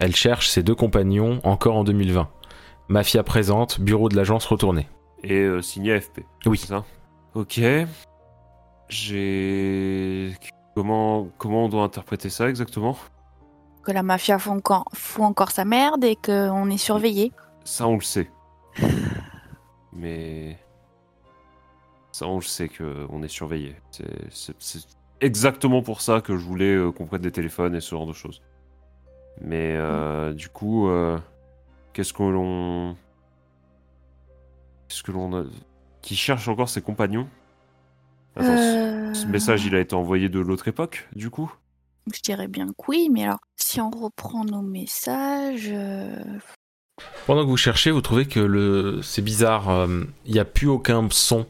[0.00, 2.28] Elle cherche ses deux compagnons encore en 2020.
[2.88, 3.80] Mafia présente.
[3.80, 4.88] Bureau de l'agence retourné.
[5.24, 6.20] Et euh, signé AFP.
[6.46, 6.58] Oui.
[6.58, 6.84] C'est ça?
[7.34, 7.60] Ok.
[8.88, 10.32] J'ai.
[10.74, 12.96] Comment, comment on doit interpréter ça exactement?
[13.88, 17.32] Que la mafia fout encore, fout encore sa merde et qu'on est surveillé.
[17.64, 18.30] Ça, on le sait.
[19.94, 20.58] Mais.
[22.12, 23.76] Ça, on le sait qu'on est surveillé.
[24.28, 24.86] C'est-
[25.22, 28.12] exactement pour ça que je voulais euh, qu'on prête des téléphones et ce genre de
[28.12, 28.42] choses.
[29.40, 31.18] Mais euh, du coup, euh,
[31.94, 32.94] qu'est-ce que l'on.
[34.88, 35.44] Qu'est-ce que l'on a.
[36.02, 37.26] Qui cherche encore ses compagnons?
[38.36, 41.50] Attends, ce- Euh, ce message, il a été envoyé de l'autre époque, du coup?
[42.14, 45.70] Je dirais bien que oui, mais alors, si on reprend nos messages.
[45.72, 46.16] euh,
[47.26, 50.68] Pendant que vous cherchez, vous trouvez que le c'est bizarre, euh, il n'y a plus
[50.68, 51.46] aucun son.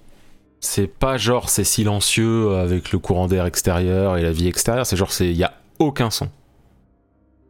[0.61, 4.97] C'est pas genre c'est silencieux avec le courant d'air extérieur et la vie extérieure, c'est
[4.97, 6.29] genre c'est il y a aucun son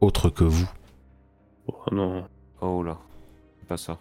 [0.00, 0.68] autre que vous.
[1.66, 2.24] Oh non.
[2.60, 2.98] Oh là,
[3.58, 3.98] c'est pas ça.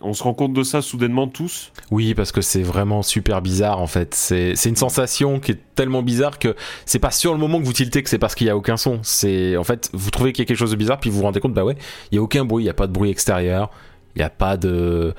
[0.00, 3.80] On se rend compte de ça soudainement tous Oui, parce que c'est vraiment super bizarre
[3.80, 4.14] en fait.
[4.14, 6.54] C'est c'est une sensation qui est tellement bizarre que
[6.86, 8.76] c'est pas sur le moment que vous tiltez que c'est parce qu'il y a aucun
[8.76, 9.00] son.
[9.02, 11.24] C'est en fait vous trouvez qu'il y a quelque chose de bizarre puis vous vous
[11.24, 11.76] rendez compte bah ouais,
[12.12, 13.70] il y a aucun bruit, il y a pas de bruit extérieur,
[14.14, 15.14] il y a pas de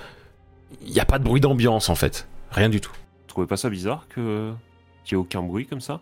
[0.81, 2.91] il y a pas de bruit d'ambiance en fait, rien du tout.
[2.93, 4.51] Vous trouvez pas ça bizarre que
[5.03, 5.99] qu'il y ait aucun bruit comme ça?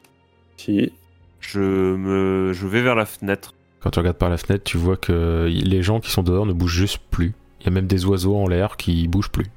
[0.57, 0.91] Si.
[1.39, 3.53] Je me, je vais vers la fenêtre.
[3.80, 6.53] Quand tu regardes par la fenêtre, tu vois que les gens qui sont dehors ne
[6.53, 7.34] bougent juste plus.
[7.59, 9.47] Il y a même des oiseaux en l'air qui bougent plus.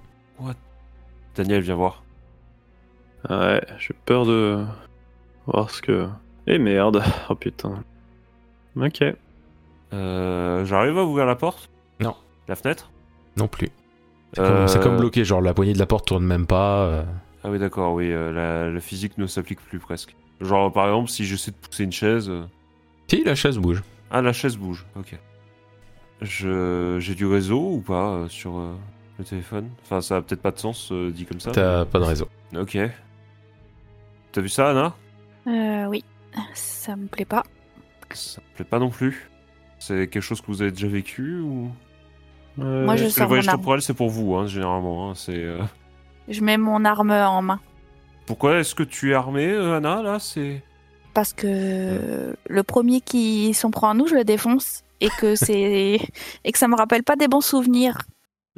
[1.36, 2.02] Daniel, viens voir.
[3.28, 4.64] Ouais, j'ai peur de
[5.46, 6.08] voir ce que.
[6.46, 7.02] Eh merde.
[7.28, 7.84] Oh putain.
[8.76, 9.04] Ok.
[9.92, 11.70] Euh, J'arrive à ouvrir la porte?
[12.00, 12.14] Non.
[12.48, 12.90] La fenêtre?
[13.36, 13.68] Non plus.
[14.32, 16.84] C'est Euh, comme, comme bloqué, genre la poignée de la porte tourne même pas.
[16.84, 17.04] euh.
[17.44, 20.14] Ah oui, d'accord, oui, euh, la, la physique ne s'applique plus presque.
[20.40, 22.28] Genre, par exemple, si j'essaie de pousser une chaise.
[22.28, 22.44] euh,
[23.08, 23.82] Si, la chaise bouge.
[24.10, 25.16] Ah, la chaise bouge, ok.
[26.22, 28.74] Je J'ai du réseau ou pas euh, sur euh,
[29.18, 29.70] le téléphone?
[29.82, 31.50] Enfin, ça a peut-être pas de sens euh, dit comme ça.
[31.52, 32.28] T'as pas de réseau.
[32.56, 32.76] Ok.
[34.32, 34.94] T'as vu ça, Anna?
[35.46, 36.04] Euh, oui,
[36.54, 37.42] ça me plaît pas.
[38.12, 39.30] Ça me plaît pas non plus.
[39.78, 41.70] C'est quelque chose que vous avez déjà vécu ou?
[42.56, 43.58] Moi, je Parce que le sors mon voyage arme.
[43.58, 45.10] temporel, c'est pour vous, hein, généralement.
[45.10, 45.36] hein, c'est.
[45.36, 45.62] euh,
[46.28, 47.60] Je mets mon arme en main.
[48.26, 50.62] Pourquoi est-ce que tu es armée, euh, Anna Là, c'est.
[51.14, 54.84] Parce que le premier qui s'en prend à nous, je le défonce.
[55.00, 55.98] Et que c'est
[56.44, 57.98] et que ça me rappelle pas des bons souvenirs.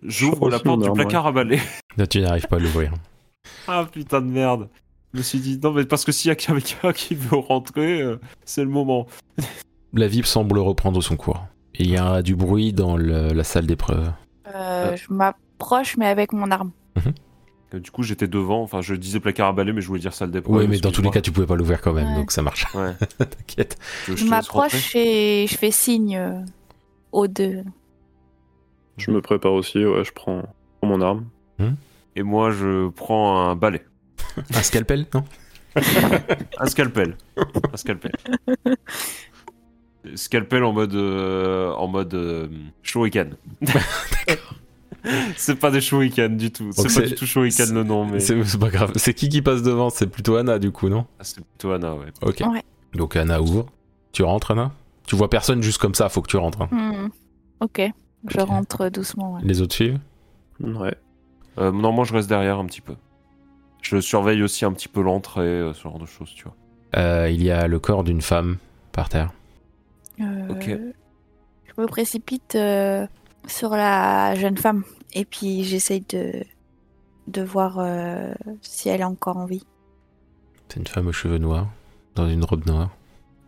[0.03, 1.61] J'ouvre la porte du placard à balai.
[1.97, 2.93] Là, tu n'arrives pas à l'ouvrir.
[3.69, 4.69] ah putain de merde.
[5.13, 8.01] Je me suis dit, non, mais parce que s'il y a quelqu'un qui veut rentrer,
[8.01, 9.07] euh, c'est le moment.
[9.93, 11.45] La vie semble reprendre son cours.
[11.75, 14.11] Il y a du bruit dans le- la salle d'épreuve.
[14.55, 16.73] Euh, Je m'approche, mais avec mon arme.
[16.99, 17.11] Euh,
[17.79, 18.63] Du coup, j'étais devant.
[18.63, 20.57] Enfin, je disais placard à balai, mais je voulais dire salle d'épreuve.
[20.57, 22.17] Oui, mais dans tous les cas, tu pouvais pas l'ouvrir quand même, Ouais.
[22.17, 22.67] donc ça marche.
[22.75, 22.93] Ouais.
[23.19, 23.79] T'inquiète.
[24.15, 26.41] Je m'approche et je fais signe euh,
[27.13, 27.63] aux deux.
[28.99, 30.43] Je me prépare aussi, ouais, je prends,
[30.83, 31.25] mon arme.
[32.17, 33.83] Et moi, je prends un balai.
[34.55, 35.25] Un scalpel, non
[36.59, 37.17] Un scalpel.
[37.73, 38.13] un scalpel.
[40.17, 42.49] Scalpel en mode euh, en mode euh,
[42.83, 43.37] shuriken.
[45.37, 46.71] c'est pas des shurikens du tout.
[46.73, 48.93] C'est pas du tout shuriken le nom, mais C'est pas grave.
[48.97, 49.91] C'est qui qui passe devant?
[49.91, 51.07] C'est plutôt Anna, du coup, non?
[51.19, 52.07] Ah, c'est plutôt Anna, ouais.
[52.23, 52.43] Ok.
[52.51, 52.63] Ouais.
[52.95, 53.67] Donc Anna ouvre.
[54.13, 54.73] Tu rentres, Anna?
[55.07, 56.63] Tu vois personne juste comme ça, faut que tu rentres.
[56.63, 56.69] hein.
[56.71, 57.09] Hmm.
[57.61, 57.81] Ok,
[58.29, 59.35] je rentre doucement.
[59.35, 59.41] ouais.
[59.45, 59.99] Les autres suivent
[60.61, 60.95] Ouais.
[61.59, 62.95] Euh, non, moi je reste derrière un petit peu.
[63.83, 66.55] Je surveille aussi un petit peu l'entrée, euh, ce genre de choses, tu vois.
[66.97, 68.59] Euh, Il y a le corps d'une femme
[68.93, 69.33] par terre.
[70.21, 70.67] Euh, Ok.
[70.69, 73.07] Je me précipite euh,
[73.47, 76.45] sur la jeune femme et puis j'essaye de,
[77.29, 78.33] de voir euh,
[78.63, 79.65] si elle est encore en vie.
[80.69, 81.69] C'est une femme aux cheveux noirs,
[82.15, 82.91] dans une robe noire.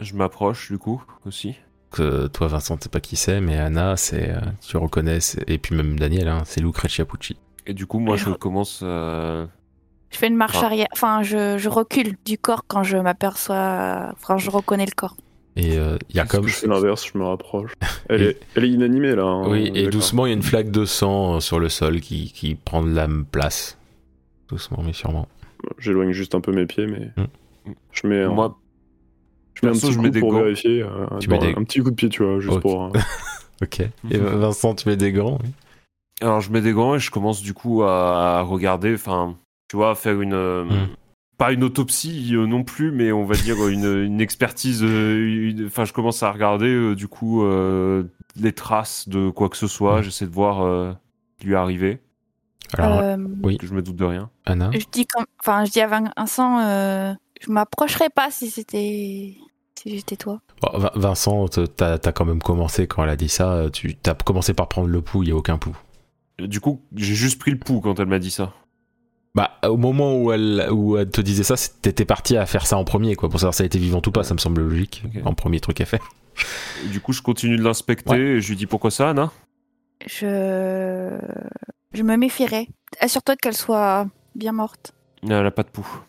[0.01, 1.57] Je m'approche du coup aussi.
[1.91, 5.59] Que toi, Vincent, tu sais pas qui c'est, mais Anna, c'est, euh, tu reconnais, et
[5.59, 7.37] puis même Daniel, hein, c'est Lucrezia Pucci.
[7.67, 8.81] Et du coup, moi je commence.
[8.83, 9.47] euh,
[10.11, 10.67] Je fais une marche Ah.
[10.67, 15.17] arrière, enfin je, je recule du corps quand je m'aperçois, enfin je reconnais le corps.
[15.57, 16.45] Et euh, il y a comme.
[16.45, 17.73] que Je fais l'inverse, je me rapproche.
[18.09, 19.23] Elle, Et- est, elle est inanimée là.
[19.25, 22.01] hein, Oui, et doucement, il y a une flaque de sang euh, sur le sol
[22.01, 23.79] qui, qui prend de la place.
[24.49, 25.29] Doucement, mais sûrement.
[25.79, 27.73] J'éloigne juste un peu mes pieds, mais Hmm.
[27.93, 28.59] je mets un, Moi,
[29.55, 30.43] je mets un petit je coup mets des pour gants.
[30.43, 30.83] vérifier.
[30.83, 32.85] euh, Tu mets des- Un petit coup de pied, tu vois, juste pour.
[32.85, 32.89] euh,
[33.63, 33.81] Ok.
[33.81, 35.51] Et Vincent, tu mets des gants oui?
[36.21, 39.37] alors je mets des gants et je commence du coup à, à regarder, enfin,
[39.69, 40.35] tu vois, à faire une.
[40.35, 40.89] euh, Mm.
[41.37, 44.83] Pas une autopsie euh, non plus, mais on va dire une, une expertise.
[44.85, 48.05] euh, une- Enfin, je commence à regarder euh, du coup euh,
[48.37, 50.01] les traces de quoi que ce soit.
[50.01, 50.03] Mm.
[50.05, 52.01] J'essaie de voir euh, ce qui lui est arrivé,
[52.79, 53.57] Alors, Euh, oui.
[53.59, 54.31] que je me doute de rien.
[54.47, 55.07] Anna Je dis
[55.41, 57.13] enfin je dis à Vincent, euh,
[57.45, 59.35] je m'approcherais pas si c'était,
[59.77, 60.41] si j'étais toi.
[60.63, 64.15] Bon, Vin- Vincent, t'as as quand même commencé, quand elle a dit ça, tu as
[64.15, 65.77] commencé par prendre le pouls, il n'y a aucun pouls.
[66.39, 68.53] Du coup, j'ai juste pris le pouls quand elle m'a dit ça.
[69.35, 72.77] Bah, au moment où elle, où elle te disait ça, t'étais parti à faire ça
[72.77, 75.03] en premier, quoi, pour savoir si elle était vivante ou pas, ça me semble logique,
[75.25, 76.09] en premier truc à faire.
[76.85, 78.19] Et du coup, je continue de l'inspecter Ouais.
[78.21, 79.33] et je lui dis pourquoi ça, Anna?
[80.07, 81.19] Je,
[81.93, 82.69] je me méfierais.
[83.01, 84.93] Assure-toi qu'elle soit bien morte.
[85.23, 86.01] Elle a pas de pouls.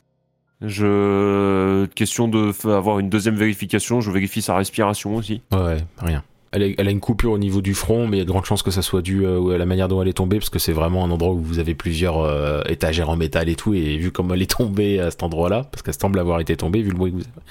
[0.62, 1.86] Je.
[1.96, 5.42] Question de avoir une deuxième vérification, je vérifie sa respiration aussi.
[5.52, 6.24] Ouais, rien.
[6.56, 8.30] Elle, est- elle a une coupure au niveau du front, mais il y a de
[8.32, 10.50] grandes chances que ça soit dû euh, à la manière dont elle est tombée, parce
[10.50, 13.74] que c'est vraiment un endroit où vous avez plusieurs euh, étagères en métal et tout,
[13.74, 16.82] et vu comme elle est tombée à cet endroit-là, parce qu'elle semble avoir été tombée,
[16.82, 17.42] vu le bruit que vous avez,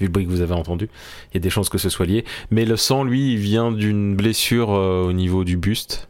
[0.00, 0.88] vu le bruit que vous avez entendu,
[1.32, 2.24] il y a des chances que ce soit lié.
[2.50, 6.08] Mais le sang, lui, il vient d'une blessure euh, au niveau du buste,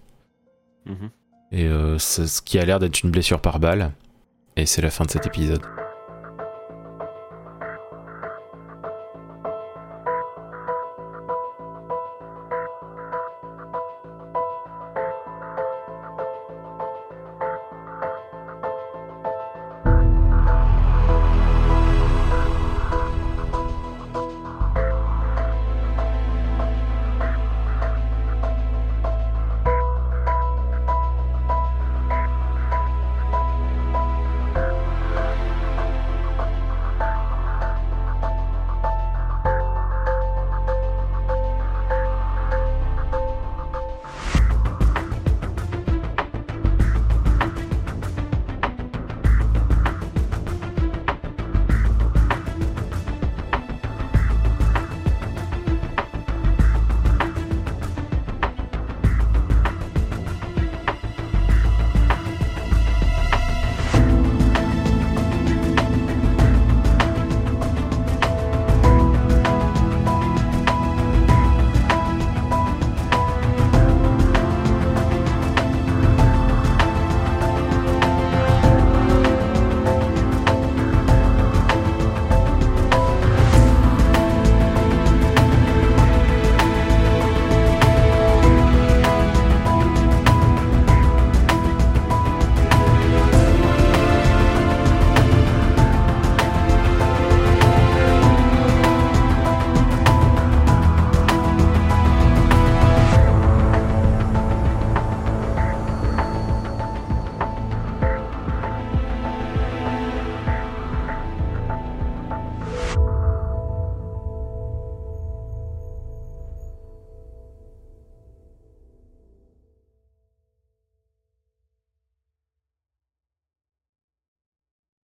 [0.86, 1.10] Mhm.
[1.52, 1.66] et
[1.98, 3.90] c'est ce qui a l'air d'être une blessure par balle.
[4.56, 5.62] Et c'est la fin de cet épisode.